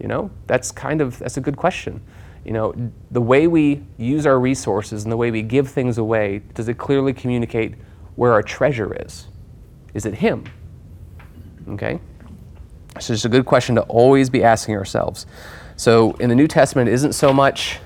You 0.00 0.08
know, 0.08 0.30
that's 0.46 0.72
kind 0.72 1.02
of 1.02 1.18
that's 1.18 1.36
a 1.36 1.42
good 1.42 1.58
question. 1.58 2.00
You 2.44 2.52
know, 2.52 2.74
the 3.10 3.20
way 3.20 3.46
we 3.46 3.82
use 3.98 4.26
our 4.26 4.38
resources 4.38 5.04
and 5.04 5.12
the 5.12 5.16
way 5.16 5.30
we 5.30 5.42
give 5.42 5.68
things 5.68 5.98
away, 5.98 6.42
does 6.54 6.68
it 6.68 6.76
clearly 6.76 7.12
communicate 7.12 7.74
where 8.16 8.32
our 8.32 8.42
treasure 8.42 8.94
is? 9.04 9.28
Is 9.94 10.06
it 10.06 10.14
him? 10.14 10.44
Okay? 11.68 12.00
So 13.00 13.12
it's 13.12 13.24
a 13.24 13.28
good 13.28 13.46
question 13.46 13.74
to 13.76 13.82
always 13.82 14.28
be 14.28 14.42
asking 14.42 14.76
ourselves. 14.76 15.26
So 15.76 16.12
in 16.14 16.28
the 16.28 16.34
New 16.34 16.48
Testament, 16.48 16.88
it 16.88 16.92
isn't 16.92 17.12
so 17.12 17.32
much 17.32 17.78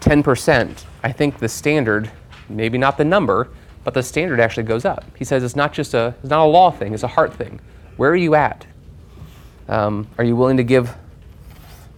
10%. 0.00 0.84
I 1.02 1.12
think 1.12 1.38
the 1.38 1.48
standard, 1.48 2.10
maybe 2.48 2.78
not 2.78 2.96
the 2.96 3.04
number, 3.04 3.48
but 3.82 3.94
the 3.94 4.02
standard 4.02 4.40
actually 4.40 4.62
goes 4.64 4.84
up. 4.84 5.04
He 5.16 5.24
says 5.24 5.42
it's 5.42 5.56
not 5.56 5.72
just 5.72 5.94
a, 5.94 6.14
it's 6.20 6.30
not 6.30 6.44
a 6.44 6.48
law 6.48 6.70
thing, 6.70 6.94
it's 6.94 7.02
a 7.02 7.08
heart 7.08 7.34
thing. 7.34 7.60
Where 7.96 8.10
are 8.10 8.16
you 8.16 8.34
at? 8.34 8.66
Um, 9.68 10.06
are 10.18 10.24
you 10.24 10.36
willing 10.36 10.56
to 10.58 10.64
give 10.64 10.94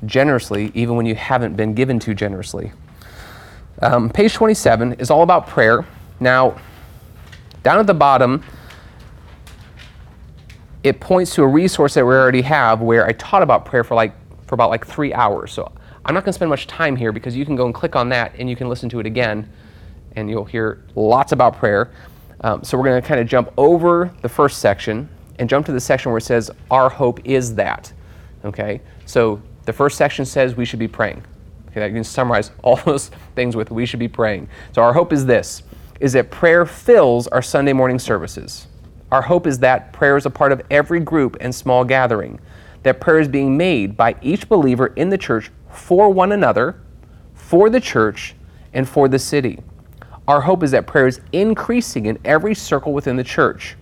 generously 0.06 0.70
even 0.74 0.96
when 0.96 1.06
you 1.06 1.14
haven't 1.14 1.56
been 1.56 1.74
given 1.74 1.98
to 2.00 2.14
generously? 2.14 2.72
Um, 3.82 4.08
page 4.08 4.32
27 4.32 4.94
is 4.94 5.10
all 5.10 5.22
about 5.22 5.46
prayer. 5.46 5.84
Now, 6.18 6.58
down 7.62 7.78
at 7.78 7.86
the 7.86 7.94
bottom, 7.94 8.42
it 10.82 11.00
points 11.00 11.34
to 11.34 11.42
a 11.42 11.46
resource 11.46 11.94
that 11.94 12.06
we 12.06 12.14
already 12.14 12.42
have 12.42 12.80
where 12.80 13.06
I 13.06 13.12
taught 13.12 13.42
about 13.42 13.64
prayer 13.64 13.84
for 13.84 13.94
like 13.94 14.14
for 14.46 14.54
about 14.54 14.70
like 14.70 14.86
three 14.86 15.12
hours. 15.12 15.52
So 15.52 15.72
I'm 16.04 16.14
not 16.14 16.20
going 16.20 16.30
to 16.30 16.34
spend 16.34 16.48
much 16.48 16.68
time 16.68 16.94
here 16.94 17.10
because 17.10 17.36
you 17.36 17.44
can 17.44 17.56
go 17.56 17.66
and 17.66 17.74
click 17.74 17.96
on 17.96 18.08
that 18.10 18.32
and 18.38 18.48
you 18.48 18.54
can 18.54 18.68
listen 18.68 18.88
to 18.90 19.00
it 19.00 19.06
again, 19.06 19.50
and 20.14 20.30
you'll 20.30 20.44
hear 20.44 20.84
lots 20.94 21.32
about 21.32 21.56
prayer. 21.56 21.90
Um, 22.42 22.62
so 22.62 22.78
we're 22.78 22.84
going 22.84 23.02
to 23.02 23.06
kind 23.06 23.20
of 23.20 23.26
jump 23.26 23.52
over 23.58 24.14
the 24.22 24.28
first 24.28 24.60
section 24.60 25.08
and 25.40 25.48
jump 25.48 25.66
to 25.66 25.72
the 25.72 25.80
section 25.80 26.12
where 26.12 26.18
it 26.18 26.24
says 26.24 26.50
our 26.70 26.88
hope 26.88 27.18
is 27.24 27.56
that. 27.56 27.92
Okay, 28.44 28.80
so 29.06 29.42
the 29.66 29.72
first 29.72 29.98
section 29.98 30.24
says 30.24 30.56
we 30.56 30.64
should 30.64 30.78
be 30.78 30.88
praying. 30.88 31.22
Okay, 31.68 31.80
that 31.80 31.88
you 31.88 31.94
can 31.94 32.04
summarize 32.04 32.50
all 32.62 32.76
those 32.76 33.10
things 33.34 33.54
with 33.54 33.70
we 33.70 33.84
should 33.84 34.00
be 34.00 34.08
praying. 34.08 34.48
So 34.72 34.82
our 34.82 34.94
hope 34.94 35.12
is 35.12 35.26
this: 35.26 35.62
is 36.00 36.14
that 36.14 36.30
prayer 36.30 36.64
fills 36.64 37.26
our 37.28 37.42
Sunday 37.42 37.72
morning 37.72 37.98
services. 37.98 38.68
Our 39.12 39.22
hope 39.22 39.46
is 39.46 39.58
that 39.60 39.92
prayer 39.92 40.16
is 40.16 40.26
a 40.26 40.30
part 40.30 40.50
of 40.52 40.62
every 40.70 41.00
group 41.00 41.36
and 41.40 41.54
small 41.54 41.84
gathering, 41.84 42.40
that 42.82 43.00
prayer 43.00 43.20
is 43.20 43.28
being 43.28 43.56
made 43.56 43.96
by 43.96 44.16
each 44.20 44.48
believer 44.48 44.88
in 44.96 45.10
the 45.10 45.18
church 45.18 45.50
for 45.70 46.10
one 46.10 46.32
another, 46.32 46.80
for 47.34 47.70
the 47.70 47.80
church, 47.80 48.34
and 48.72 48.88
for 48.88 49.08
the 49.08 49.18
city. 49.18 49.60
Our 50.26 50.40
hope 50.40 50.64
is 50.64 50.72
that 50.72 50.86
prayer 50.86 51.06
is 51.06 51.20
increasing 51.32 52.06
in 52.06 52.18
every 52.24 52.54
circle 52.54 52.92
within 52.92 53.16
the 53.16 53.24
church. 53.24 53.76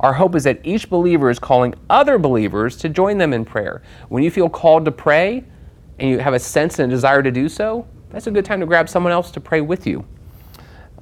Our 0.00 0.14
hope 0.14 0.34
is 0.34 0.44
that 0.44 0.60
each 0.64 0.88
believer 0.88 1.28
is 1.28 1.38
calling 1.38 1.74
other 1.90 2.16
believers 2.16 2.74
to 2.78 2.88
join 2.88 3.18
them 3.18 3.34
in 3.34 3.44
prayer. 3.44 3.82
When 4.08 4.22
you 4.22 4.30
feel 4.30 4.48
called 4.48 4.86
to 4.86 4.90
pray 4.90 5.44
and 5.98 6.08
you 6.08 6.18
have 6.18 6.32
a 6.32 6.38
sense 6.38 6.78
and 6.78 6.90
a 6.90 6.94
desire 6.94 7.22
to 7.22 7.30
do 7.30 7.50
so, 7.50 7.86
that's 8.08 8.26
a 8.26 8.30
good 8.30 8.46
time 8.46 8.60
to 8.60 8.66
grab 8.66 8.88
someone 8.88 9.12
else 9.12 9.30
to 9.32 9.40
pray 9.40 9.60
with 9.60 9.86
you. 9.86 10.06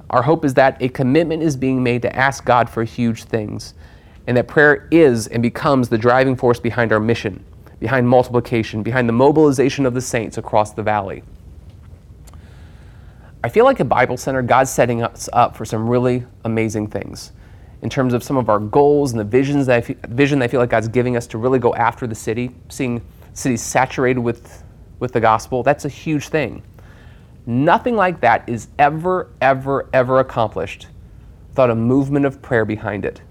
Our 0.09 0.21
hope 0.21 0.43
is 0.43 0.53
that 0.55 0.81
a 0.81 0.89
commitment 0.89 1.41
is 1.41 1.55
being 1.55 1.81
made 1.81 2.01
to 2.01 2.13
ask 2.13 2.43
God 2.43 2.69
for 2.69 2.83
huge 2.83 3.23
things, 3.23 3.73
and 4.27 4.35
that 4.35 4.49
prayer 4.49 4.89
is 4.91 5.27
and 5.27 5.41
becomes 5.41 5.87
the 5.87 5.97
driving 5.97 6.35
force 6.35 6.59
behind 6.59 6.91
our 6.91 6.99
mission, 6.99 7.45
behind 7.79 8.09
multiplication, 8.09 8.83
behind 8.83 9.07
the 9.07 9.13
mobilization 9.13 9.85
of 9.85 9.93
the 9.93 10.01
saints 10.01 10.37
across 10.37 10.73
the 10.73 10.83
valley. 10.83 11.23
I 13.45 13.49
feel 13.49 13.63
like 13.63 13.79
at 13.79 13.87
Bible 13.87 14.17
Center, 14.17 14.41
God's 14.41 14.71
setting 14.71 15.01
us 15.01 15.29
up 15.31 15.55
for 15.55 15.63
some 15.63 15.87
really 15.87 16.25
amazing 16.43 16.87
things 16.87 17.31
in 17.81 17.89
terms 17.89 18.13
of 18.13 18.23
some 18.23 18.37
of 18.37 18.49
our 18.49 18.59
goals 18.59 19.11
and 19.11 19.19
the 19.19 19.23
visions 19.23 19.65
that 19.67 19.89
I 19.89 19.95
vision 20.07 20.39
that 20.39 20.45
I 20.45 20.47
feel 20.47 20.59
like 20.59 20.69
God's 20.69 20.87
giving 20.87 21.15
us 21.15 21.27
to 21.27 21.37
really 21.37 21.59
go 21.59 21.73
after 21.75 22.07
the 22.07 22.15
city, 22.15 22.51
seeing 22.69 23.01
cities 23.33 23.61
saturated 23.61 24.19
with, 24.19 24.63
with 24.99 25.13
the 25.13 25.19
gospel. 25.19 25.63
That's 25.63 25.85
a 25.85 25.89
huge 25.89 26.27
thing. 26.27 26.63
Nothing 27.45 27.95
like 27.95 28.21
that 28.21 28.47
is 28.47 28.67
ever, 28.77 29.31
ever, 29.41 29.89
ever 29.93 30.19
accomplished 30.19 30.87
without 31.49 31.69
a 31.69 31.75
movement 31.75 32.25
of 32.25 32.41
prayer 32.41 32.65
behind 32.65 33.05
it. 33.05 33.21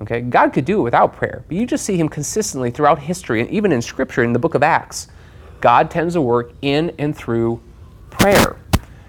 Okay? 0.00 0.20
God 0.20 0.52
could 0.52 0.64
do 0.64 0.78
it 0.80 0.82
without 0.82 1.12
prayer, 1.12 1.44
but 1.48 1.56
you 1.56 1.66
just 1.66 1.84
see 1.84 1.96
Him 1.96 2.08
consistently 2.08 2.70
throughout 2.70 2.98
history 2.98 3.40
and 3.40 3.50
even 3.50 3.72
in 3.72 3.82
Scripture, 3.82 4.22
in 4.22 4.32
the 4.32 4.38
book 4.38 4.54
of 4.54 4.62
Acts. 4.62 5.08
God 5.60 5.90
tends 5.90 6.14
to 6.14 6.20
work 6.20 6.52
in 6.62 6.94
and 6.98 7.16
through 7.16 7.60
prayer. 8.10 8.56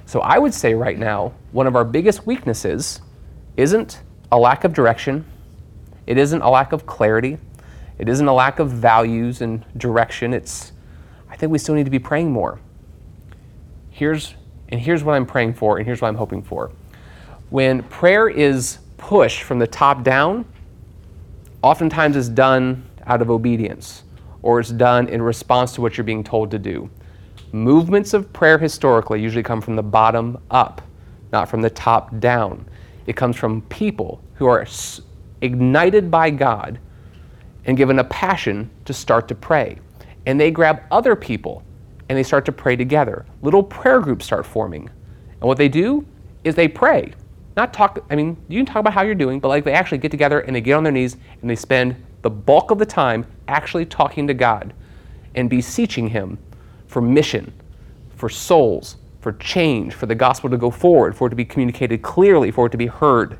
So 0.05 0.21
I 0.21 0.37
would 0.37 0.53
say 0.53 0.73
right 0.73 0.97
now, 0.97 1.33
one 1.51 1.67
of 1.67 1.75
our 1.75 1.85
biggest 1.85 2.25
weaknesses 2.25 3.01
isn't 3.57 4.01
a 4.35 4.37
lack 4.37 4.63
of 4.63 4.73
direction, 4.73 5.25
it 6.05 6.17
isn't 6.17 6.41
a 6.41 6.49
lack 6.49 6.71
of 6.71 6.85
clarity, 6.85 7.37
it 7.97 8.09
isn't 8.09 8.27
a 8.27 8.33
lack 8.33 8.59
of 8.59 8.69
values 8.69 9.41
and 9.41 9.63
direction. 9.77 10.33
It's, 10.33 10.73
I 11.29 11.35
think 11.35 11.51
we 11.51 11.57
still 11.57 11.75
need 11.75 11.85
to 11.85 11.91
be 11.91 11.99
praying 11.99 12.31
more 12.31 12.59
here's 13.95 14.35
and 14.69 14.81
here's 14.81 15.05
what 15.05 15.13
I'm 15.13 15.25
praying 15.25 15.53
for 15.53 15.77
and 15.77 15.85
here's 15.85 16.01
what 16.01 16.09
I'm 16.09 16.15
hoping 16.15 16.43
for. 16.43 16.71
When 17.49 17.81
prayer 17.83 18.27
is 18.27 18.79
pushed 18.97 19.43
from 19.43 19.57
the 19.57 19.67
top 19.67 20.03
down, 20.03 20.45
oftentimes 21.61 22.17
it's 22.17 22.27
done 22.27 22.85
out 23.05 23.21
of 23.21 23.29
obedience 23.29 24.03
or 24.41 24.59
it's 24.59 24.71
done 24.71 25.07
in 25.07 25.21
response 25.21 25.71
to 25.73 25.81
what 25.81 25.97
you're 25.97 26.03
being 26.03 26.25
told 26.25 26.51
to 26.51 26.59
do. 26.59 26.89
Movements 27.53 28.13
of 28.13 28.33
prayer 28.33 28.57
historically 28.57 29.21
usually 29.21 29.43
come 29.43 29.61
from 29.61 29.77
the 29.77 29.83
bottom 29.83 30.39
up, 30.51 30.81
not 31.31 31.47
from 31.47 31.61
the 31.61 31.69
top 31.69 32.19
down. 32.19 32.65
It 33.05 33.15
comes 33.15 33.35
from 33.35 33.61
people 33.63 34.23
who 34.35 34.47
are 34.47 34.65
ignited 35.41 36.09
by 36.09 36.29
God 36.29 36.79
and 37.65 37.77
given 37.77 37.99
a 37.99 38.03
passion 38.03 38.69
to 38.85 38.93
start 38.93 39.27
to 39.27 39.35
pray. 39.35 39.77
And 40.25 40.39
they 40.39 40.51
grab 40.51 40.83
other 40.91 41.15
people 41.15 41.63
and 42.09 42.17
they 42.17 42.23
start 42.23 42.45
to 42.45 42.51
pray 42.51 42.75
together. 42.75 43.25
Little 43.41 43.63
prayer 43.63 43.99
groups 43.99 44.25
start 44.25 44.45
forming. 44.45 44.89
And 45.41 45.47
what 45.47 45.57
they 45.57 45.69
do 45.69 46.05
is 46.43 46.55
they 46.55 46.67
pray. 46.67 47.13
Not 47.55 47.73
talk, 47.73 48.05
I 48.09 48.15
mean, 48.15 48.37
you 48.47 48.59
can 48.59 48.65
talk 48.65 48.81
about 48.81 48.93
how 48.93 49.03
you're 49.03 49.15
doing, 49.15 49.39
but 49.39 49.47
like 49.47 49.63
they 49.63 49.73
actually 49.73 49.97
get 49.99 50.11
together 50.11 50.41
and 50.41 50.55
they 50.55 50.61
get 50.61 50.73
on 50.73 50.83
their 50.83 50.91
knees 50.91 51.17
and 51.41 51.49
they 51.49 51.55
spend 51.55 51.95
the 52.21 52.29
bulk 52.29 52.71
of 52.71 52.79
the 52.79 52.85
time 52.85 53.25
actually 53.47 53.85
talking 53.85 54.27
to 54.27 54.33
God 54.33 54.73
and 55.35 55.49
beseeching 55.49 56.07
Him 56.07 56.37
for 56.87 57.01
mission, 57.01 57.53
for 58.15 58.29
souls, 58.29 58.97
for 59.25 59.33
change, 59.33 59.95
for 59.95 60.05
the 60.05 60.13
gospel 60.13 60.51
to 60.51 60.55
go 60.55 60.69
forward, 60.69 61.17
for 61.17 61.25
it 61.25 61.31
to 61.31 61.35
be 61.35 61.43
communicated 61.43 62.03
clearly, 62.03 62.51
for 62.51 62.67
it 62.67 62.69
to 62.69 62.77
be 62.77 62.85
heard, 62.85 63.39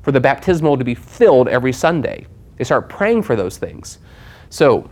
for 0.00 0.10
the 0.10 0.18
baptismal 0.18 0.78
to 0.78 0.84
be 0.84 0.94
filled 0.94 1.48
every 1.48 1.70
Sunday. 1.70 2.26
They 2.56 2.64
start 2.64 2.88
praying 2.88 3.24
for 3.24 3.36
those 3.36 3.58
things. 3.58 3.98
So, 4.48 4.88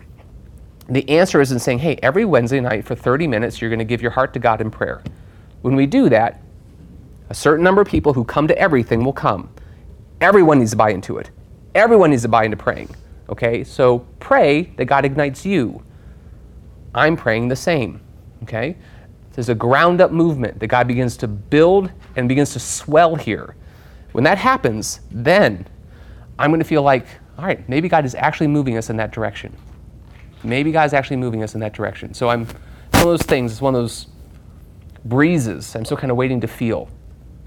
the 0.91 1.09
answer 1.09 1.41
isn't 1.41 1.61
saying, 1.61 1.78
hey, 1.78 1.99
every 2.03 2.26
Wednesday 2.26 2.61
night 2.61 2.84
for 2.84 2.95
30 2.95 3.26
minutes, 3.28 3.62
you're 3.62 3.70
going 3.70 3.78
to 3.78 3.84
give 3.86 4.03
your 4.03 4.11
heart 4.11 4.34
to 4.34 4.39
God 4.39 4.61
in 4.61 4.70
prayer. 4.70 5.03
When 5.62 5.74
we 5.74 5.86
do 5.86 6.11
that, 6.11 6.43
a 7.30 7.34
certain 7.34 7.64
number 7.64 7.80
of 7.80 7.89
people 7.89 8.12
who 8.12 8.24
come 8.24 8.47
to 8.47 8.59
everything 8.59 9.03
will 9.03 9.14
come. 9.14 9.49
Everyone 10.20 10.59
needs 10.59 10.72
to 10.72 10.76
buy 10.76 10.91
into 10.91 11.16
it. 11.16 11.30
Everyone 11.74 12.11
needs 12.11 12.24
to 12.24 12.28
buy 12.28 12.45
into 12.45 12.59
praying. 12.59 12.95
Okay? 13.30 13.64
So 13.64 14.01
pray 14.20 14.64
that 14.76 14.84
God 14.84 15.07
ignites 15.07 15.47
you. 15.47 15.82
I'm 16.95 17.16
praying 17.16 17.49
the 17.49 17.57
same. 17.57 18.03
Okay? 18.43 18.76
There's 19.39 19.51
a 19.51 19.55
ground 19.55 20.01
up 20.01 20.11
movement 20.11 20.59
that 20.59 20.66
God 20.66 20.89
begins 20.89 21.16
to 21.18 21.28
build 21.28 21.93
and 22.16 22.28
begins 22.28 22.55
to 22.55 22.59
swell 22.59 23.14
here. 23.14 23.55
When 24.11 24.24
that 24.24 24.36
happens, 24.36 24.99
then 25.12 25.64
I'm 26.41 26.51
going 26.51 26.59
to 26.59 26.66
feel 26.66 26.82
like, 26.82 27.07
all 27.39 27.45
right, 27.45 27.68
maybe 27.68 27.89
God 27.89 28.05
is 28.05 28.16
actually 28.16 28.49
moving 28.49 28.76
us 28.76 28.91
in 28.91 28.97
that 28.97 29.12
direction. 29.12 29.57
Maybe 30.43 30.72
God's 30.72 30.93
actually 30.93 31.18
moving 31.18 31.45
us 31.45 31.55
in 31.55 31.61
that 31.61 31.72
direction. 31.72 32.14
So 32.14 32.28
I'm 32.28 32.47
one 32.47 32.57
of 32.95 33.03
those 33.05 33.22
things, 33.22 33.53
it's 33.53 33.61
one 33.61 33.76
of 33.76 33.80
those 33.80 34.09
breezes 35.05 35.76
I'm 35.76 35.84
still 35.84 35.97
kind 35.97 36.11
of 36.11 36.16
waiting 36.16 36.41
to 36.41 36.49
feel. 36.49 36.89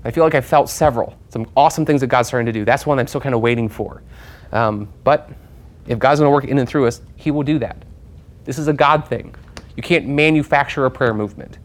I 0.05 0.11
feel 0.11 0.23
like 0.23 0.33
I've 0.33 0.45
felt 0.45 0.69
several, 0.69 1.17
some 1.27 1.45
awesome 1.57 1.85
things 1.85 1.99
that 1.99 2.07
God's 2.07 2.29
starting 2.29 2.45
to 2.45 2.53
do. 2.53 2.63
That's 2.63 2.85
one 2.85 2.99
I'm 2.99 3.07
still 3.07 3.19
kind 3.19 3.35
of 3.35 3.41
waiting 3.41 3.67
for. 3.67 4.01
Um, 4.53 4.87
but 5.03 5.29
if 5.87 5.99
God's 5.99 6.21
going 6.21 6.29
to 6.29 6.33
work 6.33 6.45
in 6.45 6.57
and 6.57 6.69
through 6.69 6.87
us, 6.87 7.01
He 7.17 7.31
will 7.31 7.43
do 7.43 7.59
that. 7.59 7.83
This 8.45 8.57
is 8.57 8.69
a 8.69 8.73
God 8.73 9.09
thing. 9.09 9.35
You 9.75 9.83
can't 9.83 10.07
manufacture 10.07 10.85
a 10.85 10.89
prayer 10.89 11.13
movement. 11.13 11.57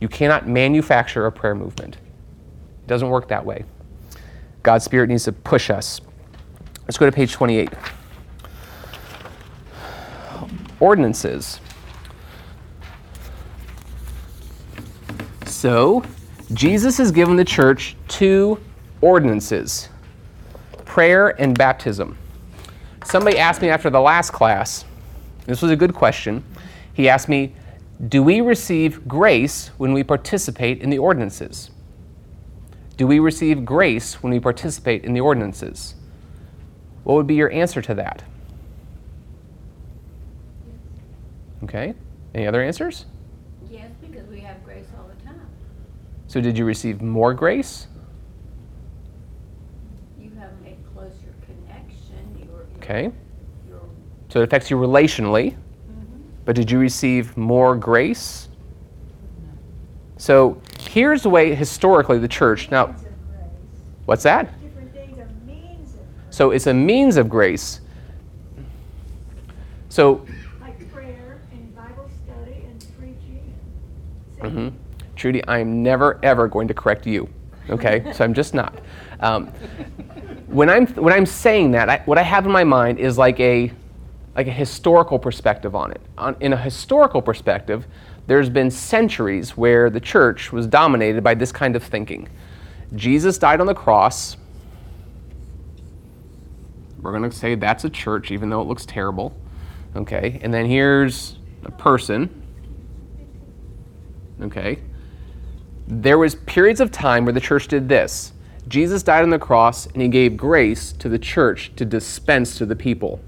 You 0.00 0.08
cannot 0.08 0.48
manufacture 0.48 1.26
a 1.26 1.32
prayer 1.32 1.54
movement. 1.54 1.96
It 1.96 2.86
doesn't 2.86 3.08
work 3.08 3.28
that 3.28 3.44
way. 3.44 3.64
God's 4.62 4.84
Spirit 4.84 5.08
needs 5.08 5.24
to 5.24 5.32
push 5.32 5.70
us. 5.70 6.00
Let's 6.82 6.98
go 6.98 7.06
to 7.06 7.12
page 7.12 7.32
28. 7.32 7.70
Ordinances. 10.80 11.60
So, 15.46 16.04
Jesus 16.52 16.96
has 16.98 17.10
given 17.10 17.36
the 17.36 17.44
church 17.44 17.96
two 18.06 18.60
ordinances 19.00 19.88
prayer 20.84 21.40
and 21.40 21.56
baptism. 21.56 22.16
Somebody 23.04 23.38
asked 23.38 23.60
me 23.60 23.68
after 23.68 23.90
the 23.90 24.00
last 24.00 24.32
class, 24.32 24.84
this 25.46 25.62
was 25.62 25.70
a 25.70 25.76
good 25.76 25.94
question. 25.94 26.42
He 26.94 27.08
asked 27.08 27.28
me, 27.28 27.54
Do 28.06 28.22
we 28.22 28.40
receive 28.40 29.08
grace 29.08 29.68
when 29.76 29.92
we 29.92 30.04
participate 30.04 30.80
in 30.80 30.90
the 30.90 30.98
ordinances? 30.98 31.70
Do 32.96 33.06
we 33.06 33.18
receive 33.18 33.64
grace 33.64 34.22
when 34.22 34.32
we 34.32 34.38
participate 34.38 35.04
in 35.04 35.14
the 35.14 35.20
ordinances? 35.20 35.94
What 37.02 37.14
would 37.14 37.26
be 37.26 37.34
your 37.34 37.50
answer 37.50 37.82
to 37.82 37.94
that? 37.94 38.22
Okay. 41.64 41.94
Any 42.34 42.46
other 42.46 42.62
answers? 42.62 43.06
Yes, 43.68 43.90
because 44.00 44.26
we 44.28 44.40
have 44.40 44.62
grace 44.64 44.86
all 44.96 45.08
the 45.08 45.24
time. 45.24 45.40
So, 46.28 46.40
did 46.40 46.56
you 46.56 46.64
receive 46.64 47.02
more 47.02 47.34
grace? 47.34 47.88
You 50.20 50.30
have 50.38 50.50
a 50.64 50.76
closer 50.94 51.34
connection. 51.44 52.38
You're, 52.38 52.46
you're- 52.46 52.66
Okay. 52.76 53.10
You're, 53.68 53.80
So, 54.28 54.40
it 54.40 54.44
affects 54.44 54.70
you 54.70 54.76
relationally, 54.76 55.56
but 56.48 56.56
did 56.56 56.70
you 56.70 56.78
receive 56.78 57.36
more 57.36 57.76
grace? 57.76 58.48
So, 60.16 60.62
here's 60.80 61.22
the 61.22 61.28
way 61.28 61.54
historically 61.54 62.18
the 62.18 62.26
church. 62.26 62.70
Now, 62.70 62.86
Means 62.86 63.00
of 63.00 63.02
grace. 63.02 63.44
what's 64.06 64.22
that? 64.22 64.58
Different 64.62 64.94
things 64.94 65.18
are 65.18 65.28
means 65.46 65.90
of 65.90 65.96
grace, 65.96 66.16
So, 66.30 66.50
it's 66.52 66.66
a 66.66 66.72
means 66.72 67.18
of 67.18 67.28
grace. 67.28 67.82
So, 69.90 70.24
like 70.62 70.90
prayer 70.90 71.42
and 71.52 71.76
Bible 71.76 72.08
study 72.24 72.64
and 72.64 72.86
preaching 72.98 73.52
mhm. 74.40 74.72
Trudy, 75.16 75.44
I 75.48 75.58
am 75.58 75.82
never 75.82 76.18
ever 76.22 76.48
going 76.48 76.66
to 76.68 76.72
correct 76.72 77.06
you. 77.06 77.28
Okay, 77.68 78.10
so 78.14 78.24
I'm 78.24 78.32
just 78.32 78.54
not. 78.54 78.72
Um, 79.20 79.48
when 80.46 80.70
I'm 80.70 80.86
when 80.94 81.12
I'm 81.12 81.26
saying 81.26 81.72
that, 81.72 81.90
I, 81.90 81.98
what 82.06 82.16
I 82.16 82.22
have 82.22 82.46
in 82.46 82.52
my 82.52 82.64
mind 82.64 82.98
is 82.98 83.18
like 83.18 83.38
a 83.38 83.70
like 84.34 84.46
a 84.46 84.52
historical 84.52 85.18
perspective 85.18 85.74
on 85.74 85.90
it. 85.90 86.00
On, 86.16 86.36
in 86.40 86.52
a 86.52 86.56
historical 86.56 87.20
perspective, 87.20 87.86
there's 88.26 88.50
been 88.50 88.70
centuries 88.70 89.56
where 89.56 89.90
the 89.90 90.00
church 90.00 90.52
was 90.52 90.66
dominated 90.66 91.24
by 91.24 91.34
this 91.34 91.50
kind 91.50 91.74
of 91.74 91.82
thinking. 91.82 92.28
Jesus 92.94 93.38
died 93.38 93.60
on 93.60 93.66
the 93.66 93.74
cross. 93.74 94.36
We're 97.00 97.16
going 97.16 97.28
to 97.28 97.36
say 97.36 97.54
that's 97.54 97.84
a 97.84 97.90
church, 97.90 98.30
even 98.30 98.50
though 98.50 98.60
it 98.60 98.68
looks 98.68 98.84
terrible. 98.86 99.34
Okay, 99.96 100.38
and 100.42 100.52
then 100.52 100.66
here's 100.66 101.38
a 101.64 101.70
person. 101.70 102.42
Okay, 104.42 104.78
there 105.86 106.18
was 106.18 106.34
periods 106.34 106.80
of 106.80 106.92
time 106.92 107.24
where 107.24 107.32
the 107.32 107.40
church 107.40 107.66
did 107.66 107.88
this. 107.88 108.32
Jesus 108.68 109.02
died 109.02 109.22
on 109.22 109.30
the 109.30 109.38
cross 109.38 109.86
and 109.86 110.02
he 110.02 110.08
gave 110.08 110.36
grace 110.36 110.92
to 110.92 111.08
the 111.08 111.18
church 111.18 111.72
to 111.76 111.86
dispense 111.86 112.58
to 112.58 112.66
the 112.66 112.76
people. 112.76 113.20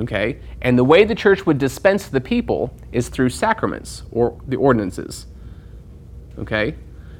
Okay? 0.00 0.38
And 0.62 0.78
the 0.78 0.84
way 0.84 1.04
the 1.04 1.14
church 1.14 1.46
would 1.46 1.58
dispense 1.58 2.08
the 2.08 2.20
people 2.20 2.72
is 2.92 3.08
through 3.08 3.30
sacraments 3.30 4.04
or 4.10 4.40
the 4.46 4.56
ordinances. 4.56 5.26
Okay? 6.38 6.74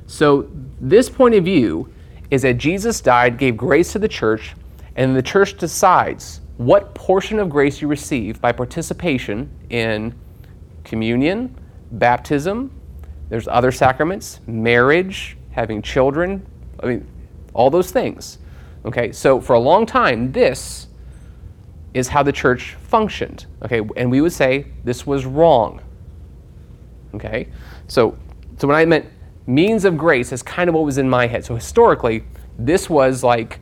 So 0.07 0.49
this 0.81 1.09
point 1.09 1.35
of 1.35 1.45
view 1.45 1.93
is 2.31 2.43
that 2.43 2.55
Jesus 2.59 3.01
died, 3.01 3.39
gave 3.39 3.57
grace 3.57 3.93
to 3.93 3.99
the 3.99 4.09
church, 4.09 4.55
and 4.97 5.17
the 5.17 5.23
church 5.23 5.57
decides 5.57 6.41
what 6.57 6.95
portion 6.95 7.39
of 7.39 7.49
grace 7.49 7.81
you 7.81 7.89
receive 7.89 8.41
by 8.41 8.53
participation 8.53 9.51
in 9.71 10.15
communion, 10.85 11.55
baptism, 11.93 12.71
there's 13.29 13.47
other 13.47 13.71
sacraments, 13.71 14.41
marriage, 14.47 15.37
having 15.51 15.83
children, 15.83 16.45
I 16.83 16.87
mean, 16.87 17.07
all 17.55 17.71
those 17.71 17.91
things. 17.91 18.39
Okay, 18.85 19.13
so 19.13 19.41
for 19.41 19.55
a 19.55 19.59
long 19.59 19.87
time, 19.87 20.33
this 20.33 20.88
is 21.95 22.09
how 22.09 22.23
the 22.23 22.33
church 22.33 22.75
functioned. 22.75 23.47
Okay, 23.65 23.81
and 23.97 24.11
we 24.11 24.21
would 24.21 24.33
say 24.33 24.67
this 24.85 25.07
was 25.07 25.27
wrong. 25.27 25.81
Okay, 27.15 27.49
so 27.87 28.17
so 28.59 28.67
when 28.67 28.77
I 28.77 28.85
meant 28.85 29.07
means 29.47 29.85
of 29.85 29.97
grace, 29.97 30.33
is 30.33 30.43
kind 30.43 30.69
of 30.69 30.75
what 30.75 30.85
was 30.85 30.99
in 30.99 31.09
my 31.09 31.27
head. 31.27 31.45
So 31.45 31.55
historically, 31.55 32.25
this 32.59 32.91
was 32.91 33.25
like 33.25 33.61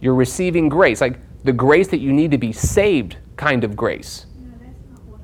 you're 0.00 0.14
receiving 0.14 0.68
grace, 0.68 1.00
like 1.00 1.18
the 1.44 1.52
grace 1.52 1.88
that 1.88 1.98
you 1.98 2.12
need 2.12 2.30
to 2.30 2.38
be 2.38 2.52
saved 2.52 3.16
kind 3.36 3.64
of 3.64 3.74
grace. 3.74 4.26
No. 4.38 5.18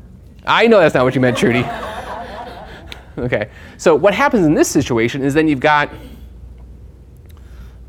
I 0.46 0.66
know 0.66 0.80
that's 0.80 0.94
not 0.94 1.04
what 1.04 1.14
you 1.14 1.20
meant, 1.20 1.36
Trudy. 1.36 1.64
okay. 3.18 3.50
So 3.76 3.94
what 3.94 4.14
happens 4.14 4.44
in 4.46 4.54
this 4.54 4.68
situation 4.68 5.22
is 5.22 5.34
then 5.34 5.46
you've 5.48 5.60
got 5.60 5.90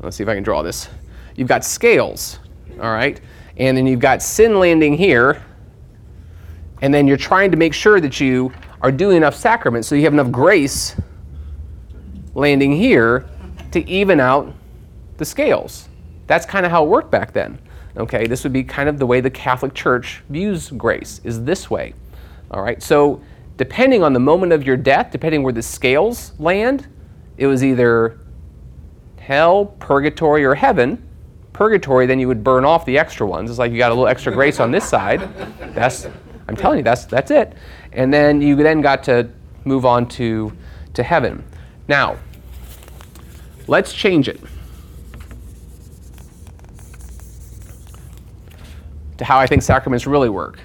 let's 0.02 0.16
see 0.16 0.22
if 0.22 0.28
I 0.28 0.34
can 0.34 0.42
draw 0.42 0.62
this. 0.62 0.88
You've 1.36 1.48
got 1.48 1.64
scales, 1.64 2.38
all 2.80 2.92
right? 2.92 3.20
And 3.56 3.76
then 3.76 3.86
you've 3.86 4.00
got 4.00 4.22
sin 4.22 4.58
landing 4.58 4.96
here. 4.96 5.42
And 6.80 6.92
then 6.92 7.06
you're 7.06 7.16
trying 7.16 7.50
to 7.50 7.56
make 7.56 7.74
sure 7.74 8.00
that 8.00 8.20
you 8.20 8.52
are 8.80 8.90
doing 8.90 9.16
enough 9.16 9.34
sacraments 9.34 9.86
so 9.88 9.94
you 9.94 10.02
have 10.02 10.12
enough 10.12 10.32
grace 10.32 10.96
landing 12.34 12.72
here 12.72 13.28
to 13.70 13.88
even 13.88 14.20
out 14.20 14.52
the 15.18 15.24
scales. 15.24 15.88
That's 16.26 16.46
kind 16.46 16.66
of 16.66 16.72
how 16.72 16.84
it 16.84 16.88
worked 16.88 17.10
back 17.10 17.32
then. 17.32 17.58
Okay, 17.96 18.26
this 18.26 18.42
would 18.42 18.52
be 18.52 18.64
kind 18.64 18.88
of 18.88 18.98
the 18.98 19.06
way 19.06 19.20
the 19.20 19.30
Catholic 19.30 19.74
Church 19.74 20.22
views 20.30 20.70
grace, 20.70 21.20
is 21.24 21.44
this 21.44 21.70
way. 21.70 21.94
All 22.50 22.62
right, 22.62 22.82
so 22.82 23.20
depending 23.58 24.02
on 24.02 24.12
the 24.12 24.20
moment 24.20 24.52
of 24.52 24.66
your 24.66 24.76
death, 24.76 25.10
depending 25.10 25.42
where 25.42 25.52
the 25.52 25.62
scales 25.62 26.32
land, 26.38 26.88
it 27.36 27.46
was 27.46 27.62
either 27.62 28.18
hell, 29.18 29.66
purgatory, 29.78 30.44
or 30.44 30.54
heaven. 30.54 31.06
Purgatory, 31.52 32.06
then 32.06 32.18
you 32.18 32.28
would 32.28 32.42
burn 32.42 32.64
off 32.64 32.86
the 32.86 32.98
extra 32.98 33.26
ones. 33.26 33.50
It's 33.50 33.58
like 33.58 33.72
you 33.72 33.78
got 33.78 33.90
a 33.90 33.94
little 33.94 34.08
extra 34.08 34.32
grace 34.32 34.58
on 34.58 34.70
this 34.70 34.88
side. 34.88 35.20
That's, 35.74 36.06
I'm 36.48 36.56
telling 36.56 36.78
you, 36.78 36.84
that's 36.84 37.04
that's 37.04 37.30
it. 37.30 37.54
And 37.92 38.12
then 38.12 38.40
you 38.40 38.56
then 38.56 38.80
got 38.80 39.02
to 39.04 39.28
move 39.64 39.84
on 39.84 40.08
to 40.10 40.52
to 40.94 41.02
heaven. 41.02 41.44
Now, 41.88 42.16
let's 43.66 43.92
change 43.92 44.28
it 44.28 44.40
to 49.18 49.24
how 49.24 49.38
I 49.38 49.46
think 49.46 49.62
sacraments 49.62 50.06
really 50.06 50.28
work. 50.30 50.58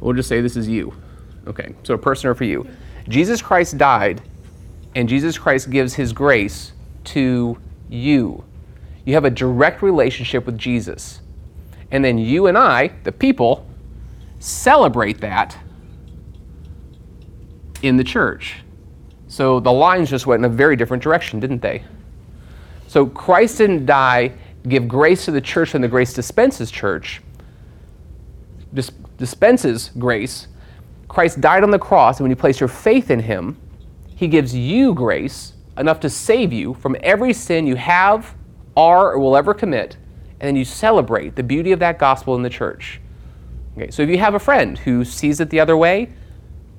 We'll 0.00 0.14
just 0.14 0.28
say 0.28 0.40
this 0.40 0.56
is 0.56 0.68
you. 0.68 0.94
Okay, 1.46 1.74
so 1.82 1.94
a 1.94 1.98
person 1.98 2.28
or 2.28 2.34
for 2.34 2.44
you. 2.44 2.68
Jesus 3.08 3.40
Christ 3.40 3.78
died, 3.78 4.20
and 4.94 5.08
Jesus 5.08 5.38
Christ 5.38 5.70
gives 5.70 5.94
his 5.94 6.12
grace 6.12 6.72
to 7.04 7.58
you. 7.88 8.44
You 9.08 9.14
have 9.14 9.24
a 9.24 9.30
direct 9.30 9.80
relationship 9.80 10.44
with 10.44 10.58
Jesus. 10.58 11.22
And 11.90 12.04
then 12.04 12.18
you 12.18 12.46
and 12.46 12.58
I, 12.58 12.88
the 13.04 13.10
people, 13.10 13.66
celebrate 14.38 15.22
that 15.22 15.56
in 17.80 17.96
the 17.96 18.04
church. 18.04 18.56
So 19.26 19.60
the 19.60 19.72
lines 19.72 20.10
just 20.10 20.26
went 20.26 20.44
in 20.44 20.52
a 20.52 20.54
very 20.54 20.76
different 20.76 21.02
direction, 21.02 21.40
didn't 21.40 21.62
they? 21.62 21.84
So 22.86 23.06
Christ 23.06 23.56
didn't 23.56 23.86
die, 23.86 24.34
give 24.68 24.86
grace 24.86 25.24
to 25.24 25.30
the 25.30 25.40
church, 25.40 25.74
and 25.74 25.82
the 25.82 25.88
grace 25.88 26.12
dispenses 26.12 26.70
church, 26.70 27.22
dis- 28.74 28.92
dispenses 29.16 29.90
grace. 29.96 30.48
Christ 31.08 31.40
died 31.40 31.62
on 31.62 31.70
the 31.70 31.78
cross, 31.78 32.18
and 32.18 32.24
when 32.24 32.30
you 32.30 32.36
place 32.36 32.60
your 32.60 32.68
faith 32.68 33.10
in 33.10 33.20
him, 33.20 33.56
he 34.16 34.28
gives 34.28 34.54
you 34.54 34.92
grace 34.92 35.54
enough 35.78 35.98
to 36.00 36.10
save 36.10 36.52
you 36.52 36.74
from 36.74 36.94
every 37.02 37.32
sin 37.32 37.66
you 37.66 37.76
have, 37.76 38.34
are, 38.78 39.12
or 39.12 39.18
will 39.18 39.36
ever 39.36 39.52
commit, 39.52 39.96
and 40.40 40.48
then 40.48 40.56
you 40.56 40.64
celebrate 40.64 41.34
the 41.34 41.42
beauty 41.42 41.72
of 41.72 41.80
that 41.80 41.98
gospel 41.98 42.36
in 42.36 42.42
the 42.42 42.50
church. 42.50 43.00
Okay, 43.76 43.90
so 43.90 44.02
if 44.02 44.08
you 44.08 44.18
have 44.18 44.34
a 44.34 44.38
friend 44.38 44.78
who 44.78 45.04
sees 45.04 45.40
it 45.40 45.50
the 45.50 45.60
other 45.60 45.76
way, 45.76 46.10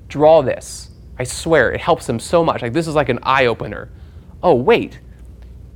draw 0.08 0.42
this. 0.42 0.90
I 1.18 1.24
swear, 1.24 1.70
it 1.72 1.80
helps 1.80 2.06
them 2.06 2.18
so 2.18 2.42
much. 2.42 2.62
Like 2.62 2.72
this 2.72 2.88
is 2.88 2.94
like 2.94 3.10
an 3.10 3.18
eye 3.22 3.46
opener. 3.46 3.90
Oh, 4.42 4.54
wait. 4.54 4.98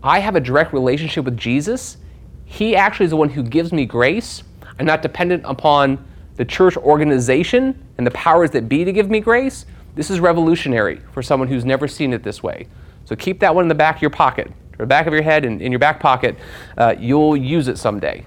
I 0.02 0.18
have 0.18 0.36
a 0.36 0.40
direct 0.40 0.72
relationship 0.72 1.24
with 1.24 1.36
Jesus. 1.36 1.98
He 2.46 2.74
actually 2.74 3.04
is 3.04 3.10
the 3.10 3.16
one 3.16 3.28
who 3.28 3.42
gives 3.42 3.72
me 3.72 3.84
grace. 3.84 4.42
I'm 4.78 4.86
not 4.86 5.02
dependent 5.02 5.42
upon 5.46 6.02
the 6.36 6.44
church 6.44 6.76
organization 6.76 7.86
and 7.98 8.06
the 8.06 8.10
powers 8.10 8.50
that 8.52 8.68
be 8.68 8.84
to 8.84 8.92
give 8.92 9.10
me 9.10 9.20
grace. 9.20 9.66
This 9.94 10.10
is 10.10 10.20
revolutionary 10.20 11.00
for 11.12 11.22
someone 11.22 11.48
who's 11.48 11.64
never 11.64 11.86
seen 11.86 12.12
it 12.12 12.22
this 12.22 12.42
way. 12.42 12.66
So 13.04 13.14
keep 13.14 13.40
that 13.40 13.54
one 13.54 13.64
in 13.64 13.68
the 13.68 13.74
back 13.74 13.96
of 13.96 14.02
your 14.02 14.10
pocket, 14.10 14.50
or 14.74 14.84
the 14.84 14.86
back 14.86 15.06
of 15.06 15.12
your 15.12 15.22
head 15.22 15.44
and 15.44 15.62
in 15.62 15.72
your 15.72 15.78
back 15.78 16.00
pocket. 16.00 16.36
Uh, 16.76 16.94
you'll 16.98 17.36
use 17.36 17.68
it 17.68 17.78
someday. 17.78 18.24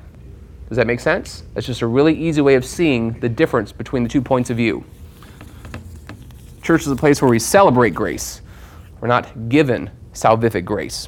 Does 0.69 0.77
that 0.77 0.87
make 0.87 0.99
sense? 0.99 1.43
That's 1.53 1.65
just 1.65 1.81
a 1.81 1.87
really 1.87 2.13
easy 2.13 2.41
way 2.41 2.55
of 2.55 2.65
seeing 2.65 3.19
the 3.19 3.29
difference 3.29 3.71
between 3.71 4.03
the 4.03 4.09
two 4.09 4.21
points 4.21 4.49
of 4.49 4.57
view. 4.57 4.83
Church 6.61 6.81
is 6.81 6.87
a 6.87 6.95
place 6.95 7.21
where 7.21 7.29
we 7.29 7.39
celebrate 7.39 7.91
grace. 7.91 8.41
We're 8.99 9.07
not 9.07 9.49
given 9.49 9.89
salvific 10.13 10.65
grace. 10.65 11.07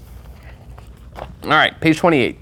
All 1.43 1.49
right, 1.49 1.79
page 1.81 1.97
28. 1.97 2.39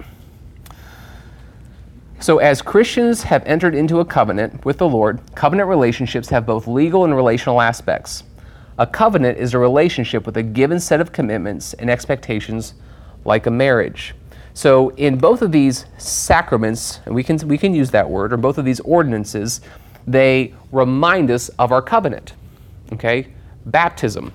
So, 2.19 2.39
as 2.39 2.61
Christians 2.61 3.23
have 3.23 3.43
entered 3.45 3.75
into 3.75 3.99
a 3.99 4.05
covenant 4.05 4.65
with 4.65 4.79
the 4.79 4.87
Lord, 4.87 5.21
covenant 5.35 5.69
relationships 5.69 6.29
have 6.29 6.45
both 6.45 6.67
legal 6.67 7.05
and 7.05 7.15
relational 7.15 7.61
aspects. 7.61 8.23
A 8.79 8.85
covenant 8.85 9.37
is 9.39 9.53
a 9.53 9.59
relationship 9.59 10.25
with 10.25 10.37
a 10.37 10.43
given 10.43 10.79
set 10.79 11.01
of 11.01 11.11
commitments 11.11 11.73
and 11.73 11.89
expectations, 11.89 12.75
like 13.25 13.47
a 13.47 13.51
marriage. 13.51 14.13
So, 14.53 14.89
in 14.89 15.17
both 15.17 15.41
of 15.41 15.51
these 15.51 15.85
sacraments, 15.97 16.99
and 17.05 17.13
we 17.13 17.23
can, 17.23 17.37
we 17.47 17.57
can 17.57 17.75
use 17.75 17.91
that 17.91 18.09
word, 18.09 18.33
or 18.33 18.37
both 18.37 18.57
of 18.57 18.65
these 18.65 18.79
ordinances, 18.81 19.61
they 20.05 20.53
remind 20.71 21.29
us 21.31 21.49
of 21.59 21.71
our 21.71 21.81
covenant. 21.81 22.33
Okay? 22.93 23.27
Baptism. 23.65 24.31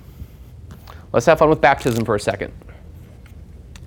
Let's 1.11 1.25
have 1.25 1.39
fun 1.39 1.49
with 1.49 1.61
baptism 1.61 2.05
for 2.05 2.15
a 2.15 2.19
second. 2.19 2.53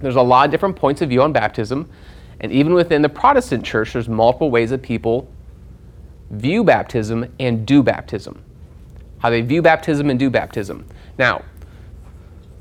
There's 0.01 0.17
a 0.17 0.23
lot 0.23 0.47
of 0.47 0.51
different 0.51 0.77
points 0.77 1.01
of 1.03 1.09
view 1.09 1.23
on 1.23 1.33
baptism. 1.33 1.89
And 2.41 2.53
even 2.53 2.75
within 2.75 3.03
the 3.03 3.09
Protestant 3.09 3.65
church, 3.65 3.95
there's 3.95 4.09
multiple 4.09 4.51
ways 4.51 4.71
that 4.71 4.83
people 4.83 5.29
view 6.31 6.65
baptism 6.65 7.33
and 7.41 7.67
do 7.67 7.83
baptism. 7.83 8.43
How 9.19 9.31
they 9.31 9.41
view 9.41 9.62
baptism 9.62 10.11
and 10.11 10.19
do 10.19 10.31
baptism. 10.31 10.87
Now, 11.19 11.45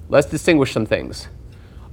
let's 0.10 0.28
distinguish 0.28 0.72
some 0.72 0.86
things. 0.86 1.28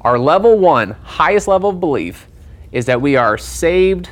Our 0.03 0.19
level 0.19 0.59
one, 0.59 0.91
highest 1.03 1.49
level 1.49 1.71
of 1.71 1.81
belief, 1.81 2.27
is 2.73 2.87
that 2.87 3.01
we 3.01 3.17
are 3.17 3.37
saved 3.39 4.09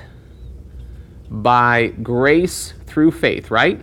by 1.31 1.89
grace 2.03 2.75
through 2.87 3.13
faith, 3.13 3.51
right? 3.51 3.81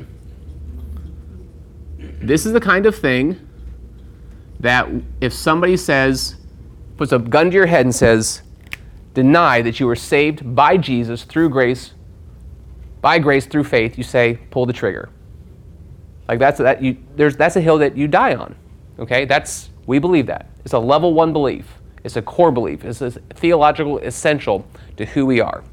This 1.97 2.45
is 2.45 2.53
the 2.53 2.59
kind 2.59 2.85
of 2.85 2.95
thing 2.95 3.39
that 4.59 4.87
if 5.21 5.33
somebody 5.33 5.77
says, 5.77 6.35
puts 6.97 7.11
a 7.11 7.19
gun 7.19 7.51
to 7.51 7.55
your 7.55 7.65
head 7.65 7.85
and 7.85 7.93
says, 7.93 8.41
deny 9.13 9.61
that 9.61 9.79
you 9.79 9.87
were 9.87 9.95
saved 9.95 10.55
by 10.55 10.77
Jesus 10.77 11.23
through 11.23 11.49
grace, 11.49 11.93
by 13.01 13.19
grace 13.19 13.45
through 13.45 13.63
faith, 13.63 13.97
you 13.97 14.03
say, 14.03 14.39
pull 14.49 14.65
the 14.65 14.73
trigger. 14.73 15.09
Like 16.27 16.39
that's 16.39 16.57
that 16.59 16.81
you 16.81 16.97
there's 17.15 17.35
that's 17.35 17.55
a 17.55 17.61
hill 17.61 17.77
that 17.79 17.97
you 17.97 18.07
die 18.07 18.35
on. 18.35 18.55
Okay? 18.99 19.25
That's 19.25 19.69
we 19.85 19.99
believe 19.99 20.25
that. 20.27 20.47
It's 20.65 20.73
a 20.73 20.79
level 20.79 21.13
one 21.13 21.33
belief. 21.33 21.65
It's 22.03 22.15
a 22.15 22.21
core 22.21 22.51
belief. 22.51 22.85
It's 22.85 23.01
a 23.01 23.11
theological 23.11 23.99
essential 23.99 24.65
to 24.97 25.05
who 25.05 25.25
we 25.25 25.39
are. 25.39 25.63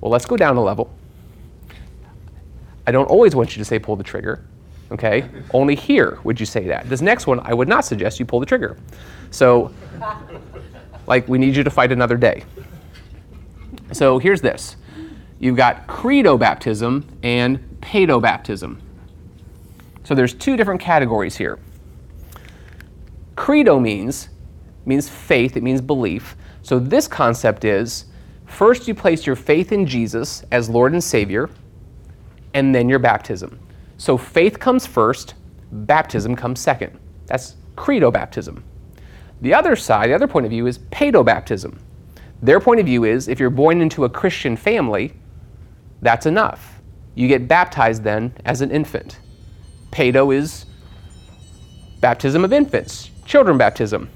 Well, 0.00 0.10
let's 0.10 0.26
go 0.26 0.36
down 0.36 0.56
a 0.56 0.62
level. 0.62 0.90
I 2.86 2.92
don't 2.92 3.06
always 3.06 3.34
want 3.34 3.56
you 3.56 3.60
to 3.60 3.64
say 3.64 3.78
pull 3.78 3.96
the 3.96 4.04
trigger. 4.04 4.44
Okay? 4.90 5.28
Only 5.54 5.76
here 5.76 6.18
would 6.24 6.40
you 6.40 6.46
say 6.46 6.66
that. 6.68 6.88
This 6.88 7.00
next 7.00 7.26
one, 7.26 7.40
I 7.40 7.54
would 7.54 7.68
not 7.68 7.84
suggest 7.84 8.18
you 8.18 8.26
pull 8.26 8.40
the 8.40 8.46
trigger. 8.46 8.76
So, 9.30 9.72
like, 11.06 11.28
we 11.28 11.38
need 11.38 11.54
you 11.54 11.62
to 11.62 11.70
fight 11.70 11.92
another 11.92 12.16
day. 12.16 12.44
So, 13.92 14.18
here's 14.18 14.40
this 14.40 14.76
you've 15.38 15.56
got 15.56 15.86
credo 15.86 16.36
baptism 16.36 17.06
and 17.22 17.58
pedo 17.80 18.20
baptism. 18.20 18.82
So, 20.10 20.16
there's 20.16 20.34
two 20.34 20.56
different 20.56 20.80
categories 20.80 21.36
here. 21.36 21.60
Credo 23.36 23.78
means 23.78 24.28
means 24.84 25.08
faith, 25.08 25.56
it 25.56 25.62
means 25.62 25.80
belief. 25.80 26.34
So 26.62 26.80
this 26.80 27.06
concept 27.06 27.64
is 27.64 28.06
first 28.44 28.88
you 28.88 28.94
place 28.94 29.24
your 29.24 29.36
faith 29.36 29.70
in 29.70 29.86
Jesus 29.86 30.42
as 30.50 30.68
Lord 30.68 30.94
and 30.94 31.04
Savior, 31.04 31.48
and 32.54 32.74
then 32.74 32.88
your 32.88 32.98
baptism. 32.98 33.60
So 33.98 34.18
faith 34.18 34.58
comes 34.58 34.84
first, 34.84 35.34
baptism 35.70 36.34
comes 36.34 36.58
second. 36.58 36.98
That's 37.26 37.54
credo 37.76 38.10
baptism. 38.10 38.64
The 39.42 39.54
other 39.54 39.76
side, 39.76 40.10
the 40.10 40.14
other 40.14 40.26
point 40.26 40.44
of 40.44 40.50
view 40.50 40.66
is 40.66 40.80
pedo 40.90 41.24
baptism. 41.24 41.78
Their 42.42 42.58
point 42.58 42.80
of 42.80 42.86
view 42.86 43.04
is 43.04 43.28
if 43.28 43.38
you're 43.38 43.48
born 43.48 43.80
into 43.80 44.06
a 44.06 44.10
Christian 44.10 44.56
family, 44.56 45.12
that's 46.02 46.26
enough. 46.26 46.80
You 47.14 47.28
get 47.28 47.46
baptized 47.46 48.02
then 48.02 48.34
as 48.44 48.60
an 48.60 48.72
infant. 48.72 49.20
Pedo 49.90 50.34
is 50.34 50.66
baptism 52.00 52.44
of 52.44 52.52
infants, 52.52 53.10
children 53.24 53.58
baptism. 53.58 54.08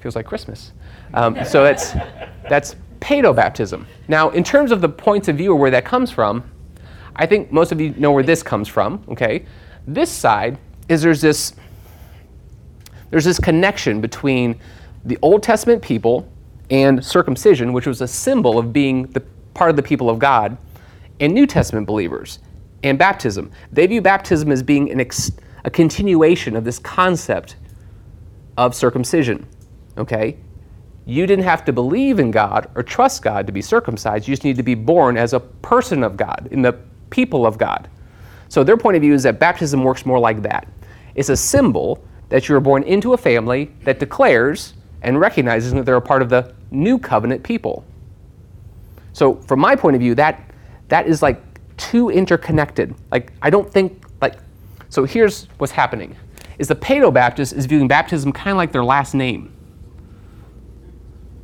Feels 0.00 0.16
like 0.16 0.26
Christmas. 0.26 0.72
Um, 1.14 1.44
so 1.44 1.62
that's, 1.62 1.92
that's 2.48 2.76
pedo 3.00 3.34
baptism. 3.34 3.86
Now, 4.08 4.30
in 4.30 4.44
terms 4.44 4.72
of 4.72 4.80
the 4.80 4.88
points 4.88 5.28
of 5.28 5.36
view 5.36 5.52
or 5.52 5.56
where 5.56 5.70
that 5.70 5.84
comes 5.84 6.10
from, 6.10 6.48
I 7.16 7.26
think 7.26 7.50
most 7.50 7.72
of 7.72 7.80
you 7.80 7.90
know 7.96 8.12
where 8.12 8.22
this 8.22 8.42
comes 8.42 8.68
from, 8.68 9.04
okay? 9.08 9.44
This 9.86 10.10
side 10.10 10.58
is 10.88 11.02
there's 11.02 11.20
this 11.20 11.54
there's 13.10 13.24
this 13.24 13.38
connection 13.38 14.02
between 14.02 14.60
the 15.06 15.18
Old 15.22 15.42
Testament 15.42 15.80
people 15.80 16.30
and 16.70 17.02
circumcision, 17.02 17.72
which 17.72 17.86
was 17.86 18.02
a 18.02 18.08
symbol 18.08 18.58
of 18.58 18.70
being 18.70 19.04
the 19.12 19.20
part 19.54 19.70
of 19.70 19.76
the 19.76 19.82
people 19.82 20.10
of 20.10 20.18
God, 20.18 20.58
and 21.18 21.32
New 21.32 21.46
Testament 21.46 21.86
believers 21.86 22.38
and 22.82 22.98
baptism. 22.98 23.50
They 23.72 23.86
view 23.86 24.00
baptism 24.00 24.52
as 24.52 24.62
being 24.62 24.90
an 24.90 25.00
ex- 25.00 25.32
a 25.64 25.70
continuation 25.70 26.56
of 26.56 26.64
this 26.64 26.78
concept 26.78 27.56
of 28.56 28.74
circumcision. 28.74 29.46
Okay? 29.96 30.38
You 31.04 31.26
didn't 31.26 31.44
have 31.44 31.64
to 31.64 31.72
believe 31.72 32.18
in 32.18 32.30
God 32.30 32.70
or 32.74 32.82
trust 32.82 33.22
God 33.22 33.46
to 33.46 33.52
be 33.52 33.62
circumcised. 33.62 34.28
You 34.28 34.32
just 34.32 34.44
need 34.44 34.56
to 34.56 34.62
be 34.62 34.74
born 34.74 35.16
as 35.16 35.32
a 35.32 35.40
person 35.40 36.02
of 36.02 36.16
God, 36.16 36.48
in 36.50 36.62
the 36.62 36.78
people 37.10 37.46
of 37.46 37.58
God. 37.58 37.88
So 38.48 38.62
their 38.62 38.76
point 38.76 38.96
of 38.96 39.02
view 39.02 39.14
is 39.14 39.22
that 39.22 39.38
baptism 39.38 39.82
works 39.82 40.06
more 40.06 40.18
like 40.18 40.42
that. 40.42 40.68
It's 41.14 41.28
a 41.28 41.36
symbol 41.36 42.04
that 42.28 42.48
you 42.48 42.56
are 42.56 42.60
born 42.60 42.82
into 42.82 43.14
a 43.14 43.16
family 43.16 43.72
that 43.84 43.98
declares 43.98 44.74
and 45.02 45.18
recognizes 45.18 45.72
that 45.72 45.86
they're 45.86 45.96
a 45.96 46.00
part 46.00 46.22
of 46.22 46.28
the 46.28 46.54
new 46.70 46.98
covenant 46.98 47.42
people. 47.42 47.84
So 49.12 49.34
from 49.34 49.60
my 49.60 49.76
point 49.76 49.96
of 49.96 50.00
view, 50.00 50.14
that 50.16 50.44
that 50.88 51.06
is 51.06 51.22
like 51.22 51.47
too 51.78 52.10
interconnected. 52.10 52.94
Like 53.10 53.32
I 53.40 53.50
don't 53.50 53.70
think 53.70 54.04
like 54.20 54.34
so 54.90 55.04
here's 55.04 55.44
what's 55.58 55.72
happening 55.72 56.16
is 56.58 56.68
the 56.68 56.76
Paedo 56.76 57.12
Baptist 57.12 57.52
is 57.52 57.66
viewing 57.66 57.88
baptism 57.88 58.32
kind 58.32 58.50
of 58.50 58.56
like 58.56 58.72
their 58.72 58.84
last 58.84 59.14
name. 59.14 59.54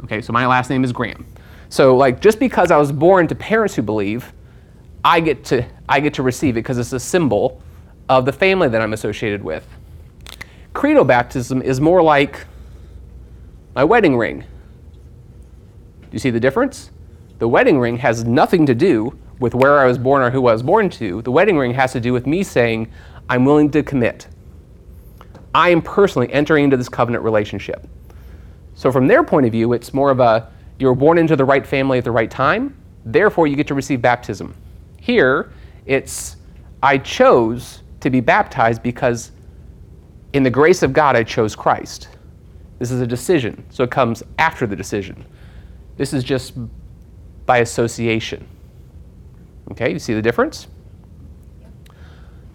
Okay, 0.03 0.20
so 0.20 0.32
my 0.32 0.47
last 0.47 0.68
name 0.68 0.85
is 0.85 0.93
Graham. 0.93 1.26
So 1.68 1.97
like 1.97 2.20
just 2.20 2.39
because 2.39 2.70
I 2.70 2.76
was 2.76 2.93
born 2.93 3.26
to 3.28 3.35
parents 3.35 3.74
who 3.74 3.82
believe, 3.82 4.32
I 5.05 5.20
get 5.20 5.45
to 5.47 5.64
I 5.89 6.01
get 6.01 6.14
to 6.14 6.22
receive 6.22 6.57
it 6.57 6.61
because 6.61 6.78
it's 6.78 6.93
a 6.93 7.01
symbol 7.01 7.62
of 8.09 8.26
the 8.26 8.32
family 8.32 8.68
that 8.68 8.80
I'm 8.80 8.93
associated 8.93 9.43
with. 9.43 9.66
Credo 10.72 11.05
baptism 11.05 11.62
is 11.62 11.80
more 11.80 12.03
like 12.03 12.47
my 13.74 13.85
wedding 13.85 14.16
ring. 14.16 14.41
Do 14.41 16.09
you 16.11 16.18
see 16.18 16.30
the 16.30 16.41
difference? 16.41 16.91
The 17.39 17.49
wedding 17.49 17.78
ring 17.78 17.99
has 17.99 18.24
nothing 18.24 18.66
to 18.66 18.74
do 18.74 19.16
with 19.41 19.55
where 19.55 19.78
I 19.80 19.87
was 19.87 19.99
born 19.99 20.22
or 20.22 20.30
who 20.30 20.47
I 20.47 20.53
was 20.53 20.62
born 20.62 20.89
to. 20.91 21.22
The 21.22 21.30
wedding 21.30 21.57
ring 21.57 21.74
has 21.74 21.93
to 21.93 22.01
do 22.01 22.12
with 22.12 22.26
me 22.26 22.43
saying, 22.43 22.91
I'm 23.28 23.45
willing 23.45 23.70
to 23.72 23.82
commit. 23.82 24.28
I 25.55 25.70
am 25.70 25.82
personally 25.82 26.32
entering 26.32 26.64
into 26.64 26.76
this 26.76 26.89
covenant 26.89 27.24
relationship. 27.24 27.87
So, 28.74 28.91
from 28.91 29.07
their 29.07 29.22
point 29.22 29.47
of 29.47 29.53
view, 29.53 29.72
it's 29.72 29.95
more 29.95 30.11
of 30.11 30.20
a 30.20 30.51
you 30.78 30.89
were 30.89 30.95
born 30.95 31.18
into 31.18 31.37
the 31.37 31.45
right 31.45 31.66
family 31.66 31.99
at 31.99 32.05
the 32.05 32.11
right 32.11 32.30
time, 32.30 32.76
therefore, 33.05 33.47
you 33.47 33.57
get 33.57 33.68
to 33.68 33.74
receive 33.74 34.03
baptism. 34.03 34.55
Here, 35.01 35.53
it's 35.87 36.37
I 36.82 36.99
chose 36.99 37.82
to 38.01 38.11
be 38.11 38.20
baptized 38.20 38.82
because 38.82 39.32
in 40.32 40.43
the 40.43 40.51
grace 40.51 40.82
of 40.82 40.93
God, 40.93 41.14
I 41.14 41.22
chose 41.22 41.55
Christ. 41.55 42.09
This 42.78 42.91
is 42.91 43.01
a 43.01 43.07
decision, 43.07 43.64
so 43.70 43.85
it 43.85 43.91
comes 43.91 44.22
after 44.39 44.66
the 44.66 44.74
decision. 44.74 45.24
This 45.97 46.12
is 46.12 46.24
just 46.24 46.55
by 47.47 47.59
association. 47.59 48.47
Okay, 49.70 49.92
you 49.92 49.98
see 49.98 50.14
the 50.14 50.22
difference? 50.22 50.66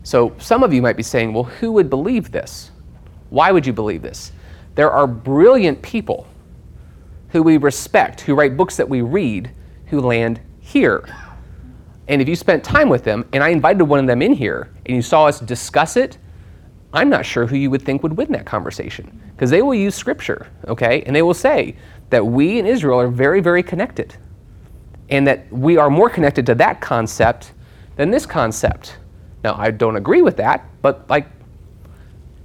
So 0.04 0.34
some 0.38 0.64
of 0.64 0.74
you 0.74 0.82
might 0.82 0.98
be 0.98 1.04
saying, 1.04 1.34
well, 1.34 1.44
who 1.44 1.72
would 1.74 1.90
believe 1.90 2.32
this? 2.32 2.72
Why 3.30 3.52
would 3.52 3.66
you 3.66 3.74
believe 3.74 4.02
this? 4.02 4.32
There 4.76 4.92
are 4.92 5.08
brilliant 5.08 5.82
people 5.82 6.28
who 7.30 7.44
we 7.44 7.58
respect, 7.58 8.22
who 8.22 8.34
write 8.36 8.58
books 8.58 8.76
that 8.78 8.90
we 8.90 9.02
read, 9.02 9.52
who 9.88 10.00
land 10.00 10.40
here. 10.60 11.08
And 12.08 12.22
if 12.22 12.28
you 12.28 12.36
spent 12.36 12.64
time 12.64 12.90
with 12.90 13.04
them, 13.04 13.28
and 13.34 13.44
I 13.44 13.50
invited 13.50 13.84
one 13.84 14.00
of 14.00 14.08
them 14.08 14.22
in 14.22 14.34
here, 14.34 14.72
and 14.86 14.96
you 14.96 15.02
saw 15.02 15.26
us 15.26 15.40
discuss 15.40 15.96
it, 15.96 16.18
I'm 16.92 17.10
not 17.10 17.26
sure 17.26 17.46
who 17.46 17.56
you 17.56 17.70
would 17.70 17.84
think 17.84 18.02
would 18.02 18.18
win 18.18 18.32
that 18.32 18.46
conversation. 18.46 19.22
Because 19.36 19.52
they 19.52 19.62
will 19.62 19.76
use 19.76 19.94
scripture, 19.94 20.48
okay? 20.68 21.04
And 21.04 21.16
they 21.16 21.22
will 21.22 21.36
say 21.36 21.76
that 22.10 22.26
we 22.26 22.58
in 22.58 22.66
Israel 22.66 23.00
are 23.00 23.08
very, 23.08 23.42
very 23.42 23.62
connected. 23.62 24.16
And 25.10 25.26
that 25.28 25.52
we 25.52 25.78
are 25.78 25.90
more 25.90 26.10
connected 26.10 26.46
to 26.48 26.56
that 26.56 26.82
concept 26.82 27.54
than 27.96 28.12
this 28.12 28.26
concept. 28.26 28.98
Now, 29.44 29.56
I 29.58 29.72
don't 29.72 29.96
agree 29.96 30.22
with 30.22 30.38
that, 30.38 30.66
but 30.82 31.10
like, 31.10 31.28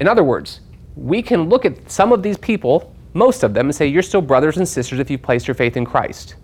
in 0.00 0.08
other 0.08 0.24
words, 0.24 0.60
we 0.96 1.22
can 1.22 1.48
look 1.48 1.64
at 1.64 1.90
some 1.90 2.12
of 2.12 2.22
these 2.22 2.38
people, 2.38 2.94
most 3.12 3.42
of 3.42 3.54
them, 3.54 3.66
and 3.66 3.74
say, 3.74 3.86
You're 3.86 4.02
still 4.02 4.22
brothers 4.22 4.56
and 4.56 4.66
sisters 4.66 4.98
if 4.98 5.10
you 5.10 5.18
placed 5.18 5.46
your 5.46 5.54
faith 5.54 5.76
in 5.76 5.84
Christ. 5.84 6.36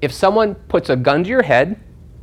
If 0.00 0.12
someone 0.12 0.54
puts 0.54 0.90
a 0.90 0.96
gun 0.96 1.24
to 1.24 1.30
your 1.30 1.42
head, 1.42 1.80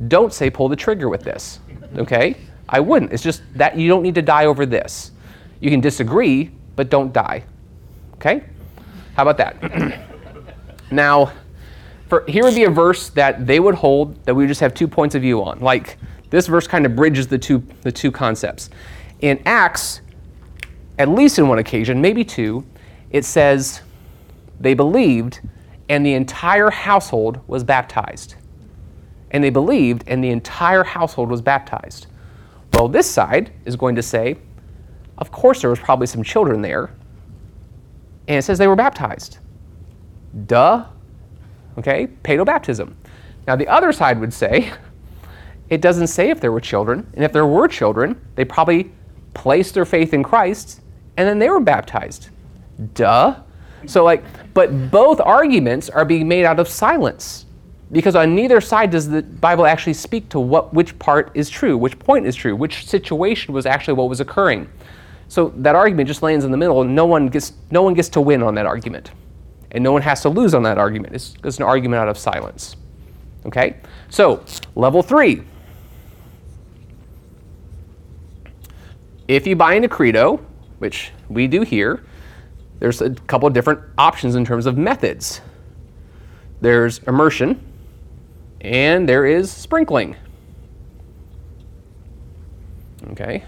don't 0.08 0.32
say 0.32 0.50
pull 0.50 0.68
the 0.68 0.76
trigger 0.76 1.08
with 1.08 1.22
this, 1.22 1.60
okay? 1.96 2.36
I 2.68 2.80
wouldn't. 2.80 3.12
It's 3.12 3.22
just 3.22 3.42
that 3.54 3.76
you 3.76 3.88
don't 3.88 4.02
need 4.02 4.14
to 4.14 4.22
die 4.22 4.46
over 4.46 4.66
this. 4.66 5.12
You 5.60 5.70
can 5.70 5.80
disagree, 5.80 6.50
but 6.76 6.90
don't 6.90 7.12
die. 7.12 7.44
Okay? 8.14 8.44
How 9.16 9.22
about 9.28 9.36
that? 9.38 10.00
now, 10.90 11.32
for, 12.14 12.30
here 12.30 12.44
would 12.44 12.54
be 12.54 12.64
a 12.64 12.70
verse 12.70 13.08
that 13.10 13.44
they 13.44 13.58
would 13.58 13.74
hold 13.74 14.24
that 14.24 14.34
we 14.34 14.44
would 14.44 14.48
just 14.48 14.60
have 14.60 14.72
two 14.72 14.86
points 14.86 15.16
of 15.16 15.22
view 15.22 15.42
on. 15.42 15.58
Like 15.58 15.98
this 16.30 16.46
verse 16.46 16.66
kind 16.66 16.86
of 16.86 16.94
bridges 16.94 17.26
the 17.26 17.38
two 17.38 17.64
the 17.82 17.90
two 17.90 18.12
concepts. 18.12 18.70
In 19.20 19.42
Acts, 19.46 20.00
at 20.98 21.08
least 21.08 21.38
in 21.38 21.48
one 21.48 21.58
occasion, 21.58 22.00
maybe 22.00 22.24
two, 22.24 22.64
it 23.10 23.24
says 23.24 23.82
they 24.60 24.74
believed 24.74 25.40
and 25.88 26.06
the 26.06 26.14
entire 26.14 26.70
household 26.70 27.40
was 27.48 27.64
baptized. 27.64 28.36
And 29.32 29.42
they 29.42 29.50
believed 29.50 30.04
and 30.06 30.22
the 30.22 30.30
entire 30.30 30.84
household 30.84 31.30
was 31.30 31.42
baptized. 31.42 32.06
Well, 32.74 32.86
this 32.86 33.10
side 33.10 33.52
is 33.64 33.74
going 33.74 33.96
to 33.96 34.02
say, 34.02 34.36
of 35.18 35.32
course 35.32 35.62
there 35.62 35.70
was 35.70 35.80
probably 35.80 36.06
some 36.06 36.22
children 36.22 36.62
there. 36.62 36.90
And 38.28 38.38
it 38.38 38.42
says 38.42 38.56
they 38.58 38.68
were 38.68 38.76
baptized. 38.76 39.38
Duh. 40.46 40.86
Okay, 41.78 42.08
paedobaptism. 42.22 42.94
Now 43.46 43.56
the 43.56 43.68
other 43.68 43.92
side 43.92 44.20
would 44.20 44.32
say, 44.32 44.72
it 45.70 45.80
doesn't 45.80 46.08
say 46.08 46.30
if 46.30 46.40
there 46.40 46.52
were 46.52 46.60
children, 46.60 47.10
and 47.14 47.24
if 47.24 47.32
there 47.32 47.46
were 47.46 47.68
children, 47.68 48.20
they 48.36 48.44
probably 48.44 48.92
placed 49.34 49.74
their 49.74 49.84
faith 49.84 50.14
in 50.14 50.22
Christ 50.22 50.80
and 51.16 51.28
then 51.28 51.38
they 51.38 51.48
were 51.48 51.60
baptized. 51.60 52.30
Duh. 52.94 53.36
So 53.86 54.04
like, 54.04 54.24
but 54.54 54.90
both 54.90 55.20
arguments 55.20 55.90
are 55.90 56.04
being 56.04 56.26
made 56.26 56.44
out 56.44 56.58
of 56.58 56.68
silence. 56.68 57.46
Because 57.92 58.16
on 58.16 58.34
neither 58.34 58.60
side 58.60 58.90
does 58.90 59.08
the 59.08 59.22
Bible 59.22 59.66
actually 59.66 59.92
speak 59.94 60.28
to 60.30 60.40
what 60.40 60.72
which 60.72 60.98
part 60.98 61.30
is 61.34 61.50
true, 61.50 61.76
which 61.76 61.98
point 61.98 62.26
is 62.26 62.34
true, 62.34 62.56
which 62.56 62.86
situation 62.86 63.54
was 63.54 63.66
actually 63.66 63.94
what 63.94 64.08
was 64.08 64.20
occurring. 64.20 64.68
So 65.28 65.52
that 65.56 65.74
argument 65.74 66.08
just 66.08 66.22
lands 66.22 66.44
in 66.44 66.50
the 66.50 66.56
middle, 66.56 66.80
and 66.80 66.94
no 66.94 67.04
one 67.04 67.28
gets 67.28 67.52
no 67.70 67.82
one 67.82 67.94
gets 67.94 68.08
to 68.10 68.20
win 68.20 68.42
on 68.42 68.54
that 68.54 68.66
argument, 68.66 69.12
and 69.74 69.82
no 69.82 69.92
one 69.92 70.02
has 70.02 70.22
to 70.22 70.28
lose 70.28 70.54
on 70.54 70.62
that 70.62 70.78
argument. 70.78 71.14
It's, 71.14 71.34
it's 71.44 71.58
an 71.58 71.64
argument 71.64 72.00
out 72.00 72.08
of 72.08 72.16
silence. 72.16 72.76
Okay. 73.44 73.76
So 74.08 74.42
level 74.76 75.02
three. 75.02 75.42
If 79.26 79.46
you 79.46 79.56
buy 79.56 79.74
into 79.74 79.88
credo, 79.88 80.36
which 80.78 81.10
we 81.28 81.48
do 81.48 81.62
here, 81.62 82.04
there's 82.78 83.02
a 83.02 83.10
couple 83.10 83.48
of 83.48 83.54
different 83.54 83.80
options 83.98 84.36
in 84.36 84.44
terms 84.44 84.66
of 84.66 84.78
methods. 84.78 85.40
There's 86.60 86.98
immersion, 87.00 87.60
and 88.60 89.08
there 89.08 89.26
is 89.26 89.50
sprinkling. 89.50 90.16
Okay. 93.10 93.44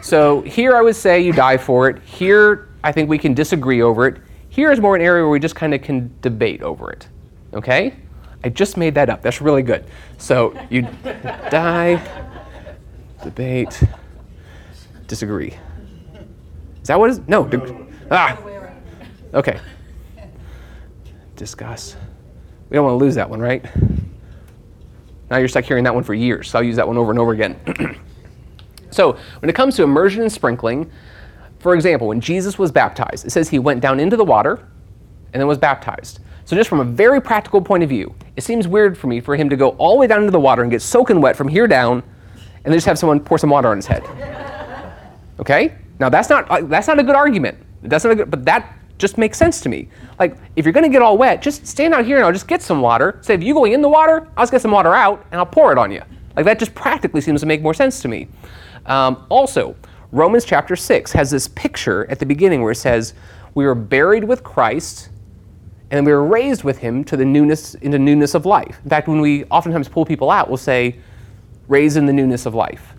So 0.00 0.40
here 0.42 0.76
I 0.76 0.82
would 0.82 0.96
say 0.96 1.20
you 1.20 1.32
die 1.32 1.56
for 1.56 1.88
it. 1.88 2.02
Here 2.02 2.68
I 2.82 2.92
think 2.92 3.08
we 3.08 3.18
can 3.18 3.34
disagree 3.34 3.82
over 3.82 4.06
it. 4.06 4.18
Here 4.54 4.70
is 4.70 4.78
more 4.78 4.94
an 4.94 5.02
area 5.02 5.24
where 5.24 5.30
we 5.30 5.40
just 5.40 5.56
kind 5.56 5.74
of 5.74 5.82
can 5.82 6.14
debate 6.20 6.62
over 6.62 6.92
it. 6.92 7.08
Okay? 7.54 7.96
I 8.44 8.50
just 8.50 8.76
made 8.76 8.94
that 8.94 9.10
up. 9.10 9.20
That's 9.20 9.40
really 9.40 9.64
good. 9.64 9.84
So 10.16 10.56
you 10.70 10.82
die, 11.50 12.00
debate, 13.24 13.82
disagree. 15.08 15.58
Is 16.80 16.86
that 16.86 17.00
what 17.00 17.10
is? 17.10 17.18
No. 17.26 17.44
di- 17.48 17.58
ah. 18.12 18.38
Okay. 19.34 19.58
Discuss. 21.34 21.96
We 22.70 22.76
don't 22.76 22.84
want 22.84 23.00
to 23.00 23.04
lose 23.04 23.16
that 23.16 23.28
one, 23.28 23.40
right? 23.40 23.64
Now 25.30 25.38
you're 25.38 25.48
stuck 25.48 25.64
hearing 25.64 25.82
that 25.82 25.96
one 25.96 26.04
for 26.04 26.14
years, 26.14 26.48
so 26.48 26.60
I'll 26.60 26.64
use 26.64 26.76
that 26.76 26.86
one 26.86 26.96
over 26.96 27.10
and 27.10 27.18
over 27.18 27.32
again. 27.32 27.58
so, 28.92 29.18
when 29.40 29.50
it 29.50 29.56
comes 29.56 29.74
to 29.76 29.82
immersion 29.82 30.22
and 30.22 30.30
sprinkling, 30.30 30.92
for 31.64 31.74
example, 31.74 32.08
when 32.08 32.20
Jesus 32.20 32.58
was 32.58 32.70
baptized, 32.70 33.24
it 33.24 33.30
says 33.30 33.48
he 33.48 33.58
went 33.58 33.80
down 33.80 33.98
into 33.98 34.18
the 34.18 34.24
water 34.24 34.68
and 35.32 35.40
then 35.40 35.46
was 35.46 35.56
baptized. 35.56 36.20
So, 36.44 36.54
just 36.54 36.68
from 36.68 36.80
a 36.80 36.84
very 36.84 37.22
practical 37.22 37.62
point 37.62 37.82
of 37.82 37.88
view, 37.88 38.14
it 38.36 38.44
seems 38.44 38.68
weird 38.68 38.98
for 38.98 39.06
me 39.06 39.18
for 39.18 39.34
him 39.34 39.48
to 39.48 39.56
go 39.56 39.70
all 39.70 39.94
the 39.94 40.00
way 40.00 40.06
down 40.06 40.18
into 40.18 40.30
the 40.30 40.38
water 40.38 40.60
and 40.60 40.70
get 40.70 40.82
soaking 40.82 41.22
wet 41.22 41.36
from 41.36 41.48
here 41.48 41.66
down 41.66 42.02
and 42.36 42.64
then 42.66 42.74
just 42.74 42.84
have 42.84 42.98
someone 42.98 43.18
pour 43.18 43.38
some 43.38 43.48
water 43.48 43.68
on 43.68 43.76
his 43.76 43.86
head. 43.86 44.04
Okay? 45.40 45.74
Now 45.98 46.08
that's 46.08 46.28
not 46.28 46.48
uh, 46.48 46.60
that's 46.60 46.86
not 46.86 47.00
a 47.00 47.02
good 47.02 47.16
argument. 47.16 47.58
That's 47.82 48.04
not 48.04 48.12
a 48.12 48.14
good, 48.16 48.30
but 48.30 48.44
that 48.44 48.78
just 48.98 49.18
makes 49.18 49.36
sense 49.36 49.60
to 49.62 49.68
me. 49.68 49.88
Like 50.20 50.36
if 50.54 50.64
you're 50.64 50.72
going 50.72 50.84
to 50.84 50.90
get 50.90 51.02
all 51.02 51.18
wet, 51.18 51.42
just 51.42 51.66
stand 51.66 51.92
out 51.92 52.04
here 52.04 52.18
and 52.18 52.24
I'll 52.24 52.32
just 52.32 52.46
get 52.46 52.62
some 52.62 52.80
water. 52.80 53.18
Say 53.20 53.34
if 53.34 53.42
you 53.42 53.52
going 53.52 53.72
in 53.72 53.82
the 53.82 53.88
water, 53.88 54.28
I'll 54.36 54.44
just 54.44 54.52
get 54.52 54.60
some 54.60 54.70
water 54.70 54.94
out 54.94 55.26
and 55.32 55.40
I'll 55.40 55.46
pour 55.46 55.72
it 55.72 55.78
on 55.78 55.90
you. 55.90 56.02
Like 56.36 56.44
that 56.44 56.60
just 56.60 56.72
practically 56.76 57.20
seems 57.20 57.40
to 57.40 57.46
make 57.46 57.62
more 57.62 57.74
sense 57.74 58.00
to 58.02 58.08
me. 58.08 58.28
Um, 58.86 59.26
also, 59.28 59.74
Romans 60.14 60.44
chapter 60.44 60.76
six 60.76 61.10
has 61.10 61.32
this 61.32 61.48
picture 61.48 62.08
at 62.08 62.20
the 62.20 62.24
beginning 62.24 62.62
where 62.62 62.70
it 62.70 62.76
says, 62.76 63.14
"We 63.56 63.66
were 63.66 63.74
buried 63.74 64.22
with 64.22 64.44
Christ." 64.44 65.08
And 65.90 66.06
we 66.06 66.12
were 66.12 66.24
raised 66.24 66.62
with 66.62 66.78
him 66.78 67.02
to 67.04 67.16
the 67.16 67.24
newness 67.24 67.74
into 67.74 67.98
newness 67.98 68.32
of 68.36 68.46
life. 68.46 68.80
In 68.84 68.90
fact, 68.90 69.08
when 69.08 69.20
we 69.20 69.42
oftentimes 69.50 69.88
pull 69.88 70.04
people 70.04 70.30
out, 70.30 70.46
we'll 70.46 70.56
say, 70.56 71.00
raised 71.66 71.96
in 71.96 72.06
the 72.06 72.12
newness 72.12 72.46
of 72.46 72.54
life. 72.54 72.94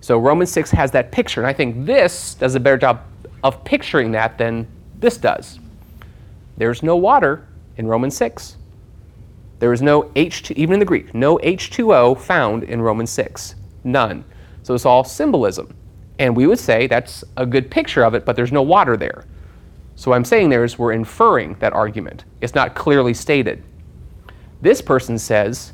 So 0.00 0.16
Romans 0.16 0.52
6 0.52 0.70
has 0.70 0.92
that 0.92 1.10
picture, 1.10 1.40
and 1.40 1.48
I 1.48 1.52
think 1.52 1.84
this 1.84 2.34
does 2.34 2.54
a 2.54 2.60
better 2.60 2.78
job 2.78 3.00
of 3.42 3.64
picturing 3.64 4.12
that 4.12 4.38
than 4.38 4.68
this 5.00 5.16
does. 5.16 5.58
There's 6.56 6.80
no 6.80 6.94
water 6.94 7.42
in 7.76 7.88
Romans 7.88 8.16
6. 8.16 8.56
There 9.58 9.72
is 9.72 9.82
no 9.82 10.02
H2, 10.14 10.54
even 10.54 10.74
in 10.74 10.78
the 10.78 10.86
Greek, 10.86 11.12
no 11.12 11.38
H2O 11.42 12.14
found 12.14 12.62
in 12.62 12.80
Romans 12.80 13.10
6. 13.10 13.56
None. 13.82 14.24
So 14.62 14.74
it's 14.74 14.86
all 14.86 15.02
symbolism. 15.02 15.74
And 16.18 16.36
we 16.36 16.46
would 16.46 16.58
say 16.58 16.86
that's 16.86 17.24
a 17.36 17.44
good 17.44 17.70
picture 17.70 18.04
of 18.04 18.14
it, 18.14 18.24
but 18.24 18.36
there's 18.36 18.52
no 18.52 18.62
water 18.62 18.96
there. 18.96 19.24
So 19.96 20.10
what 20.10 20.16
I'm 20.16 20.24
saying 20.24 20.48
there 20.48 20.64
is 20.64 20.78
we're 20.78 20.92
inferring 20.92 21.54
that 21.60 21.72
argument. 21.72 22.24
It's 22.40 22.54
not 22.54 22.74
clearly 22.74 23.14
stated. 23.14 23.62
This 24.60 24.80
person 24.80 25.18
says, 25.18 25.72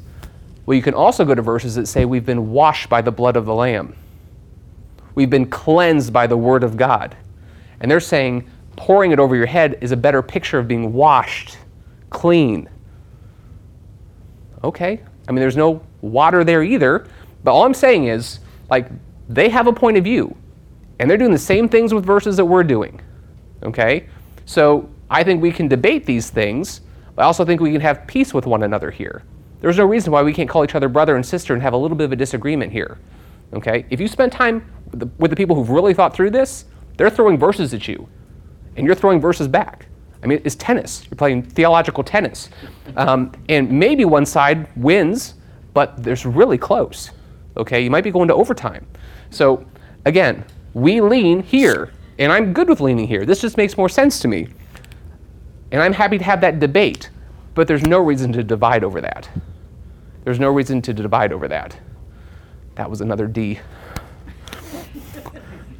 well, 0.66 0.76
you 0.76 0.82
can 0.82 0.94
also 0.94 1.24
go 1.24 1.34
to 1.34 1.42
verses 1.42 1.74
that 1.74 1.86
say 1.86 2.04
we've 2.04 2.26
been 2.26 2.50
washed 2.50 2.88
by 2.88 3.00
the 3.00 3.10
blood 3.10 3.36
of 3.36 3.46
the 3.46 3.54
Lamb. 3.54 3.96
We've 5.14 5.30
been 5.30 5.46
cleansed 5.46 6.12
by 6.12 6.26
the 6.26 6.36
Word 6.36 6.62
of 6.62 6.76
God. 6.76 7.16
And 7.80 7.90
they're 7.90 8.00
saying 8.00 8.48
pouring 8.76 9.10
it 9.12 9.18
over 9.18 9.36
your 9.36 9.46
head 9.46 9.78
is 9.80 9.92
a 9.92 9.96
better 9.96 10.22
picture 10.22 10.58
of 10.58 10.68
being 10.68 10.92
washed, 10.92 11.58
clean. 12.10 12.68
Okay. 14.62 15.00
I 15.28 15.32
mean, 15.32 15.40
there's 15.40 15.56
no 15.56 15.82
water 16.02 16.44
there 16.44 16.62
either. 16.62 17.06
But 17.42 17.52
all 17.52 17.64
I'm 17.64 17.74
saying 17.74 18.06
is, 18.06 18.40
like, 18.68 18.88
they 19.34 19.48
have 19.48 19.66
a 19.66 19.72
point 19.72 19.96
of 19.96 20.04
view. 20.04 20.36
And 20.98 21.08
they're 21.08 21.16
doing 21.16 21.32
the 21.32 21.38
same 21.38 21.68
things 21.68 21.94
with 21.94 22.04
verses 22.04 22.36
that 22.36 22.44
we're 22.44 22.64
doing. 22.64 23.00
Okay? 23.62 24.06
So 24.44 24.90
I 25.08 25.22
think 25.22 25.40
we 25.40 25.52
can 25.52 25.68
debate 25.68 26.04
these 26.04 26.28
things, 26.30 26.80
but 27.14 27.22
I 27.22 27.24
also 27.26 27.44
think 27.44 27.60
we 27.60 27.72
can 27.72 27.80
have 27.80 28.06
peace 28.06 28.34
with 28.34 28.44
one 28.44 28.64
another 28.64 28.90
here. 28.90 29.22
There's 29.60 29.78
no 29.78 29.84
reason 29.84 30.12
why 30.12 30.22
we 30.22 30.32
can't 30.32 30.48
call 30.48 30.64
each 30.64 30.74
other 30.74 30.88
brother 30.88 31.16
and 31.16 31.24
sister 31.24 31.54
and 31.54 31.62
have 31.62 31.72
a 31.72 31.76
little 31.76 31.96
bit 31.96 32.04
of 32.04 32.12
a 32.12 32.16
disagreement 32.16 32.72
here. 32.72 32.98
Okay? 33.52 33.86
If 33.88 34.00
you 34.00 34.08
spend 34.08 34.32
time 34.32 34.70
with 34.90 35.00
the, 35.00 35.06
with 35.18 35.30
the 35.30 35.36
people 35.36 35.54
who've 35.54 35.70
really 35.70 35.94
thought 35.94 36.14
through 36.14 36.30
this, 36.30 36.64
they're 36.96 37.10
throwing 37.10 37.38
verses 37.38 37.72
at 37.72 37.88
you, 37.88 38.08
and 38.76 38.86
you're 38.86 38.94
throwing 38.94 39.20
verses 39.20 39.48
back. 39.48 39.86
I 40.22 40.26
mean, 40.26 40.42
it's 40.44 40.54
tennis. 40.56 41.06
You're 41.10 41.16
playing 41.16 41.42
theological 41.42 42.04
tennis. 42.04 42.50
Um, 42.96 43.32
and 43.48 43.70
maybe 43.70 44.04
one 44.04 44.26
side 44.26 44.68
wins, 44.76 45.34
but 45.72 46.02
there's 46.02 46.26
really 46.26 46.58
close. 46.58 47.10
Okay? 47.56 47.82
You 47.82 47.90
might 47.90 48.04
be 48.04 48.10
going 48.10 48.28
to 48.28 48.34
overtime. 48.34 48.86
So, 49.30 49.64
again, 50.04 50.44
we 50.74 51.00
lean 51.00 51.42
here, 51.42 51.92
and 52.18 52.32
I'm 52.32 52.52
good 52.52 52.68
with 52.68 52.80
leaning 52.80 53.06
here. 53.06 53.24
This 53.24 53.40
just 53.40 53.56
makes 53.56 53.76
more 53.76 53.88
sense 53.88 54.20
to 54.20 54.28
me. 54.28 54.48
And 55.72 55.80
I'm 55.80 55.92
happy 55.92 56.18
to 56.18 56.24
have 56.24 56.40
that 56.40 56.58
debate, 56.58 57.10
but 57.54 57.68
there's 57.68 57.82
no 57.82 58.00
reason 58.00 58.32
to 58.32 58.42
divide 58.42 58.84
over 58.84 59.00
that. 59.00 59.28
There's 60.24 60.40
no 60.40 60.50
reason 60.50 60.82
to 60.82 60.92
divide 60.92 61.32
over 61.32 61.48
that. 61.48 61.78
That 62.74 62.90
was 62.90 63.00
another 63.00 63.26
D. 63.26 63.58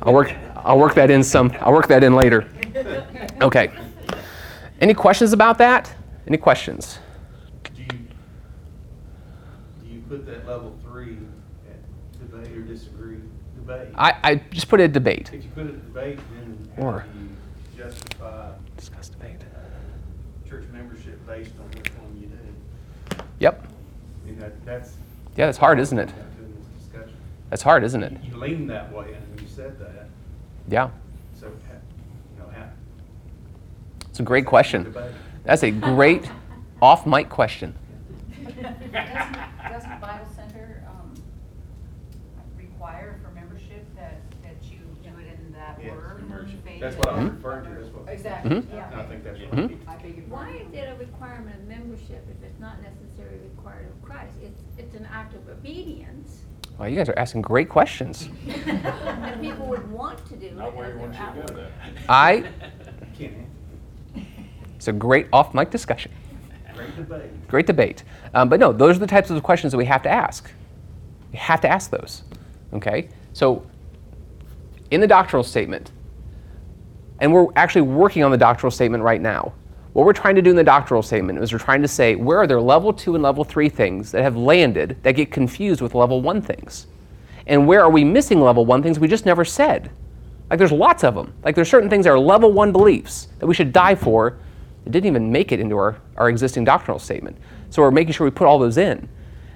I'll 0.03 0.15
work, 0.15 0.35
I'll 0.57 0.79
work 0.79 0.95
that 0.95 1.11
in 1.11 1.23
some, 1.23 1.53
I'll 1.61 1.73
work 1.73 1.89
that 1.89 2.03
in 2.03 2.15
later. 2.15 2.49
Okay. 3.43 3.71
Any 4.81 4.95
questions 4.95 5.33
about 5.33 5.59
that? 5.59 5.93
Any 6.27 6.39
questions? 6.39 6.99
Do 7.75 7.83
you, 7.83 7.89
do 7.89 9.89
you 9.89 10.01
put 10.09 10.25
that 10.27 10.47
level 10.47 10.79
three 10.83 11.19
at 11.69 12.21
debate 12.21 12.57
or 12.57 12.63
disagree? 12.63 13.20
Debate. 13.71 13.95
I, 13.97 14.15
I 14.23 14.35
just 14.51 14.69
put 14.69 14.81
a 14.81 14.89
debate. 14.89 15.31
If 15.33 15.45
you 15.45 15.51
put 15.51 15.67
it 15.67 15.71
at 15.75 15.87
debate, 15.95 16.19
then 16.35 16.69
how 16.77 16.83
Or- 16.83 17.07
do 17.13 17.19
you 17.21 17.29
justify 17.85 18.51
Discuss 18.77 19.09
debate. 19.11 19.37
Uh, 19.55 20.49
church 20.49 20.65
membership 20.73 21.25
based 21.27 21.53
on 21.61 21.67
which 21.79 21.89
one 21.95 22.21
you 22.21 22.27
do? 22.29 23.17
Yep. 23.39 23.67
I 23.67 24.27
mean, 24.27 24.39
that, 24.39 24.65
that's. 24.65 24.95
Yeah, 25.37 25.47
that's 25.47 25.59
hard, 25.59 25.79
isn't 25.79 25.99
it? 25.99 26.07
Got 26.09 26.17
to 26.17 26.45
in 26.45 26.55
this 26.57 26.83
discussion. 26.85 27.17
That's 27.51 27.63
hard, 27.63 27.85
isn't 27.85 28.03
it? 28.03 28.13
You 28.25 28.37
lean 28.37 28.67
that 28.69 28.93
way, 28.93 29.13
and 29.15 29.35
when 29.35 29.39
you 29.45 29.49
said 29.49 29.79
that, 29.79 30.09
Yeah. 30.69 30.91
so, 31.39 31.47
ha- 31.47 31.75
you 32.37 32.43
know, 32.43 32.51
how. 32.51 32.67
It's 34.09 34.21
a 34.21 34.23
great 34.25 34.47
question. 34.47 34.93
That's 35.45 35.63
a 35.63 35.71
great 35.71 36.29
off 36.83 37.07
mic 37.07 37.29
question. 37.29 37.75
Doesn't 38.45 38.63
doesn't 39.71 40.01
Bible 40.01 40.27
Center 40.35 40.83
um, 40.89 41.15
require 42.59 43.19
for 43.23 43.31
membership 43.35 43.85
that, 43.97 44.21
that 44.43 44.57
you 44.71 44.79
do 45.03 45.11
it 45.21 45.39
in 45.47 45.53
that 45.53 45.79
Yes, 45.83 45.93
word. 45.97 46.21
immersion. 46.21 46.61
phase 46.63 46.70
That's 46.81 46.97
what 46.97 47.09
I'm 47.11 47.27
of- 47.27 47.37
referring 47.37 47.65
to, 47.65 47.81
that's 47.81 47.95
what. 47.95 48.09
Exactly, 48.13 48.51
Mhm. 48.51 48.65
yeah. 48.75 48.91
And 48.93 49.01
I 49.01 49.05
think 49.05 49.25
that's 49.25 49.39
what. 49.41 49.51
Mhm. 49.53 49.69
he- 49.71 49.79
I 49.87 49.97
beg 49.97 50.17
your 50.17 50.27
Why 50.27 50.45
pardon. 50.45 50.67
is 50.67 50.75
it 50.75 50.89
a 50.89 50.95
requirement 50.99 51.57
of 51.57 51.69
membership 51.69 52.27
if 52.31 52.43
it's 52.43 52.59
not 52.61 52.77
necessarily 52.83 53.39
required 53.55 53.87
of 53.89 54.03
Christ? 54.03 54.33
It's, 54.43 54.63
it's 54.79 54.95
an 54.97 55.07
act 55.13 55.35
of 55.35 55.49
obedience. 55.49 56.43
Well, 56.79 56.89
you 56.89 56.97
guys 56.97 57.09
are 57.11 57.19
asking 57.19 57.43
great 57.43 57.69
questions. 57.69 58.29
And 58.67 59.41
people 59.41 59.67
would 59.67 59.91
want 59.91 60.25
to 60.29 60.37
do 60.37 60.47
it 60.47 60.57
Not 60.57 60.75
where 60.75 60.91
you 60.93 60.99
want 60.99 61.13
you 61.13 61.19
to 61.19 61.25
go 61.25 61.41
outward. 61.43 61.57
there. 61.57 61.71
I, 62.09 62.45
Can't 63.19 63.35
it's 64.77 64.89
a 64.89 64.93
great 64.93 65.27
off 65.33 65.53
mic 65.53 65.71
discussion. 65.71 66.11
Great 66.75 66.97
debate. 66.97 67.49
Great 67.49 67.67
debate. 67.67 68.03
Um, 68.33 68.49
but 68.49 68.59
no, 68.61 68.73
those 68.73 68.97
are 68.97 69.01
the 69.01 69.07
types 69.07 69.29
of 69.29 69.43
questions 69.43 69.73
that 69.73 69.77
we 69.79 69.85
have 69.85 70.03
to 70.05 70.09
ask. 70.09 70.51
You 71.33 71.39
have 71.39 71.61
to 71.61 71.69
ask 71.69 71.91
those. 71.91 72.23
Okay? 72.73 73.09
So, 73.35 73.67
in 74.91 75.03
the 75.03 75.07
doctrinal 75.07 75.45
statement, 75.45 75.93
and 77.21 77.33
we're 77.33 77.47
actually 77.57 77.83
working 77.83 78.25
on 78.25 78.31
the 78.31 78.39
doctrinal 78.39 78.71
statement 78.71 79.03
right 79.03 79.21
now. 79.21 79.53
What 79.93 80.07
we're 80.07 80.13
trying 80.13 80.37
to 80.37 80.43
do 80.43 80.51
in 80.51 80.57
the 80.57 80.65
doctrinal 80.65 81.03
statement 81.03 81.39
is 81.41 81.53
we're 81.53 81.59
trying 81.59 81.83
to 81.83 81.89
say 81.89 82.15
where 82.15 82.39
are 82.39 82.47
there 82.47 82.61
level 82.61 82.93
two 82.93 83.15
and 83.15 83.23
level 83.23 83.45
three 83.45 83.69
things 83.69 84.13
that 84.13 84.23
have 84.23 84.37
landed 84.37 84.97
that 85.03 85.13
get 85.13 85.31
confused 85.31 85.81
with 85.81 85.95
level 85.95 86.23
one 86.23 86.41
things? 86.41 86.87
And 87.47 87.67
where 87.67 87.83
are 87.83 87.91
we 87.91 88.05
missing 88.05 88.41
level 88.41 88.65
one 88.65 88.83
things 88.83 88.99
we 88.99 89.09
just 89.09 89.27
never 89.27 89.45
said? 89.45 89.91
Like 90.49 90.59
there's 90.59 90.73
lots 90.73 91.05
of 91.05 91.15
them. 91.15 91.35
Like 91.45 91.55
there's 91.55 91.69
certain 91.69 91.91
things 91.91 92.05
that 92.05 92.11
are 92.11 92.19
level 92.19 92.53
one 92.53 92.73
beliefs 92.73 93.29
that 93.39 93.47
we 93.47 93.55
should 93.55 93.73
die 93.73 93.95
for 93.95 94.39
that 94.85 94.91
didn't 94.91 95.07
even 95.07 95.31
make 95.31 95.53
it 95.53 95.61
into 95.61 95.77
our, 95.77 96.01
our 96.17 96.29
existing 96.29 96.65
doctrinal 96.65 96.99
statement. 96.99 97.37
So 97.71 97.83
we're 97.83 97.91
making 97.91 98.15
sure 98.15 98.25
we 98.25 98.31
put 98.31 98.47
all 98.47 98.59
those 98.59 98.79
in. 98.79 98.99
And 98.99 99.09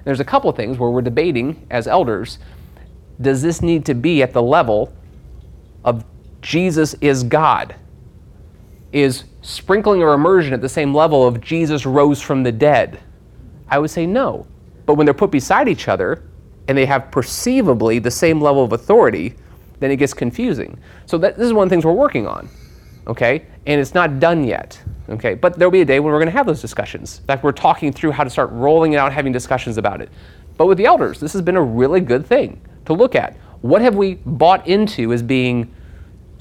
there's 0.04 0.20
a 0.20 0.24
couple 0.24 0.50
of 0.50 0.56
things 0.56 0.78
where 0.78 0.90
we're 0.90 1.02
debating 1.02 1.66
as 1.70 1.86
elders 1.86 2.38
does 3.20 3.40
this 3.40 3.62
need 3.62 3.86
to 3.86 3.94
be 3.94 4.22
at 4.22 4.32
the 4.32 4.42
level 4.42 4.92
of 5.84 6.04
Jesus 6.44 6.94
is 7.00 7.24
God? 7.24 7.74
Is 8.92 9.24
sprinkling 9.40 10.02
or 10.02 10.12
immersion 10.12 10.52
at 10.52 10.60
the 10.60 10.68
same 10.68 10.94
level 10.94 11.26
of 11.26 11.40
Jesus 11.40 11.86
rose 11.86 12.20
from 12.20 12.42
the 12.42 12.52
dead? 12.52 13.00
I 13.70 13.78
would 13.78 13.90
say 13.90 14.06
no. 14.06 14.46
But 14.84 14.94
when 14.94 15.06
they're 15.06 15.14
put 15.14 15.30
beside 15.30 15.68
each 15.68 15.88
other 15.88 16.22
and 16.68 16.76
they 16.76 16.84
have 16.84 17.10
perceivably 17.10 17.98
the 17.98 18.10
same 18.10 18.42
level 18.42 18.62
of 18.62 18.72
authority, 18.72 19.34
then 19.80 19.90
it 19.90 19.96
gets 19.96 20.12
confusing. 20.12 20.78
So 21.06 21.16
that, 21.16 21.38
this 21.38 21.46
is 21.46 21.54
one 21.54 21.64
of 21.64 21.70
the 21.70 21.74
things 21.76 21.86
we're 21.86 21.92
working 21.92 22.26
on, 22.26 22.46
okay? 23.06 23.46
And 23.64 23.80
it's 23.80 23.94
not 23.94 24.20
done 24.20 24.44
yet, 24.44 24.78
okay? 25.08 25.32
But 25.32 25.58
there'll 25.58 25.72
be 25.72 25.80
a 25.80 25.86
day 25.86 25.98
when 25.98 26.12
we're 26.12 26.18
going 26.18 26.30
to 26.30 26.36
have 26.36 26.46
those 26.46 26.60
discussions. 26.60 27.20
In 27.20 27.24
fact, 27.24 27.42
we're 27.42 27.52
talking 27.52 27.90
through 27.90 28.10
how 28.10 28.22
to 28.22 28.28
start 28.28 28.50
rolling 28.52 28.92
it 28.92 28.96
out, 28.96 29.14
having 29.14 29.32
discussions 29.32 29.78
about 29.78 30.02
it. 30.02 30.10
But 30.58 30.66
with 30.66 30.76
the 30.76 30.84
elders, 30.84 31.20
this 31.20 31.32
has 31.32 31.40
been 31.40 31.56
a 31.56 31.62
really 31.62 32.00
good 32.00 32.26
thing 32.26 32.60
to 32.84 32.92
look 32.92 33.14
at. 33.14 33.34
What 33.62 33.80
have 33.80 33.94
we 33.94 34.16
bought 34.26 34.66
into 34.68 35.10
as 35.14 35.22
being 35.22 35.74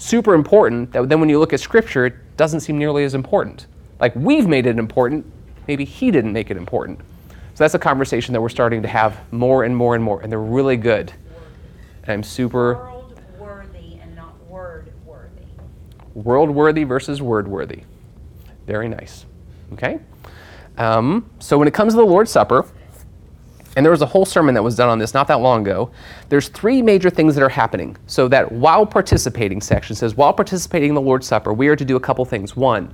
super 0.04 0.34
important 0.34 0.92
that 0.92 1.08
then 1.10 1.20
when 1.20 1.30
you 1.30 1.40
look 1.40 1.54
at 1.54 1.60
scripture, 1.60 2.06
it 2.06 2.38
doesn't 2.38 2.60
seem 2.60 2.78
nearly 2.78 3.04
as 3.04 3.16
important? 3.16 3.68
Like 4.00 4.16
we've 4.16 4.48
made 4.48 4.66
it 4.66 4.78
important, 4.78 5.26
maybe 5.68 5.86
he 5.86 6.12
didn't 6.12 6.34
make 6.34 6.52
it 6.52 6.58
important. 6.58 7.00
So 7.30 7.64
that's 7.64 7.74
a 7.74 7.80
conversation 7.80 8.34
that 8.34 8.42
we're 8.42 8.50
starting 8.50 8.82
to 8.82 8.88
have 8.88 9.20
more 9.32 9.64
and 9.64 9.76
more 9.76 9.96
and 9.96 10.04
more, 10.04 10.22
and 10.22 10.32
they're 10.32 10.40
really 10.40 10.76
good. 10.76 11.14
And 12.04 12.12
I'm 12.12 12.24
super 12.24 12.76
World 12.76 13.22
worthy 13.40 14.00
and 14.02 14.16
not 14.16 14.36
word 14.48 14.92
worthy. 15.06 15.46
world 16.16 16.50
worthy 16.50 16.84
versus 16.84 17.22
word 17.22 17.48
worthy. 17.48 17.84
Very 18.68 18.90
nice. 18.90 19.26
Okay? 19.74 20.00
Um, 20.78 21.30
so 21.40 21.58
when 21.58 21.68
it 21.68 21.74
comes 21.74 21.94
to 21.94 21.98
the 21.98 22.06
Lord's 22.06 22.32
Supper, 22.32 22.66
and 23.76 23.86
there 23.86 23.92
was 23.92 24.02
a 24.02 24.06
whole 24.06 24.26
sermon 24.26 24.54
that 24.56 24.64
was 24.64 24.76
done 24.76 24.90
on 24.90 25.00
this 25.00 25.14
not 25.14 25.28
that 25.28 25.40
long 25.40 25.62
ago, 25.62 25.92
there's 26.30 26.48
three 26.48 26.82
major 26.82 27.10
things 27.10 27.36
that 27.36 27.44
are 27.44 27.50
happening. 27.50 27.98
So 28.08 28.28
that 28.28 28.52
while 28.52 28.86
participating 28.86 29.62
section 29.62 29.96
says, 29.96 30.16
while 30.16 30.34
participating 30.34 30.90
in 30.90 30.96
the 30.96 31.02
Lord's 31.02 31.28
Supper, 31.28 31.54
we 31.54 31.68
are 31.68 31.76
to 31.76 31.86
do 31.86 31.96
a 31.96 32.00
couple 32.00 32.24
things. 32.26 32.56
One, 32.56 32.94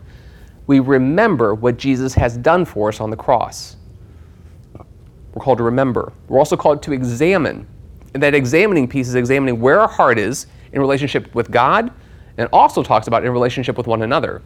we 0.68 0.80
remember 0.80 1.54
what 1.54 1.78
Jesus 1.78 2.14
has 2.14 2.38
done 2.38 2.64
for 2.64 2.90
us 2.90 3.02
on 3.02 3.10
the 3.10 3.18
cross. 3.18 3.76
We're 5.34 5.44
called 5.44 5.58
to 5.58 5.64
remember. 5.64 6.14
We're 6.28 6.40
also 6.40 6.56
called 6.56 6.82
to 6.84 6.94
examine. 6.94 7.68
And 8.14 8.24
that 8.24 8.34
examining 8.34 8.88
piece 8.88 9.08
is 9.08 9.16
examining 9.16 9.60
where 9.60 9.80
our 9.80 9.88
heart 9.88 10.18
is 10.18 10.48
in 10.72 10.80
relationship 10.80 11.34
with 11.36 11.52
God, 11.52 11.92
and 12.38 12.48
also 12.54 12.82
talks 12.82 13.08
about 13.08 13.26
in 13.26 13.32
relationship 13.32 13.78
with 13.78 13.86
one 13.86 14.02
another. 14.04 14.42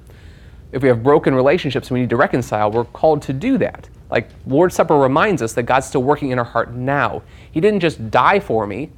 If 0.73 0.81
we 0.81 0.89
have 0.89 1.03
broken 1.03 1.35
relationships 1.35 1.89
and 1.89 1.93
we 1.93 2.01
need 2.01 2.09
to 2.09 2.17
reconcile, 2.17 2.71
we're 2.71 2.85
called 2.85 3.21
to 3.23 3.33
do 3.33 3.59
that. 3.59 3.87
Like 4.09 4.27
Lord's 4.47 4.75
Supper 4.75 4.97
reminds 4.97 5.43
us 5.43 5.53
that 5.53 5.63
God's 5.63 5.85
still 5.85 6.01
working 6.01 6.31
in 6.31 6.39
our 6.39 6.45
heart 6.45 6.73
now. 6.73 7.21
He 7.51 7.61
didn't 7.61 7.79
just 7.79 8.09
die 8.09 8.39
for 8.39 8.65
me 8.65 8.89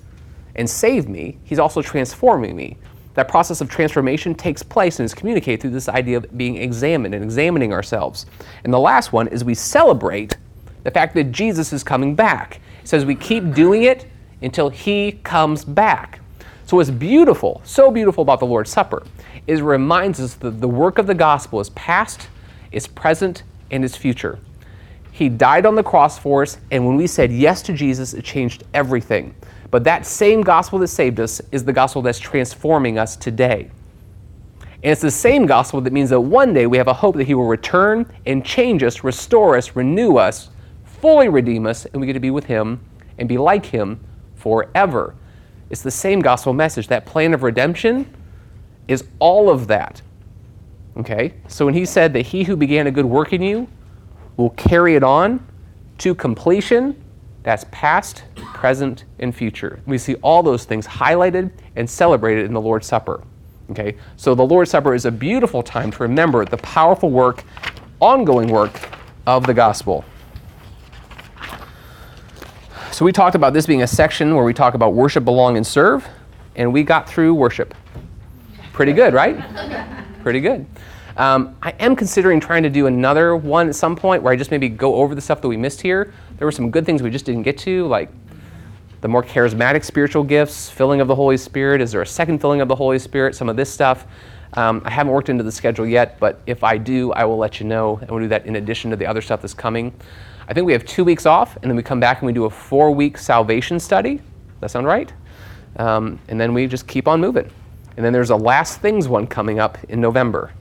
and 0.55 0.69
save 0.69 1.09
me, 1.09 1.37
He's 1.43 1.59
also 1.59 1.81
transforming 1.81 2.55
me. 2.55 2.77
That 3.15 3.27
process 3.27 3.59
of 3.59 3.69
transformation 3.69 4.35
takes 4.35 4.63
place 4.63 4.99
and 4.99 5.05
is 5.05 5.13
communicated 5.13 5.61
through 5.61 5.71
this 5.71 5.89
idea 5.89 6.17
of 6.17 6.37
being 6.37 6.55
examined 6.55 7.13
and 7.13 7.23
examining 7.23 7.73
ourselves. 7.73 8.25
And 8.63 8.73
the 8.73 8.79
last 8.79 9.11
one 9.11 9.27
is 9.27 9.43
we 9.43 9.53
celebrate 9.53 10.37
the 10.83 10.91
fact 10.91 11.13
that 11.15 11.31
Jesus 11.31 11.73
is 11.73 11.83
coming 11.83 12.15
back. 12.15 12.61
It 12.81 12.87
says 12.87 13.03
we 13.03 13.15
keep 13.15 13.53
doing 13.53 13.83
it 13.83 14.05
until 14.41 14.69
He 14.69 15.13
comes 15.23 15.65
back. 15.65 16.21
So, 16.65 16.77
what's 16.77 16.89
beautiful, 16.89 17.61
so 17.63 17.91
beautiful 17.91 18.21
about 18.21 18.39
the 18.39 18.45
Lord's 18.45 18.71
Supper, 18.71 19.03
it 19.47 19.61
reminds 19.61 20.19
us 20.19 20.33
that 20.35 20.61
the 20.61 20.67
work 20.67 20.97
of 20.97 21.07
the 21.07 21.13
gospel 21.13 21.59
is 21.59 21.69
past, 21.71 22.29
is 22.71 22.87
present, 22.87 23.43
and 23.71 23.83
is 23.83 23.95
future. 23.95 24.39
He 25.11 25.29
died 25.29 25.65
on 25.65 25.75
the 25.75 25.83
cross 25.83 26.19
for 26.19 26.41
us, 26.41 26.57
and 26.71 26.85
when 26.85 26.97
we 26.97 27.07
said 27.07 27.31
yes 27.31 27.61
to 27.63 27.73
Jesus, 27.73 28.13
it 28.13 28.23
changed 28.23 28.63
everything. 28.73 29.33
But 29.71 29.83
that 29.85 30.05
same 30.05 30.41
gospel 30.41 30.79
that 30.79 30.87
saved 30.87 31.19
us 31.19 31.41
is 31.51 31.63
the 31.63 31.73
gospel 31.73 32.01
that's 32.01 32.19
transforming 32.19 32.97
us 32.97 33.15
today. 33.15 33.69
And 34.61 34.91
it's 34.91 35.01
the 35.01 35.11
same 35.11 35.45
gospel 35.45 35.81
that 35.81 35.93
means 35.93 36.09
that 36.09 36.19
one 36.19 36.53
day 36.53 36.67
we 36.67 36.77
have 36.77 36.87
a 36.87 36.93
hope 36.93 37.15
that 37.15 37.23
He 37.25 37.33
will 37.33 37.47
return 37.47 38.11
and 38.25 38.45
change 38.45 38.83
us, 38.83 39.03
restore 39.03 39.57
us, 39.57 39.75
renew 39.75 40.17
us, 40.17 40.49
fully 40.83 41.29
redeem 41.29 41.65
us, 41.65 41.85
and 41.85 41.99
we 41.99 42.07
get 42.07 42.13
to 42.13 42.19
be 42.19 42.31
with 42.31 42.45
Him 42.45 42.79
and 43.17 43.27
be 43.29 43.37
like 43.37 43.65
Him 43.65 43.99
forever. 44.35 45.15
It's 45.69 45.81
the 45.81 45.91
same 45.91 46.19
gospel 46.19 46.53
message. 46.53 46.87
That 46.87 47.05
plan 47.05 47.33
of 47.33 47.41
redemption 47.41 48.13
is 48.87 49.05
all 49.19 49.49
of 49.49 49.67
that. 49.67 50.01
Okay? 50.97 51.33
So 51.47 51.65
when 51.65 51.73
He 51.73 51.85
said 51.85 52.13
that 52.13 52.27
He 52.27 52.43
who 52.43 52.55
began 52.55 52.87
a 52.87 52.91
good 52.91 53.05
work 53.05 53.33
in 53.33 53.41
you 53.41 53.67
will 54.37 54.51
carry 54.51 54.95
it 54.95 55.03
on 55.03 55.45
to 55.99 56.13
completion, 56.13 57.01
that's 57.43 57.65
past, 57.71 58.23
present, 58.35 59.05
and 59.19 59.33
future. 59.33 59.79
We 59.85 59.97
see 59.97 60.15
all 60.15 60.43
those 60.43 60.65
things 60.65 60.85
highlighted 60.87 61.51
and 61.75 61.89
celebrated 61.89 62.45
in 62.45 62.53
the 62.53 62.61
Lord's 62.61 62.87
Supper. 62.87 63.23
Okay? 63.71 63.95
So 64.17 64.35
the 64.35 64.45
Lord's 64.45 64.71
Supper 64.71 64.93
is 64.93 65.05
a 65.05 65.11
beautiful 65.11 65.63
time 65.63 65.91
to 65.91 66.03
remember 66.03 66.45
the 66.45 66.57
powerful 66.57 67.09
work, 67.09 67.43
ongoing 67.99 68.49
work 68.49 68.89
of 69.25 69.45
the 69.45 69.53
gospel. 69.53 70.05
So 72.91 73.03
we 73.03 73.11
talked 73.11 73.35
about 73.35 73.53
this 73.53 73.65
being 73.65 73.83
a 73.83 73.87
section 73.87 74.35
where 74.35 74.45
we 74.45 74.53
talk 74.53 74.73
about 74.73 74.93
worship, 74.93 75.25
belong, 75.25 75.57
and 75.57 75.67
serve, 75.67 76.07
and 76.55 76.71
we 76.71 76.83
got 76.83 77.09
through 77.09 77.33
worship. 77.33 77.73
Pretty 78.75 78.91
good, 78.91 79.13
right? 79.13 79.41
Pretty 80.21 80.41
good. 80.41 80.65
Um, 81.15 81.55
I 81.61 81.69
am 81.79 81.95
considering 81.95 82.41
trying 82.41 82.61
to 82.63 82.69
do 82.69 82.87
another 82.87 83.33
one 83.37 83.69
at 83.69 83.75
some 83.75 83.95
point 83.95 84.21
where 84.21 84.33
I 84.33 84.35
just 84.35 84.51
maybe 84.51 84.67
go 84.67 84.95
over 84.95 85.15
the 85.15 85.21
stuff 85.21 85.39
that 85.39 85.47
we 85.47 85.55
missed 85.55 85.81
here. 85.81 86.13
There 86.37 86.45
were 86.45 86.51
some 86.51 86.69
good 86.69 86.85
things 86.85 87.01
we 87.01 87.09
just 87.09 87.23
didn't 87.23 87.43
get 87.43 87.57
to, 87.59 87.87
like 87.87 88.09
the 88.99 89.07
more 89.07 89.23
charismatic 89.23 89.85
spiritual 89.85 90.25
gifts, 90.25 90.69
filling 90.69 90.99
of 90.99 91.07
the 91.07 91.15
Holy 91.15 91.37
Spirit. 91.37 91.79
Is 91.79 91.93
there 91.93 92.01
a 92.01 92.05
second 92.05 92.39
filling 92.39 92.59
of 92.59 92.67
the 92.67 92.75
Holy 92.75 92.99
Spirit? 92.99 93.33
Some 93.33 93.47
of 93.47 93.55
this 93.55 93.71
stuff. 93.71 94.07
Um, 94.55 94.81
I 94.83 94.89
haven't 94.89 95.13
worked 95.13 95.29
into 95.29 95.45
the 95.45 95.53
schedule 95.53 95.87
yet, 95.87 96.19
but 96.19 96.41
if 96.45 96.61
I 96.61 96.77
do, 96.77 97.13
I 97.13 97.23
will 97.23 97.37
let 97.37 97.61
you 97.61 97.65
know. 97.65 97.95
And 98.01 98.11
we'll 98.11 98.19
do 98.19 98.27
that 98.27 98.45
in 98.45 98.57
addition 98.57 98.91
to 98.91 98.97
the 98.97 99.05
other 99.05 99.21
stuff 99.21 99.39
that's 99.39 99.53
coming. 99.53 99.93
I 100.49 100.53
think 100.53 100.65
we 100.65 100.73
have 100.73 100.83
two 100.83 101.05
weeks 101.05 101.25
off, 101.25 101.55
and 101.55 101.71
then 101.71 101.77
we 101.77 101.83
come 101.83 102.01
back 102.01 102.19
and 102.19 102.27
we 102.27 102.33
do 102.33 102.43
a 102.43 102.49
four 102.49 102.91
week 102.91 103.17
salvation 103.17 103.79
study. 103.79 104.15
Does 104.17 104.23
that 104.59 104.71
sound 104.71 104.85
right? 104.85 105.13
Um, 105.77 106.19
and 106.27 106.37
then 106.37 106.53
we 106.53 106.67
just 106.67 106.87
keep 106.87 107.07
on 107.07 107.21
moving. 107.21 107.49
And 107.95 108.05
then 108.05 108.11
there's 108.11 108.29
a 108.29 108.35
last 108.35 108.81
things 108.81 109.07
one 109.07 109.27
coming 109.27 109.59
up 109.59 109.77
in 109.89 110.01
November. 110.01 110.51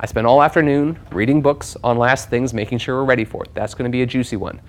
I 0.00 0.06
spent 0.06 0.26
all 0.26 0.42
afternoon 0.42 0.98
reading 1.12 1.40
books 1.40 1.76
on 1.84 1.96
last 1.96 2.28
things, 2.28 2.52
making 2.52 2.78
sure 2.78 2.96
we're 2.96 3.04
ready 3.04 3.24
for 3.24 3.44
it. 3.44 3.50
That's 3.54 3.74
going 3.74 3.90
to 3.90 3.92
be 3.92 4.02
a 4.02 4.06
juicy 4.06 4.36
one. 4.36 4.60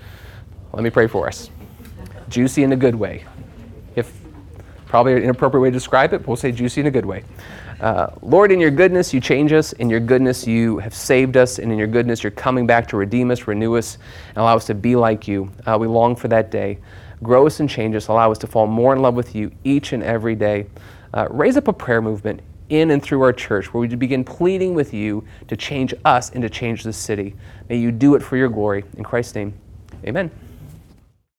Let 0.74 0.84
me 0.84 0.92
pray 0.92 1.08
for 1.08 1.28
us. 1.28 1.50
Juicy 2.30 2.64
in 2.64 2.72
a 2.72 2.76
good 2.76 2.94
way. 2.94 3.26
If 3.96 4.12
probably 4.86 5.14
an 5.14 5.24
inappropriate 5.24 5.62
way 5.62 5.70
to 5.70 5.74
describe 5.74 6.14
it, 6.14 6.28
we'll 6.28 6.38
say 6.38 6.52
juicy 6.52 6.82
in 6.82 6.88
a 6.88 6.92
good 6.92 7.06
way. 7.06 7.24
Uh, 7.82 8.12
Lord, 8.22 8.52
in 8.52 8.60
your 8.60 8.72
goodness, 8.72 9.12
you 9.14 9.20
change 9.20 9.52
us. 9.52 9.74
In 9.74 9.90
your 9.90 10.00
goodness, 10.00 10.46
you 10.46 10.78
have 10.78 10.94
saved 10.94 11.36
us. 11.36 11.58
And 11.58 11.72
in 11.72 11.78
your 11.80 11.88
goodness, 11.88 12.24
you're 12.24 12.32
coming 12.32 12.68
back 12.68 12.88
to 12.90 12.98
redeem 12.98 13.32
us, 13.32 13.48
renew 13.48 13.76
us, 13.76 13.98
and 14.30 14.38
allow 14.38 14.56
us 14.56 14.66
to 14.68 14.76
be 14.76 14.96
like 14.96 15.28
you. 15.28 15.52
Uh, 15.66 15.78
we 15.80 15.88
long 15.88 16.16
for 16.16 16.28
that 16.28 16.52
day. 16.52 16.78
Grow 17.24 17.48
us 17.48 17.60
and 17.60 17.70
change 17.70 17.96
us. 17.96 18.08
Allow 18.08 18.32
us 18.32 18.38
to 18.40 18.48
fall 18.48 18.68
more 18.68 18.94
in 18.94 19.02
love 19.02 19.16
with 19.16 19.34
you 19.34 19.52
each 19.64 19.94
and 19.94 20.04
every 20.04 20.36
day. 20.36 20.68
Uh, 21.14 21.28
raise 21.30 21.58
up 21.58 21.68
a 21.68 21.74
prayer 21.74 22.02
movement 22.02 22.42
in 22.70 22.92
and 22.92 23.04
through 23.04 23.22
our 23.22 23.34
church 23.34 23.74
where 23.74 23.82
we 23.82 23.88
begin 23.88 24.24
pleading 24.24 24.74
with 24.74 24.94
you 24.94 25.24
to 25.48 25.56
change 25.56 25.94
us 26.06 26.32
and 26.32 26.42
to 26.42 26.50
change 26.50 26.84
this 26.84 26.98
city. 26.98 27.36
May 27.70 27.78
you 27.78 27.92
do 27.92 28.16
it 28.16 28.24
for 28.24 28.36
your 28.38 28.50
glory. 28.50 28.84
In 28.98 29.04
Christ's 29.04 29.36
name, 29.36 29.54
amen. 30.06 30.32